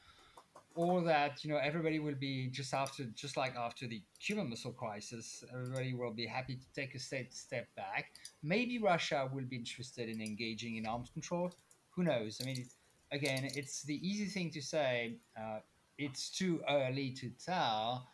or 0.74 1.02
that 1.02 1.42
you 1.42 1.50
know 1.50 1.56
everybody 1.56 1.98
will 1.98 2.14
be 2.14 2.48
just 2.48 2.74
after, 2.74 3.04
just 3.14 3.36
like 3.36 3.56
after 3.56 3.86
the 3.86 4.02
Cuban 4.20 4.50
Missile 4.50 4.72
Crisis, 4.72 5.42
everybody 5.52 5.94
will 5.94 6.12
be 6.12 6.26
happy 6.26 6.54
to 6.56 6.66
take 6.74 6.94
a 6.94 6.98
step 6.98 7.32
step 7.32 7.66
back. 7.76 8.12
Maybe 8.42 8.78
Russia 8.78 9.28
will 9.32 9.44
be 9.44 9.56
interested 9.56 10.08
in 10.08 10.20
engaging 10.20 10.76
in 10.76 10.86
arms 10.86 11.10
control. 11.10 11.52
Who 11.90 12.04
knows? 12.04 12.38
I 12.40 12.44
mean, 12.44 12.64
again, 13.10 13.48
it's 13.54 13.82
the 13.82 14.06
easy 14.06 14.26
thing 14.26 14.50
to 14.50 14.62
say. 14.62 15.16
Uh, 15.36 15.60
it's 15.98 16.28
too 16.30 16.60
early 16.68 17.10
to 17.12 17.30
tell 17.42 18.06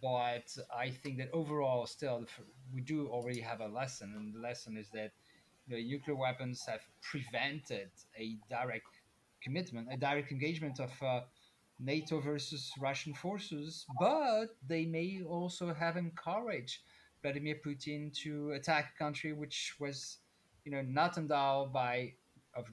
but 0.00 0.46
I 0.74 0.90
think 0.90 1.18
that 1.18 1.30
overall, 1.32 1.86
still, 1.86 2.24
we 2.72 2.80
do 2.80 3.08
already 3.08 3.40
have 3.40 3.60
a 3.60 3.68
lesson, 3.68 4.14
and 4.16 4.34
the 4.34 4.40
lesson 4.40 4.76
is 4.76 4.90
that 4.92 5.12
know, 5.68 5.76
nuclear 5.76 6.16
weapons 6.16 6.64
have 6.66 6.80
prevented 7.02 7.90
a 8.18 8.36
direct 8.50 9.00
commitment, 9.42 9.88
a 9.92 9.96
direct 9.96 10.30
engagement 10.32 10.80
of 10.80 10.90
uh, 11.02 11.20
NATO 11.78 12.20
versus 12.20 12.70
Russian 12.80 13.14
forces, 13.14 13.84
but 13.98 14.56
they 14.66 14.84
may 14.84 15.22
also 15.26 15.72
have 15.74 15.96
encouraged 15.96 16.80
Vladimir 17.22 17.56
Putin 17.64 18.12
to 18.22 18.52
attack 18.52 18.92
a 18.94 18.98
country 18.98 19.32
which 19.32 19.74
was, 19.80 20.18
you 20.64 20.72
know, 20.72 20.82
not 20.82 21.18
endowed 21.18 21.72
by 21.72 22.12
of 22.54 22.66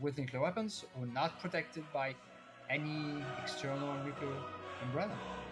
with 0.00 0.18
nuclear 0.18 0.42
weapons 0.42 0.84
or 0.98 1.06
not 1.06 1.40
protected 1.40 1.84
by 1.92 2.14
any 2.68 3.22
external 3.42 3.94
nuclear 4.04 4.36
umbrella. 4.82 5.43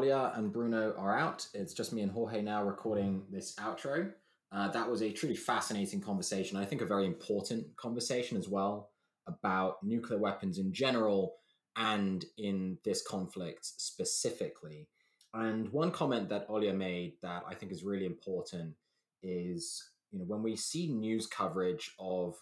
Olia 0.00 0.36
and 0.38 0.50
Bruno 0.52 0.94
are 0.96 1.18
out. 1.18 1.46
It's 1.52 1.74
just 1.74 1.92
me 1.92 2.00
and 2.00 2.10
Jorge 2.10 2.40
now 2.40 2.64
recording 2.64 3.22
this 3.30 3.54
outro. 3.56 4.10
Uh, 4.50 4.68
that 4.68 4.90
was 4.90 5.02
a 5.02 5.12
truly 5.12 5.36
fascinating 5.36 6.00
conversation. 6.00 6.56
I 6.56 6.64
think 6.64 6.80
a 6.80 6.86
very 6.86 7.06
important 7.06 7.76
conversation 7.76 8.38
as 8.38 8.48
well 8.48 8.90
about 9.26 9.82
nuclear 9.82 10.18
weapons 10.18 10.58
in 10.58 10.72
general 10.72 11.34
and 11.76 12.24
in 12.38 12.78
this 12.82 13.02
conflict 13.02 13.64
specifically. 13.64 14.88
And 15.34 15.68
one 15.68 15.92
comment 15.92 16.30
that 16.30 16.48
Olia 16.48 16.74
made 16.74 17.12
that 17.22 17.44
I 17.46 17.54
think 17.54 17.70
is 17.70 17.84
really 17.84 18.06
important 18.06 18.74
is 19.22 19.90
you 20.10 20.18
know, 20.18 20.24
when 20.24 20.42
we 20.42 20.56
see 20.56 20.88
news 20.88 21.26
coverage 21.26 21.92
of 22.00 22.36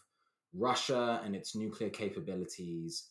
Russia 0.54 1.20
and 1.24 1.34
its 1.34 1.56
nuclear 1.56 1.90
capabilities, 1.90 3.08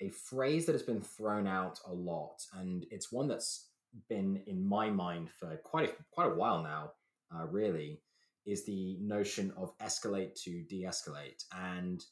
a 0.00 0.08
phrase 0.08 0.64
that 0.66 0.72
has 0.72 0.82
been 0.82 1.02
thrown 1.02 1.46
out 1.46 1.78
a 1.86 1.92
lot, 1.92 2.42
and 2.54 2.86
it's 2.90 3.12
one 3.12 3.28
that's 3.28 3.68
been 4.08 4.42
in 4.46 4.66
my 4.66 4.90
mind 4.90 5.30
for 5.30 5.56
quite 5.64 5.90
a, 5.90 5.92
quite 6.10 6.30
a 6.30 6.34
while 6.34 6.62
now, 6.62 6.92
uh, 7.34 7.46
really, 7.46 8.00
is 8.46 8.64
the 8.64 8.96
notion 9.00 9.52
of 9.56 9.76
escalate 9.78 10.34
to 10.42 10.62
de-escalate. 10.62 11.44
And 11.56 12.04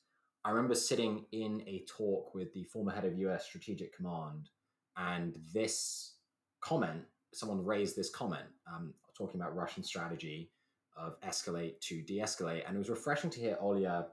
I 0.44 0.50
remember 0.50 0.74
sitting 0.74 1.24
in 1.32 1.62
a 1.66 1.84
talk 1.88 2.34
with 2.34 2.52
the 2.52 2.64
former 2.64 2.92
head 2.92 3.04
of 3.04 3.18
U.S. 3.18 3.44
Strategic 3.44 3.94
Command, 3.96 4.48
and 4.96 5.36
this 5.52 6.14
comment, 6.60 7.02
someone 7.32 7.64
raised 7.64 7.96
this 7.96 8.10
comment, 8.10 8.46
um, 8.72 8.94
talking 9.16 9.40
about 9.40 9.56
Russian 9.56 9.82
strategy 9.82 10.50
of 10.96 11.20
escalate 11.22 11.80
to 11.80 12.02
de-escalate, 12.02 12.62
and 12.66 12.76
it 12.76 12.78
was 12.78 12.90
refreshing 12.90 13.30
to 13.30 13.40
hear 13.40 13.56
Olya 13.62 14.06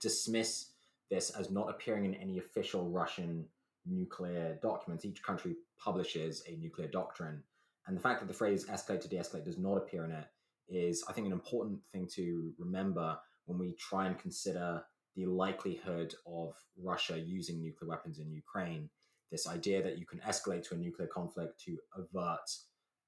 dismiss 0.00 0.70
this 1.10 1.30
as 1.30 1.50
not 1.50 1.70
appearing 1.70 2.04
in 2.04 2.14
any 2.14 2.38
official 2.38 2.88
Russian 2.88 3.46
nuclear 3.88 4.58
documents. 4.62 5.04
Each 5.04 5.22
country 5.22 5.56
publishes 5.82 6.42
a 6.48 6.56
nuclear 6.56 6.88
doctrine. 6.88 7.42
And 7.86 7.96
the 7.96 8.00
fact 8.00 8.20
that 8.20 8.26
the 8.26 8.34
phrase 8.34 8.66
escalate 8.66 9.00
to 9.02 9.08
de 9.08 9.16
escalate 9.16 9.44
does 9.44 9.58
not 9.58 9.76
appear 9.76 10.04
in 10.04 10.10
it 10.10 10.26
is, 10.68 11.04
I 11.08 11.12
think, 11.12 11.26
an 11.26 11.32
important 11.32 11.80
thing 11.92 12.08
to 12.14 12.52
remember 12.58 13.18
when 13.46 13.58
we 13.58 13.74
try 13.74 14.06
and 14.06 14.18
consider 14.18 14.82
the 15.16 15.26
likelihood 15.26 16.14
of 16.26 16.54
Russia 16.80 17.18
using 17.18 17.60
nuclear 17.60 17.88
weapons 17.88 18.18
in 18.18 18.30
Ukraine. 18.30 18.88
This 19.32 19.48
idea 19.48 19.82
that 19.82 19.98
you 19.98 20.06
can 20.06 20.20
escalate 20.20 20.68
to 20.68 20.74
a 20.74 20.78
nuclear 20.78 21.08
conflict 21.08 21.60
to 21.64 21.78
avert 21.96 22.48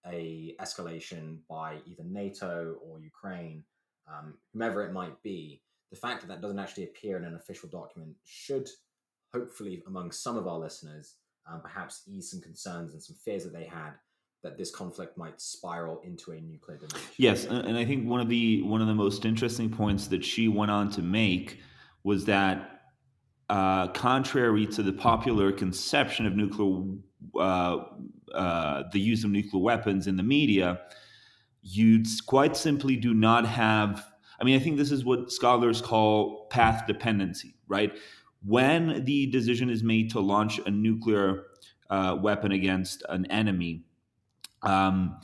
a 0.07 0.55
escalation 0.61 1.39
by 1.49 1.79
either 1.87 2.05
NATO 2.05 2.77
or 2.83 3.01
Ukraine, 3.01 3.65
um, 4.11 4.35
whomever 4.53 4.83
it 4.85 4.93
might 4.93 5.23
be, 5.23 5.63
the 5.91 5.97
fact 5.97 6.21
that 6.21 6.29
that 6.29 6.41
doesn't 6.41 6.59
actually 6.59 6.85
appear 6.85 7.17
in 7.17 7.25
an 7.25 7.35
official 7.35 7.69
document 7.69 8.15
should 8.25 8.69
hopefully 9.33 9.83
among 9.87 10.13
some 10.13 10.37
of 10.37 10.47
our 10.47 10.59
listeners 10.59 11.15
um, 11.51 11.61
perhaps 11.61 12.03
ease 12.07 12.31
some 12.31 12.41
concerns 12.41 12.93
and 12.93 13.03
some 13.03 13.17
fears 13.17 13.45
that 13.45 13.53
they 13.53 13.65
had 13.65 13.93
that 14.43 14.57
this 14.57 14.71
conflict 14.71 15.19
might 15.19 15.41
spiral 15.41 16.01
into 16.03 16.33
a 16.33 16.41
nuclear 16.41 16.79
dimension. 16.79 17.11
Yes, 17.19 17.45
and 17.45 17.77
I 17.77 17.85
think 17.85 18.09
one 18.09 18.21
of 18.21 18.29
the 18.29 18.63
one 18.63 18.81
of 18.81 18.87
the 18.87 18.95
most 18.95 19.25
interesting 19.25 19.69
points 19.71 20.07
that 20.09 20.25
she 20.25 20.49
went 20.49 20.71
on 20.71 20.91
to 20.93 21.03
make 21.03 21.61
was 22.05 22.25
that, 22.25 22.81
uh, 23.51 23.89
contrary 23.89 24.67
to 24.67 24.83
the 24.83 24.93
popular 24.93 25.53
conception 25.53 26.25
of 26.25 26.37
nuclear, 26.37 26.97
uh, 27.39 27.85
uh, 28.35 28.85
the 28.93 29.01
use 29.01 29.25
of 29.25 29.31
nuclear 29.31 29.63
weapons 29.63 30.07
in 30.07 30.17
the 30.17 30.23
media, 30.23 30.81
you 31.61 32.03
quite 32.27 32.57
simply 32.57 32.97
do 32.97 33.13
not 33.13 33.45
have 33.45 34.11
I 34.41 34.45
mean, 34.45 34.57
I 34.57 34.59
think 34.59 34.79
this 34.79 34.91
is 34.91 35.05
what 35.05 35.31
scholars 35.31 35.83
call 35.83 36.47
path 36.47 36.87
dependency, 36.87 37.55
right? 37.69 37.93
When 38.45 39.05
the 39.05 39.27
decision 39.27 39.69
is 39.71 39.83
made 39.83 40.11
to 40.13 40.21
launch 40.21 40.61
a 40.65 40.71
nuclear 40.71 41.45
uh, 41.91 42.17
weapon 42.21 42.53
against 42.53 43.03
an 43.09 43.27
enemy, 43.27 43.85
um, 44.63 45.19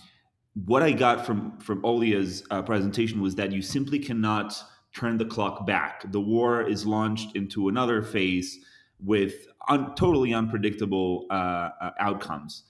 what 0.64 0.82
I 0.82 0.92
got 0.92 1.24
from 1.24 1.58
from 1.58 1.84
Olya's 1.84 2.44
uh, 2.50 2.62
presentation 2.62 3.20
was 3.20 3.34
that 3.36 3.52
you 3.52 3.62
simply 3.62 3.98
cannot 3.98 4.56
turn 4.94 5.18
the 5.18 5.24
clock 5.24 5.66
back. 5.66 6.10
The 6.10 6.20
war 6.20 6.62
is 6.62 6.86
launched 6.86 7.36
into 7.36 7.68
another 7.68 8.02
phase 8.02 8.58
with 8.98 9.46
un- 9.68 9.94
totally 9.94 10.32
unpredictable 10.32 11.26
uh, 11.30 11.70
uh 11.80 11.90
outcomes. 12.00 12.64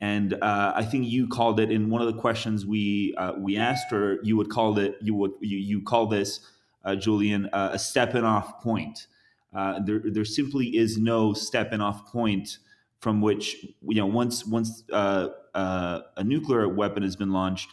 And 0.00 0.34
uh, 0.34 0.72
I 0.74 0.84
think 0.84 1.06
you 1.06 1.28
called 1.28 1.60
it 1.60 1.70
in 1.70 1.88
one 1.88 2.00
of 2.00 2.12
the 2.12 2.20
questions 2.20 2.66
we 2.66 3.14
uh, 3.18 3.32
we 3.38 3.56
asked 3.56 3.90
her. 3.90 4.18
You 4.22 4.36
would 4.36 4.50
call 4.50 4.78
it 4.78 4.96
you 5.00 5.14
would 5.14 5.32
you, 5.40 5.58
you 5.58 5.82
call 5.82 6.06
this 6.06 6.40
uh, 6.84 6.96
Julian 6.96 7.46
uh, 7.52 7.70
a 7.72 7.78
stepping 7.78 8.24
off 8.24 8.60
point. 8.60 9.06
Uh, 9.52 9.80
there 9.80 10.00
there 10.04 10.24
simply 10.24 10.76
is 10.76 10.98
no 10.98 11.32
stepping 11.34 11.80
off 11.80 12.06
point 12.10 12.58
from 13.00 13.20
which 13.20 13.64
you 13.82 13.96
know 13.96 14.06
once 14.06 14.46
once 14.46 14.84
uh, 14.92 15.28
a 15.54 16.24
nuclear 16.24 16.68
weapon 16.68 17.02
has 17.02 17.16
been 17.16 17.32
launched, 17.32 17.70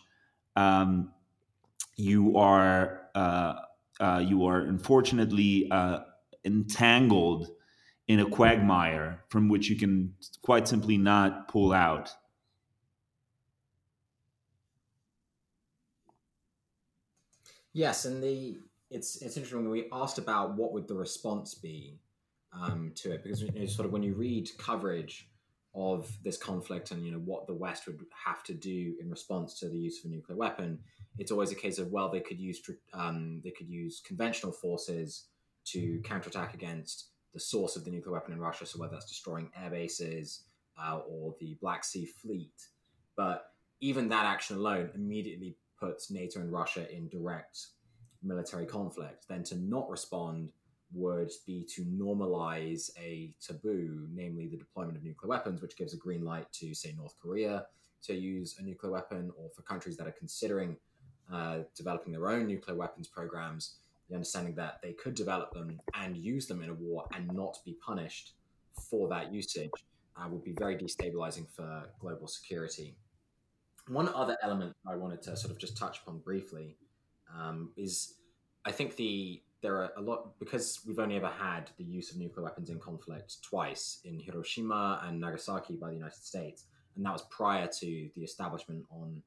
um, 0.56 1.14
you 1.98 2.38
are 2.38 3.10
you 4.22 4.46
are 4.46 4.62
unfortunately 4.62 5.72
entangled 6.46 7.50
in 8.08 8.20
a 8.20 8.30
quagmire 8.30 9.24
from 9.30 9.50
which 9.50 9.70
you 9.70 9.76
can 9.78 10.16
quite 10.42 10.68
simply 10.68 10.98
not 10.98 11.48
pull 11.48 11.72
out. 11.72 12.12
Yes, 17.74 18.06
and 18.06 18.22
the 18.24 18.60
it's 18.90 19.22
it's 19.22 19.38
interesting 19.38 19.62
when 19.64 19.70
we 19.70 19.88
asked 19.92 20.18
about 20.18 20.56
what 20.56 20.74
would 20.74 20.88
the 20.88 20.96
response 20.96 21.54
be 21.54 22.00
um, 22.54 22.92
to 22.96 23.12
it 23.12 23.24
because 23.24 23.42
you 23.42 23.52
know, 23.52 23.66
sort 23.66 23.86
of 23.86 23.92
when 23.92 24.04
you 24.04 24.16
read 24.16 24.50
coverage 24.58 25.30
of 25.76 26.12
this 26.24 26.38
conflict 26.38 26.92
and 26.92 27.06
you 27.06 27.12
know 27.12 27.20
what 27.20 27.46
the 27.46 27.54
West 27.54 27.86
would 27.86 28.00
have 28.26 28.44
to 28.44 28.54
do 28.54 28.96
in 29.00 29.10
response 29.10 29.60
to 29.60 29.70
the 29.70 29.78
use 29.78 30.00
of 30.00 30.12
a 30.12 30.14
nuclear 30.14 30.38
weapon, 30.38 30.80
it's 31.20 31.32
always 31.32 31.52
a 31.52 31.56
case 31.56 31.78
of 31.78 31.92
well 31.92 32.10
they 32.10 32.20
could 32.20 32.40
use 32.40 32.60
um, 32.94 33.42
they 33.44 33.52
could 33.52 33.70
use 33.70 34.02
conventional 34.06 34.52
forces 34.52 35.26
to 35.66 36.02
counterattack 36.04 36.54
against 36.54 37.10
the 37.34 37.40
source 37.40 37.76
of 37.76 37.86
the 37.86 37.92
nuclear 37.92 38.14
weapon 38.14 38.34
in 38.34 38.40
Russia, 38.40 38.66
so 38.66 38.80
whether 38.80 38.94
that's 38.94 39.06
destroying 39.06 39.52
air 39.62 39.70
bases 39.70 40.46
uh, 40.82 41.00
or 41.08 41.36
the 41.40 41.56
Black 41.62 41.84
Sea 41.84 42.06
Fleet. 42.06 42.54
But 43.16 43.46
even 43.80 44.10
that 44.10 44.26
action 44.26 44.58
alone 44.58 44.90
immediately 44.96 45.56
puts 45.80 46.10
NATO 46.10 46.40
and 46.40 46.52
Russia 46.52 46.92
in 46.92 47.08
direct 47.08 47.68
military 48.24 48.66
conflict. 48.66 49.28
Then 49.28 49.44
to 49.46 49.56
not 49.56 49.90
respond 49.90 50.50
would 50.92 51.32
be 51.46 51.66
to 51.76 51.84
normalize 51.86 52.90
a 52.98 53.32
taboo, 53.40 54.08
namely 54.12 54.48
the 54.48 54.58
deployment 54.58 54.98
of 54.98 55.04
nuclear 55.04 55.30
weapons, 55.30 55.62
which 55.62 55.78
gives 55.78 55.94
a 55.94 55.98
green 55.98 56.24
light 56.24 56.52
to, 56.54 56.74
say, 56.74 56.94
North 56.98 57.16
Korea 57.22 57.66
to 58.04 58.14
use 58.16 58.56
a 58.60 58.64
nuclear 58.64 58.92
weapon, 58.92 59.32
or 59.38 59.50
for 59.56 59.62
countries 59.64 59.98
that 59.98 60.08
are 60.08 60.16
considering 60.18 60.78
uh, 61.32 61.60
developing 61.76 62.12
their 62.12 62.30
own 62.30 62.48
nuclear 62.48 62.76
weapons 62.76 63.08
programs, 63.08 63.76
the 64.10 64.16
understanding 64.16 64.56
that 64.56 64.80
they 64.82 64.94
could 64.94 65.14
develop 65.14 65.54
them 65.54 65.80
and 65.94 66.18
use 66.18 66.48
them 66.48 66.64
in 66.64 66.70
a 66.70 66.74
war 66.74 67.06
and 67.14 67.32
not 67.34 67.58
be 67.66 67.78
punished 67.86 68.34
for 68.90 69.08
that 69.10 69.32
usage 69.32 69.70
uh, 70.18 70.28
would 70.28 70.44
be 70.44 70.54
very 70.58 70.76
destabilizing 70.76 71.48
for 71.56 71.84
global 72.00 72.28
security. 72.28 72.96
One 73.88 74.10
other 74.10 74.38
element 74.42 74.76
I 74.88 74.96
wanted 74.96 75.22
to 75.24 75.38
sort 75.38 75.52
of 75.52 75.60
just 75.60 75.78
touch 75.78 76.00
upon 76.02 76.20
briefly 76.20 76.78
um, 77.38 77.72
is 77.76 78.16
I 78.66 78.72
think 78.72 78.96
the 78.96 79.42
there 79.62 79.76
are 79.76 79.92
a 79.98 80.02
lot 80.02 80.40
because 80.40 80.80
we've 80.88 81.00
only 81.00 81.18
ever 81.18 81.28
had 81.28 81.70
the 81.78 81.84
use 81.84 82.12
of 82.12 82.18
nuclear 82.18 82.44
weapons 82.44 82.70
in 82.70 82.80
conflict 82.80 83.44
twice 83.44 84.00
in 84.06 84.20
Hiroshima 84.20 85.02
and 85.04 85.20
Nagasaki 85.20 85.76
by 85.76 85.90
the 85.90 85.96
United 85.96 86.24
States, 86.24 86.66
and 86.96 87.06
that 87.06 87.14
was 87.14 87.24
prior 87.24 87.68
to 87.68 88.10
the 88.16 88.24
establishment 88.24 88.86
on 88.90 89.22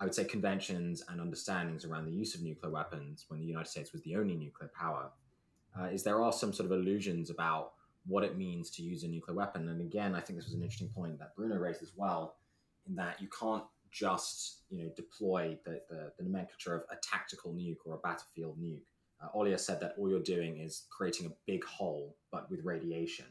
I 0.00 0.04
would 0.04 0.14
say, 0.14 0.24
conventions 0.24 1.02
and 1.08 1.20
understandings 1.20 1.84
around 1.84 2.06
the 2.06 2.12
use 2.12 2.34
of 2.34 2.42
nuclear 2.42 2.72
weapons 2.72 3.24
when 3.28 3.40
the 3.40 3.46
United 3.46 3.68
States 3.68 3.92
was 3.92 4.02
the 4.02 4.14
only 4.14 4.36
nuclear 4.36 4.70
power, 4.74 5.10
uh, 5.78 5.86
is 5.86 6.04
there 6.04 6.22
are 6.22 6.32
some 6.32 6.52
sort 6.52 6.66
of 6.66 6.72
illusions 6.72 7.30
about 7.30 7.72
what 8.06 8.22
it 8.22 8.38
means 8.38 8.70
to 8.70 8.82
use 8.82 9.02
a 9.02 9.08
nuclear 9.08 9.36
weapon. 9.36 9.68
And 9.68 9.80
again, 9.80 10.14
I 10.14 10.20
think 10.20 10.38
this 10.38 10.46
was 10.46 10.54
an 10.54 10.62
interesting 10.62 10.88
point 10.88 11.18
that 11.18 11.34
Bruno 11.34 11.56
raised 11.56 11.82
as 11.82 11.92
well, 11.96 12.36
in 12.88 12.94
that 12.94 13.20
you 13.20 13.28
can't 13.28 13.64
just 13.90 14.62
you 14.70 14.82
know 14.82 14.90
deploy 14.96 15.58
the, 15.64 15.80
the, 15.88 16.12
the 16.18 16.24
nomenclature 16.24 16.74
of 16.74 16.82
a 16.90 16.96
tactical 17.02 17.52
nuke 17.52 17.78
or 17.84 17.94
a 17.94 17.98
battlefield 17.98 18.58
nuke. 18.60 18.82
Uh, 19.22 19.36
Olya 19.36 19.58
said 19.58 19.80
that 19.80 19.94
all 19.98 20.08
you're 20.08 20.20
doing 20.20 20.58
is 20.58 20.86
creating 20.90 21.26
a 21.26 21.32
big 21.46 21.64
hole, 21.64 22.16
but 22.30 22.50
with 22.50 22.64
radiation. 22.64 23.26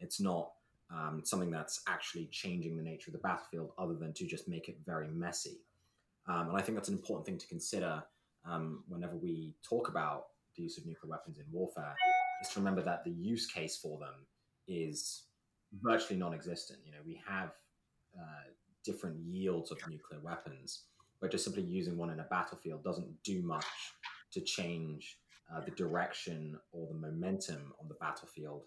It's 0.00 0.20
not 0.20 0.50
um, 0.90 1.22
something 1.24 1.50
that's 1.50 1.82
actually 1.86 2.26
changing 2.26 2.76
the 2.76 2.82
nature 2.82 3.10
of 3.10 3.12
the 3.12 3.18
battlefield, 3.18 3.70
other 3.78 3.94
than 3.94 4.12
to 4.14 4.26
just 4.26 4.48
make 4.48 4.68
it 4.68 4.78
very 4.84 5.08
messy. 5.08 5.60
Um, 6.26 6.48
and 6.48 6.56
I 6.56 6.60
think 6.60 6.76
that's 6.76 6.88
an 6.88 6.94
important 6.94 7.26
thing 7.26 7.38
to 7.38 7.46
consider 7.46 8.02
um, 8.48 8.84
whenever 8.88 9.16
we 9.16 9.54
talk 9.62 9.88
about 9.88 10.26
the 10.56 10.62
use 10.62 10.78
of 10.78 10.86
nuclear 10.86 11.10
weapons 11.10 11.38
in 11.38 11.44
warfare, 11.52 11.94
is 12.42 12.48
to 12.50 12.60
remember 12.60 12.82
that 12.82 13.04
the 13.04 13.10
use 13.10 13.46
case 13.46 13.76
for 13.76 13.98
them 13.98 14.26
is 14.66 15.24
virtually 15.82 16.18
non-existent. 16.18 16.78
You 16.84 16.92
know, 16.92 16.98
we 17.06 17.20
have 17.26 17.50
uh, 18.18 18.50
different 18.90 19.18
yields 19.38 19.70
of 19.70 19.78
nuclear 19.92 20.20
weapons, 20.30 20.68
but 21.20 21.30
just 21.34 21.44
simply 21.44 21.64
using 21.78 21.96
one 22.02 22.10
in 22.14 22.20
a 22.20 22.28
battlefield 22.36 22.80
doesn't 22.82 23.10
do 23.22 23.36
much 23.42 23.70
to 24.34 24.40
change 24.40 25.18
uh, 25.50 25.60
the 25.66 25.74
direction 25.84 26.38
or 26.72 26.82
the 26.88 27.00
momentum 27.06 27.62
on 27.80 27.86
the 27.88 27.98
battlefield. 28.06 28.62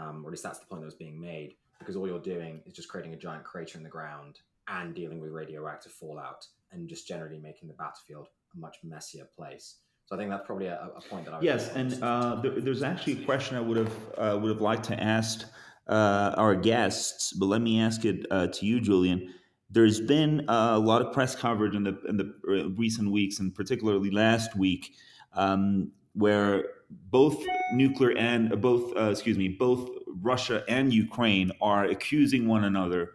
Um, 0.00 0.16
or 0.22 0.28
at 0.28 0.32
least 0.32 0.42
that's 0.42 0.58
the 0.58 0.66
point 0.66 0.80
that 0.82 0.86
was 0.86 1.02
being 1.06 1.20
made, 1.20 1.50
because 1.78 1.94
all 1.96 2.08
you're 2.08 2.18
doing 2.34 2.54
is 2.66 2.74
just 2.78 2.88
creating 2.88 3.14
a 3.14 3.16
giant 3.26 3.44
crater 3.44 3.78
in 3.78 3.84
the 3.84 3.94
ground 3.98 4.34
and 4.66 4.94
dealing 5.00 5.20
with 5.20 5.30
radioactive 5.30 5.92
fallout 5.92 6.42
and 6.72 6.88
just 6.88 7.06
generally 7.06 7.38
making 7.38 7.68
the 7.68 7.74
battlefield 7.74 8.26
a 8.54 8.58
much 8.58 8.76
messier 8.82 9.26
place. 9.36 9.66
So 10.06 10.16
I 10.16 10.18
think 10.18 10.30
that's 10.30 10.46
probably 10.46 10.66
a, 10.66 10.90
a 10.96 11.00
point 11.10 11.24
that 11.26 11.34
I 11.34 11.40
yes, 11.40 11.70
and 11.74 11.90
uh, 12.02 12.40
there, 12.42 12.60
there's 12.60 12.82
actually 12.82 13.22
a 13.22 13.24
question 13.24 13.56
I 13.56 13.60
would 13.60 13.78
have 13.84 13.96
uh, 14.18 14.38
would 14.40 14.50
have 14.50 14.60
liked 14.60 14.86
to 14.92 14.96
ask 15.02 15.46
uh, 15.86 16.34
our 16.36 16.54
guests, 16.54 17.32
but 17.32 17.46
let 17.46 17.62
me 17.68 17.80
ask 17.80 18.04
it 18.04 18.26
uh, 18.30 18.48
to 18.48 18.66
you, 18.66 18.80
Julian. 18.80 19.32
There's 19.74 20.00
been 20.00 20.44
a 20.48 20.78
lot 20.78 21.02
of 21.02 21.12
press 21.12 21.34
coverage 21.34 21.74
in 21.74 21.82
the 21.82 22.00
in 22.08 22.16
the 22.16 22.32
uh, 22.48 22.68
recent 22.70 23.10
weeks, 23.10 23.40
and 23.40 23.54
particularly 23.54 24.10
last 24.10 24.56
week, 24.56 24.94
um, 25.34 25.90
where 26.14 26.64
both 27.10 27.44
nuclear 27.74 28.16
and 28.16 28.52
uh, 28.52 28.56
both 28.56 28.96
uh, 28.96 29.10
excuse 29.10 29.36
me 29.36 29.48
both 29.48 29.90
Russia 30.22 30.62
and 30.68 30.94
Ukraine 30.94 31.50
are 31.60 31.84
accusing 31.86 32.46
one 32.46 32.64
another 32.64 33.10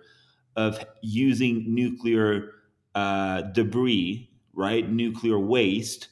of 0.58 0.84
using 1.02 1.64
nuclear 1.74 2.52
uh, 2.94 3.42
debris, 3.54 4.30
right, 4.54 4.90
nuclear 4.90 5.40
waste, 5.40 6.10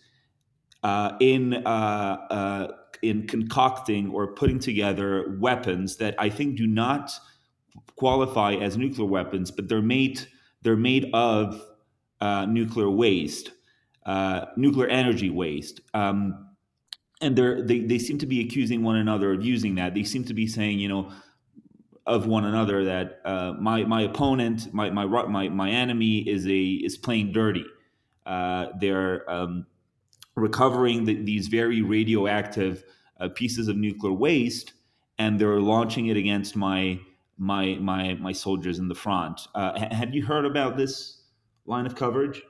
uh, 0.83 1.17
in 1.19 1.55
uh, 1.65 2.17
uh, 2.29 2.67
in 3.01 3.27
concocting 3.27 4.09
or 4.11 4.33
putting 4.33 4.59
together 4.59 5.37
weapons 5.39 5.97
that 5.97 6.15
I 6.17 6.29
think 6.29 6.55
do 6.55 6.67
not 6.67 7.11
qualify 7.97 8.53
as 8.53 8.77
nuclear 8.77 9.07
weapons, 9.07 9.51
but 9.51 9.67
they're 9.67 9.81
made 9.81 10.25
they're 10.61 10.75
made 10.75 11.09
of 11.13 11.61
nuclear 12.47 12.89
waste, 12.89 13.51
nuclear 14.55 14.87
energy 14.87 15.29
waste. 15.29 15.81
Um, 15.93 16.47
and 17.21 17.35
they 17.35 17.79
they 17.79 17.97
seem 17.97 18.17
to 18.19 18.27
be 18.27 18.41
accusing 18.41 18.83
one 18.83 18.97
another 18.97 19.33
of 19.33 19.43
using 19.43 19.75
that. 19.75 19.93
They 19.93 20.03
seem 20.03 20.23
to 20.25 20.33
be 20.33 20.47
saying, 20.47 20.79
you 20.79 20.87
know, 20.87 21.11
of 22.05 22.25
one 22.25 22.45
another 22.45 22.85
that 22.85 23.19
uh, 23.25 23.53
my 23.59 23.83
my 23.83 24.03
opponent, 24.03 24.73
my 24.73 24.89
my 24.89 25.05
my 25.05 25.49
my 25.49 25.69
enemy 25.69 26.19
is 26.19 26.47
a 26.47 26.61
is 26.61 26.97
playing 26.97 27.33
dirty. 27.33 27.65
Uh, 28.25 28.67
they're 28.79 29.29
um, 29.29 29.65
recovering 30.35 31.05
the, 31.05 31.15
these 31.23 31.47
very 31.47 31.81
radioactive 31.81 32.83
uh, 33.19 33.29
pieces 33.29 33.67
of 33.67 33.77
nuclear 33.77 34.13
waste, 34.13 34.73
and 35.17 35.39
they're 35.39 35.59
launching 35.59 36.07
it 36.07 36.17
against 36.17 36.55
my 36.55 36.99
my 37.37 37.75
my 37.75 38.15
my 38.15 38.31
soldiers 38.31 38.79
in 38.79 38.87
the 38.87 38.95
front. 38.95 39.47
Uh, 39.53 39.79
had 39.93 40.13
you 40.13 40.25
heard 40.25 40.45
about 40.45 40.77
this 40.77 41.21
line 41.65 41.85
of 41.85 41.95
coverage? 41.95 42.41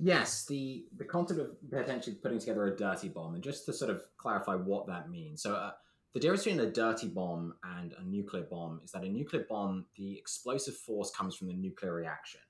Yes, 0.00 0.46
the 0.46 0.86
the 0.96 1.04
concept 1.04 1.40
of 1.40 1.70
potentially 1.70 2.16
putting 2.16 2.38
together 2.38 2.66
a 2.66 2.76
dirty 2.76 3.08
bomb, 3.08 3.34
and 3.34 3.42
just 3.42 3.66
to 3.66 3.72
sort 3.72 3.90
of 3.90 4.02
clarify 4.16 4.54
what 4.54 4.86
that 4.86 5.10
means. 5.10 5.42
So, 5.42 5.54
uh, 5.54 5.72
the 6.14 6.20
difference 6.20 6.44
between 6.44 6.60
a 6.60 6.70
dirty 6.70 7.08
bomb 7.08 7.54
and 7.78 7.94
a 7.98 8.04
nuclear 8.04 8.42
bomb 8.42 8.80
is 8.84 8.92
that 8.92 9.04
a 9.04 9.08
nuclear 9.08 9.46
bomb, 9.48 9.86
the 9.96 10.18
explosive 10.18 10.76
force 10.76 11.10
comes 11.10 11.36
from 11.36 11.48
the 11.48 11.54
nuclear 11.54 11.94
reaction. 11.94 12.40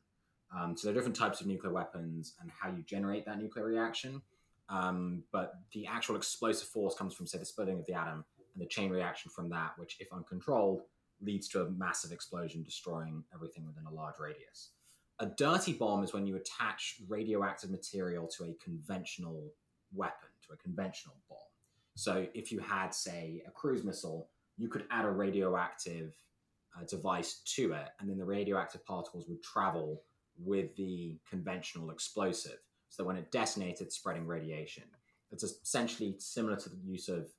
Um, 0.57 0.77
so 0.77 0.87
there 0.87 0.93
are 0.93 0.95
different 0.95 1.17
types 1.17 1.41
of 1.41 1.47
nuclear 1.47 1.73
weapons 1.73 2.35
and 2.41 2.51
how 2.51 2.71
you 2.71 2.83
generate 2.83 3.25
that 3.27 3.39
nuclear 3.39 3.65
reaction. 3.65 4.21
Um, 4.73 5.23
but 5.33 5.53
the 5.75 5.87
actual 5.87 6.17
explosive 6.17 6.67
force 6.67 6.95
comes 6.95 7.13
from, 7.15 7.27
say, 7.27 7.39
the 7.39 7.45
splitting 7.45 7.79
of 7.79 7.87
the 7.87 7.93
atom 7.93 8.25
and 8.55 8.63
the 8.63 8.67
chain 8.67 8.91
reaction 8.91 9.31
from 9.31 9.51
that, 9.51 9.73
which, 9.77 9.99
if 10.01 10.13
uncontrolled, 10.13 10.81
leads 11.21 11.47
to 11.49 11.61
a 11.63 11.71
massive 11.71 12.11
explosion, 12.11 12.63
destroying 12.63 13.23
everything 13.35 13.67
within 13.67 13.85
a 13.85 13.95
large 13.95 14.19
radius. 14.19 14.71
A 15.19 15.27
dirty 15.27 15.75
bomb 15.75 16.03
is 16.03 16.15
when 16.15 16.27
you 16.27 16.37
attach 16.37 16.97
radioactive 17.07 17.71
material 17.71 18.27
to 18.29 18.45
a 18.45 18.57
conventional 18.65 19.53
weapon, 19.95 20.31
to 20.47 20.55
a 20.55 20.57
conventional 20.57 21.17
bomb. 21.29 21.39
So 21.95 22.27
if 22.33 22.51
you 22.51 22.59
had, 22.61 22.95
say, 22.95 23.43
a 23.47 23.51
cruise 23.51 23.85
missile, 23.85 24.31
you 24.57 24.69
could 24.69 24.85
add 24.91 25.05
a 25.05 25.11
radioactive 25.11 26.15
uh, 26.75 26.85
device 26.85 27.43
to 27.57 27.73
it, 27.75 27.91
and 28.01 28.09
then 28.09 28.17
the 28.17 28.25
radioactive 28.25 28.85
particles 28.87 29.27
would 29.29 29.43
travel 29.43 30.03
with 30.43 30.75
the 30.77 31.19
conventional 31.29 31.91
explosive. 31.91 32.59
So 32.93 33.05
when 33.05 33.17
it 33.17 33.33
detonated, 33.33 33.93
spreading 33.93 34.27
radiation. 34.27 34.85
It's 35.33 35.43
essentially 35.43 36.15
similar 36.19 36.57
to 36.57 36.69
the 36.69 36.77
use 36.85 37.09
of, 37.09 37.31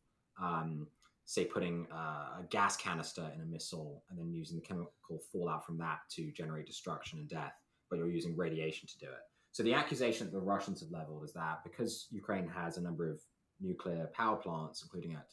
um, 0.42 0.88
say, 1.26 1.46
putting 1.46 1.88
uh, 1.94 2.42
a 2.42 2.44
gas 2.50 2.76
canister 2.76 3.32
in 3.36 3.42
a 3.42 3.46
missile 3.46 4.04
and 4.10 4.18
then 4.20 4.34
using 4.34 4.58
the 4.58 4.66
chemical 4.66 5.22
fallout 5.32 5.66
from 5.66 5.78
that 5.78 6.00
to 6.16 6.32
generate 6.32 6.66
destruction 6.66 7.20
and 7.20 7.30
death 7.30 7.54
but 7.94 8.00
you're 8.00 8.12
using 8.12 8.36
radiation 8.36 8.88
to 8.88 8.98
do 8.98 9.06
it. 9.06 9.22
So 9.52 9.62
the 9.62 9.76
accusation 9.76 10.26
that 10.26 10.34
the 10.34 10.44
Russians 10.44 10.80
have 10.80 10.90
leveled 10.90 11.24
is 11.26 11.34
that 11.34 11.64
because 11.64 12.08
Ukraine 12.10 12.48
has 12.48 12.78
a 12.78 12.82
number 12.82 13.08
of 13.08 13.22
nuclear 13.62 14.10
power 14.14 14.36
plants, 14.36 14.82
including 14.82 15.14
at 15.14 15.28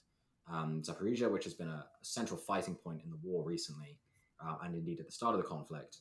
um, 0.52 0.82
Zaporizhia, 0.82 1.30
which 1.30 1.44
has 1.44 1.54
been 1.54 1.68
a, 1.68 1.86
a, 1.86 2.04
central 2.04 2.38
fighting 2.38 2.74
point 2.74 3.00
in 3.02 3.10
the 3.10 3.16
war 3.22 3.42
recently, 3.42 3.96
uh, 4.46 4.56
and 4.62 4.74
indeed 4.74 5.00
at 5.00 5.06
the 5.06 5.12
start 5.12 5.34
of 5.34 5.40
the 5.40 5.48
conflict, 5.48 6.00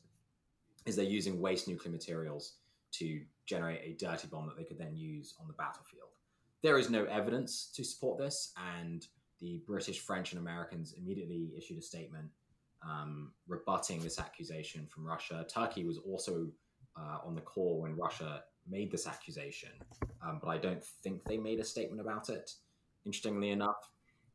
is 0.85 0.97
they're 0.97 1.05
using 1.05 1.39
waste 1.39 1.69
nuclear 1.69 1.93
materials 1.93 2.55
to 2.93 3.21
generate 3.45 3.81
a 3.83 3.97
dirty 3.97 4.27
bomb 4.27 4.45
that 4.47 4.57
they 4.57 4.63
could 4.63 4.77
then 4.77 4.95
use 4.95 5.35
on 5.39 5.47
the 5.47 5.53
battlefield. 5.53 6.09
There 6.61 6.77
is 6.77 6.89
no 6.89 7.05
evidence 7.05 7.71
to 7.75 7.83
support 7.83 8.17
this, 8.17 8.53
and 8.77 9.05
the 9.39 9.61
British, 9.65 9.99
French, 9.99 10.33
and 10.33 10.41
Americans 10.41 10.93
immediately 10.97 11.51
issued 11.57 11.77
a 11.77 11.81
statement 11.81 12.29
um, 12.83 13.31
rebutting 13.47 14.01
this 14.01 14.19
accusation 14.19 14.87
from 14.87 15.05
Russia. 15.05 15.45
Turkey 15.53 15.85
was 15.85 15.97
also 15.99 16.47
uh, 16.97 17.19
on 17.25 17.35
the 17.35 17.41
call 17.41 17.81
when 17.81 17.95
Russia 17.95 18.43
made 18.69 18.91
this 18.91 19.07
accusation, 19.07 19.71
um, 20.21 20.39
but 20.41 20.49
I 20.49 20.57
don't 20.57 20.83
think 20.83 21.23
they 21.23 21.37
made 21.37 21.59
a 21.59 21.63
statement 21.63 22.01
about 22.01 22.29
it, 22.29 22.51
interestingly 23.05 23.49
enough. 23.51 23.89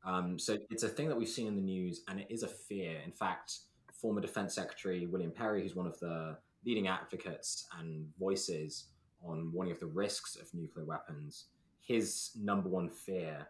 Um, 0.05 0.39
so 0.39 0.59
it's 0.71 0.83
a 0.83 0.89
thing 0.89 1.09
that 1.09 1.17
we've 1.17 1.29
seen 1.29 1.47
in 1.47 1.57
the 1.57 1.63
news, 1.63 2.03
and 2.09 2.21
it 2.21 2.27
is 2.31 2.43
a 2.43 2.49
fear. 2.49 3.01
In 3.05 3.13
fact, 3.13 3.59
former 3.93 4.21
Defense 4.21 4.55
Secretary 4.55 5.07
William 5.07 5.31
Perry, 5.31 5.63
who's 5.63 5.75
one 5.75 5.87
of 5.87 5.99
the 6.01 6.37
leading 6.65 6.89
advocates 6.89 7.67
and 7.79 8.07
voices 8.19 8.87
on 9.23 9.53
warning 9.53 9.73
of 9.73 9.81
the 9.81 9.87
risks 9.87 10.37
of 10.37 10.53
nuclear 10.55 10.85
weapons, 10.85 11.47
his 11.81 12.31
number 12.41 12.69
one 12.69 12.89
fear, 12.89 13.47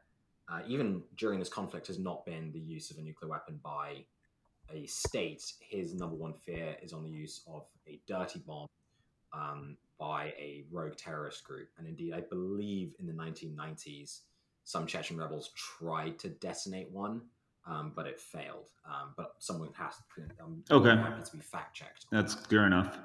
uh, 0.49 0.61
even 0.67 1.03
during 1.17 1.39
this 1.39 1.49
conflict, 1.49 1.87
has 1.87 1.99
not 1.99 2.25
been 2.27 2.53
the 2.53 2.61
use 2.61 2.91
of 2.91 2.99
a 2.99 3.03
nuclear 3.03 3.31
weapon 3.31 3.59
by 3.63 4.05
a 4.73 4.87
state, 4.87 5.53
his 5.61 5.95
number 5.95 6.17
one 6.17 6.33
fear 6.33 6.77
is 6.83 6.93
on 6.93 7.03
the 7.03 7.11
use 7.11 7.43
of 7.47 7.65
a 7.87 8.01
dirty 8.07 8.41
bomb 8.47 8.67
um, 9.33 9.77
by 9.99 10.27
a 10.39 10.65
rogue 10.71 10.97
terrorist 10.97 11.45
group. 11.45 11.69
And 11.79 11.87
indeed, 11.87 12.15
I 12.15 12.21
believe 12.21 12.95
in 12.99 13.07
the 13.07 13.13
1990s, 13.13 14.21
some 14.65 14.87
Chechen 14.87 15.19
rebels 15.19 15.51
tried 15.55 16.19
to 16.21 16.29
detonate 16.29 16.91
one, 16.91 17.21
um, 17.67 17.93
but 17.95 18.07
it 18.07 18.19
failed. 18.19 18.67
Um, 18.87 19.15
but 19.17 19.35
someone 19.39 19.71
has 19.75 19.95
to, 19.97 20.45
um, 20.45 20.63
okay. 20.71 20.97
happy 21.01 21.23
to 21.23 21.37
be 21.37 21.43
fact 21.43 21.75
checked. 21.75 22.07
That's 22.11 22.35
fair 22.35 22.67
enough. 22.67 22.99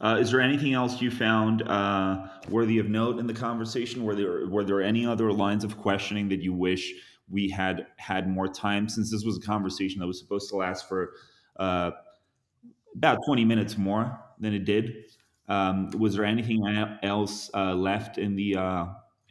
Uh, 0.00 0.18
is 0.20 0.30
there 0.30 0.40
anything 0.40 0.74
else 0.74 1.00
you 1.00 1.10
found 1.10 1.62
uh, 1.62 2.26
worthy 2.48 2.78
of 2.78 2.88
note 2.88 3.18
in 3.18 3.26
the 3.26 3.34
conversation? 3.34 4.04
Were 4.04 4.14
there 4.14 4.46
were 4.46 4.64
there 4.64 4.82
any 4.82 5.06
other 5.06 5.32
lines 5.32 5.64
of 5.64 5.78
questioning 5.78 6.28
that 6.28 6.42
you 6.42 6.52
wish 6.52 6.92
we 7.28 7.48
had 7.48 7.86
had 7.96 8.28
more 8.28 8.46
time 8.46 8.88
since 8.88 9.10
this 9.10 9.24
was 9.24 9.38
a 9.38 9.40
conversation 9.40 9.98
that 10.00 10.06
was 10.06 10.18
supposed 10.18 10.50
to 10.50 10.56
last 10.56 10.88
for 10.88 11.12
uh, 11.58 11.90
about 12.94 13.18
20 13.26 13.44
minutes 13.44 13.76
more 13.76 14.20
than 14.38 14.54
it 14.54 14.64
did. 14.64 15.04
Um, 15.48 15.90
was 15.98 16.14
there 16.14 16.24
anything 16.24 16.66
else 17.02 17.50
uh, 17.54 17.74
left 17.74 18.18
in 18.18 18.36
the, 18.36 18.56
uh, 18.56 18.86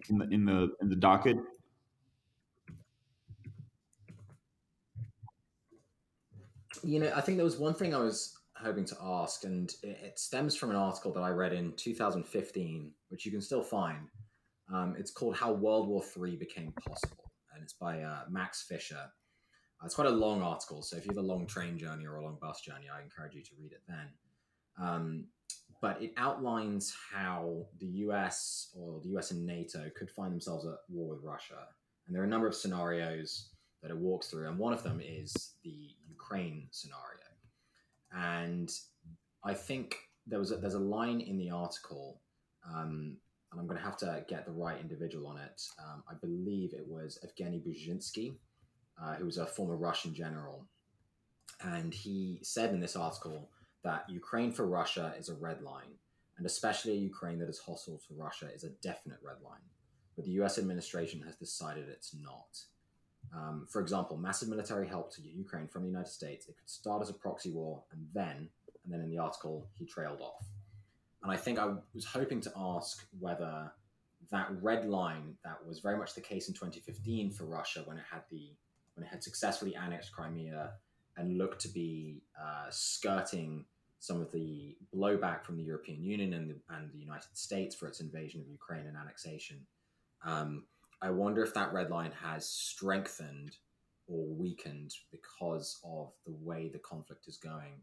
in 0.10 0.18
the 0.18 0.26
in 0.30 0.46
the 0.46 0.70
in 0.82 0.90
the 0.90 0.96
docket? 0.96 1.38
You 6.84 7.00
know, 7.00 7.12
I 7.16 7.22
think 7.22 7.38
there 7.38 7.46
was 7.46 7.58
one 7.58 7.74
thing 7.74 7.94
I 7.94 8.00
was 8.00 8.38
hoping 8.58 8.86
to 8.86 8.98
ask, 9.02 9.44
and 9.44 9.74
it, 9.84 10.18
stems 10.18 10.56
from 10.56 10.70
an 10.70 10.76
article 10.76 11.12
that 11.14 11.22
I 11.22 11.30
read 11.30 11.54
in 11.54 11.74
2015, 11.74 12.92
which 13.10 13.26
you 13.26 13.32
can 13.32 13.42
still 13.42 13.64
find. 13.64 14.10
Um, 14.74 14.96
it's 14.98 15.12
called 15.12 15.36
"How 15.36 15.52
World 15.52 15.88
War 15.88 16.04
III 16.04 16.36
Became 16.36 16.72
Possible." 16.72 17.26
and 17.56 17.64
it's 17.64 17.74
by 17.74 18.02
uh, 18.02 18.24
Max 18.30 18.64
Fisher. 18.64 19.00
Uh, 19.82 19.86
it's 19.86 19.96
quite 19.96 20.08
a 20.08 20.12
long 20.12 20.42
article, 20.42 20.82
so 20.82 20.98
if 20.98 21.06
you 21.06 21.10
have 21.10 21.24
a 21.24 21.28
long 21.28 21.48
train 21.48 21.78
journey 21.78 22.06
or 22.06 22.18
a 22.18 22.24
long 22.24 22.38
bus 22.42 22.62
journey, 22.62 22.86
I 22.94 23.02
encourage 23.02 23.34
you 23.34 23.42
to 23.42 23.52
read 23.60 23.72
it 23.72 23.82
then. 23.88 24.08
Um, 24.78 25.26
but 25.82 26.02
it 26.02 26.14
outlines 26.18 26.96
how 27.12 27.66
the 27.80 27.86
US 27.86 28.72
or 28.76 29.00
the 29.02 29.10
US 29.18 29.32
and 29.32 29.46
NATO 29.46 29.90
could 29.98 30.10
find 30.10 30.32
themselves 30.32 30.66
at 30.66 30.78
war 30.90 31.16
with 31.16 31.24
Russia. 31.24 31.68
And 32.06 32.16
there 32.16 32.22
are 32.22 32.26
a 32.26 32.30
number 32.30 32.48
of 32.48 32.56
scenarios 32.56 33.50
that 33.86 33.94
it 33.94 33.98
walks 33.98 34.28
through, 34.28 34.48
and 34.48 34.58
one 34.58 34.74
of 34.74 34.82
them 34.82 35.00
is 35.00 35.54
the 35.64 35.90
Ukraine 36.10 36.68
scenario. 36.72 37.30
And 38.12 38.72
I 39.44 39.54
think 39.54 39.98
there 40.26 40.40
was 40.40 40.52
a, 40.52 40.58
there's 40.58 40.74
a 40.74 40.80
line 40.80 41.22
in 41.22 41.38
the 41.38 41.52
article 41.52 42.20
um, 42.68 43.18
and 43.52 43.62
I'm 43.62 43.68
going 43.68 43.80
to 43.80 43.86
have 43.86 43.98
to 43.98 44.26
get 44.28 44.46
the 44.46 44.52
right 44.52 44.80
individual 44.82 45.28
on 45.28 45.38
it. 45.38 45.62
Um, 45.80 46.04
I 46.10 46.14
believe 46.16 46.74
it 46.74 46.86
was 46.88 47.20
Evgeny 47.26 47.62
Buzhinsky, 47.62 48.36
uh, 49.02 49.16
who 49.16 49.26
was 49.26 49.38
a 49.38 49.46
former 49.46 49.78
Russian 49.78 50.14
general. 50.14 50.66
And 51.62 51.94
he 51.94 52.40
said 52.44 52.74
in 52.74 52.82
this 52.82 52.96
article 52.96 53.50
that 53.84 54.10
Ukraine 54.10 54.52
for 54.52 54.66
Russia 54.66 55.14
is 55.18 55.30
a 55.30 55.36
red 55.36 55.62
line, 55.62 55.94
and 56.38 56.46
especially 56.46 56.94
a 56.94 56.96
Ukraine 56.96 57.40
that 57.40 57.50
is 57.50 57.60
hostile 57.60 58.02
to 58.08 58.14
Russia 58.14 58.50
is 58.54 58.66
a 58.66 58.70
definite 58.82 59.20
red 59.24 59.38
line. 59.42 59.64
But 60.16 60.26
the 60.26 60.32
US 60.42 60.58
administration 60.58 61.22
has 61.22 61.36
decided 61.36 61.88
it's 61.88 62.14
not. 62.14 62.60
Um, 63.34 63.68
for 63.70 63.82
example, 63.82 64.18
massive 64.18 64.50
military 64.50 64.88
help 64.88 65.14
to 65.16 65.22
Ukraine 65.22 65.68
from 65.68 65.84
the 65.84 65.90
United 65.90 66.10
States, 66.10 66.48
it 66.48 66.58
could 66.58 66.70
start 66.70 67.02
as 67.02 67.10
a 67.10 67.14
proxy 67.14 67.52
war, 67.52 67.84
and 67.92 68.08
then, 68.14 68.50
and 68.84 68.94
then 68.94 69.02
in 69.02 69.10
the 69.10 69.18
article, 69.18 69.68
he 69.78 69.86
trailed 69.86 70.22
off. 70.22 70.46
And 71.24 71.32
I 71.32 71.38
think 71.38 71.60
I 71.60 71.74
was 71.94 72.06
hoping 72.06 72.40
to 72.42 72.52
ask 72.56 73.06
whether 73.20 73.72
that 74.32 74.48
red 74.62 74.86
line 74.86 75.36
that 75.44 75.58
was 75.66 75.80
very 75.80 75.98
much 75.98 76.14
the 76.14 76.22
case 76.22 76.48
in 76.48 76.54
2015 76.54 77.32
for 77.32 77.46
Russia 77.46 77.82
when 77.86 77.98
it 77.98 78.04
had 78.10 78.22
the 78.32 78.52
when 78.96 79.06
it 79.06 79.10
had 79.10 79.24
successfully 79.24 79.76
annexed 79.76 80.12
Crimea 80.12 80.72
and 81.18 81.38
looked 81.38 81.62
to 81.62 81.68
be 81.68 82.22
uh, 82.40 82.68
skirting 82.70 83.66
some 84.00 84.22
of 84.22 84.32
the 84.32 84.76
blowback 84.94 85.44
from 85.44 85.58
the 85.58 85.64
European 85.64 86.04
Union 86.04 86.34
and 86.34 86.50
the, 86.50 86.56
and 86.76 86.92
the 86.92 87.00
United 87.00 87.36
States 87.36 87.76
for 87.76 87.88
its 87.88 88.00
invasion 88.00 88.40
of 88.40 88.48
Ukraine 88.48 88.86
and 88.86 88.96
annexation. 88.96 89.66
Um, 90.24 90.64
I 91.06 91.12
wonder 91.12 91.44
if 91.44 91.54
that 91.54 91.72
red 91.72 91.92
line 91.92 92.12
has 92.24 92.50
strengthened 92.50 93.58
or 94.08 94.26
weakened 94.26 94.92
because 95.12 95.80
of 95.84 96.12
the 96.26 96.34
way 96.42 96.68
the 96.68 96.80
conflict 96.80 97.28
is 97.28 97.38
going, 97.38 97.74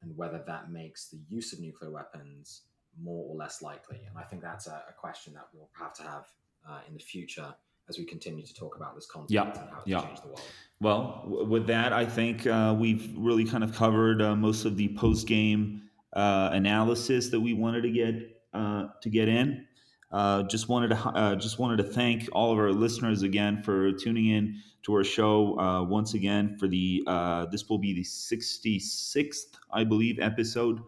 and 0.00 0.16
whether 0.16 0.44
that 0.46 0.70
makes 0.70 1.08
the 1.08 1.18
use 1.28 1.52
of 1.52 1.58
nuclear 1.58 1.90
weapons 1.90 2.62
more 3.02 3.24
or 3.28 3.34
less 3.34 3.62
likely. 3.62 3.98
And 4.08 4.16
I 4.16 4.22
think 4.22 4.42
that's 4.42 4.68
a, 4.68 4.84
a 4.88 4.92
question 4.92 5.34
that 5.34 5.48
we'll 5.52 5.68
have 5.72 5.92
to 5.94 6.02
have 6.04 6.26
uh, 6.68 6.80
in 6.86 6.94
the 6.94 7.00
future 7.00 7.52
as 7.88 7.98
we 7.98 8.04
continue 8.04 8.46
to 8.46 8.54
talk 8.54 8.76
about 8.76 8.94
this 8.94 9.06
conflict 9.06 9.32
Yeah, 9.32 9.60
and 9.60 9.70
how 9.70 9.78
it's 9.80 9.88
yeah. 9.88 10.02
changed 10.02 10.22
the 10.22 10.28
world. 10.28 10.42
Well, 10.80 11.22
w- 11.24 11.46
with 11.48 11.66
that, 11.66 11.92
I 11.92 12.04
think 12.04 12.46
uh, 12.46 12.76
we've 12.78 13.12
really 13.16 13.44
kind 13.44 13.64
of 13.64 13.74
covered 13.74 14.22
uh, 14.22 14.36
most 14.36 14.64
of 14.64 14.76
the 14.76 14.94
post 14.96 15.26
game 15.26 15.82
uh, 16.12 16.50
analysis 16.52 17.30
that 17.30 17.40
we 17.40 17.54
wanted 17.54 17.82
to 17.82 17.90
get 17.90 18.14
uh, 18.54 18.88
to 19.02 19.10
get 19.10 19.28
in. 19.28 19.66
Uh, 20.10 20.42
just 20.44 20.68
wanted 20.68 20.88
to 20.88 20.96
uh, 20.96 21.34
just 21.36 21.58
wanted 21.58 21.76
to 21.76 21.82
thank 21.82 22.28
all 22.32 22.50
of 22.50 22.58
our 22.58 22.72
listeners 22.72 23.22
again 23.22 23.62
for 23.62 23.92
tuning 23.92 24.28
in 24.28 24.56
to 24.82 24.94
our 24.94 25.04
show 25.04 25.58
uh, 25.58 25.82
once 25.82 26.14
again 26.14 26.56
for 26.58 26.66
the 26.66 27.02
uh, 27.06 27.44
this 27.46 27.68
will 27.68 27.78
be 27.78 27.92
the 27.92 28.02
66th 28.02 29.58
I 29.70 29.84
believe 29.84 30.18
episode 30.18 30.80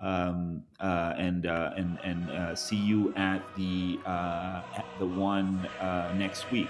um, 0.00 0.62
uh, 0.80 1.14
and 1.16 1.46
and 1.46 1.98
and 2.04 2.58
see 2.58 2.76
you 2.76 3.14
at 3.14 3.42
the 3.56 3.98
at 4.06 4.84
the 4.98 5.06
one 5.06 5.66
next 6.18 6.50
week. 6.50 6.68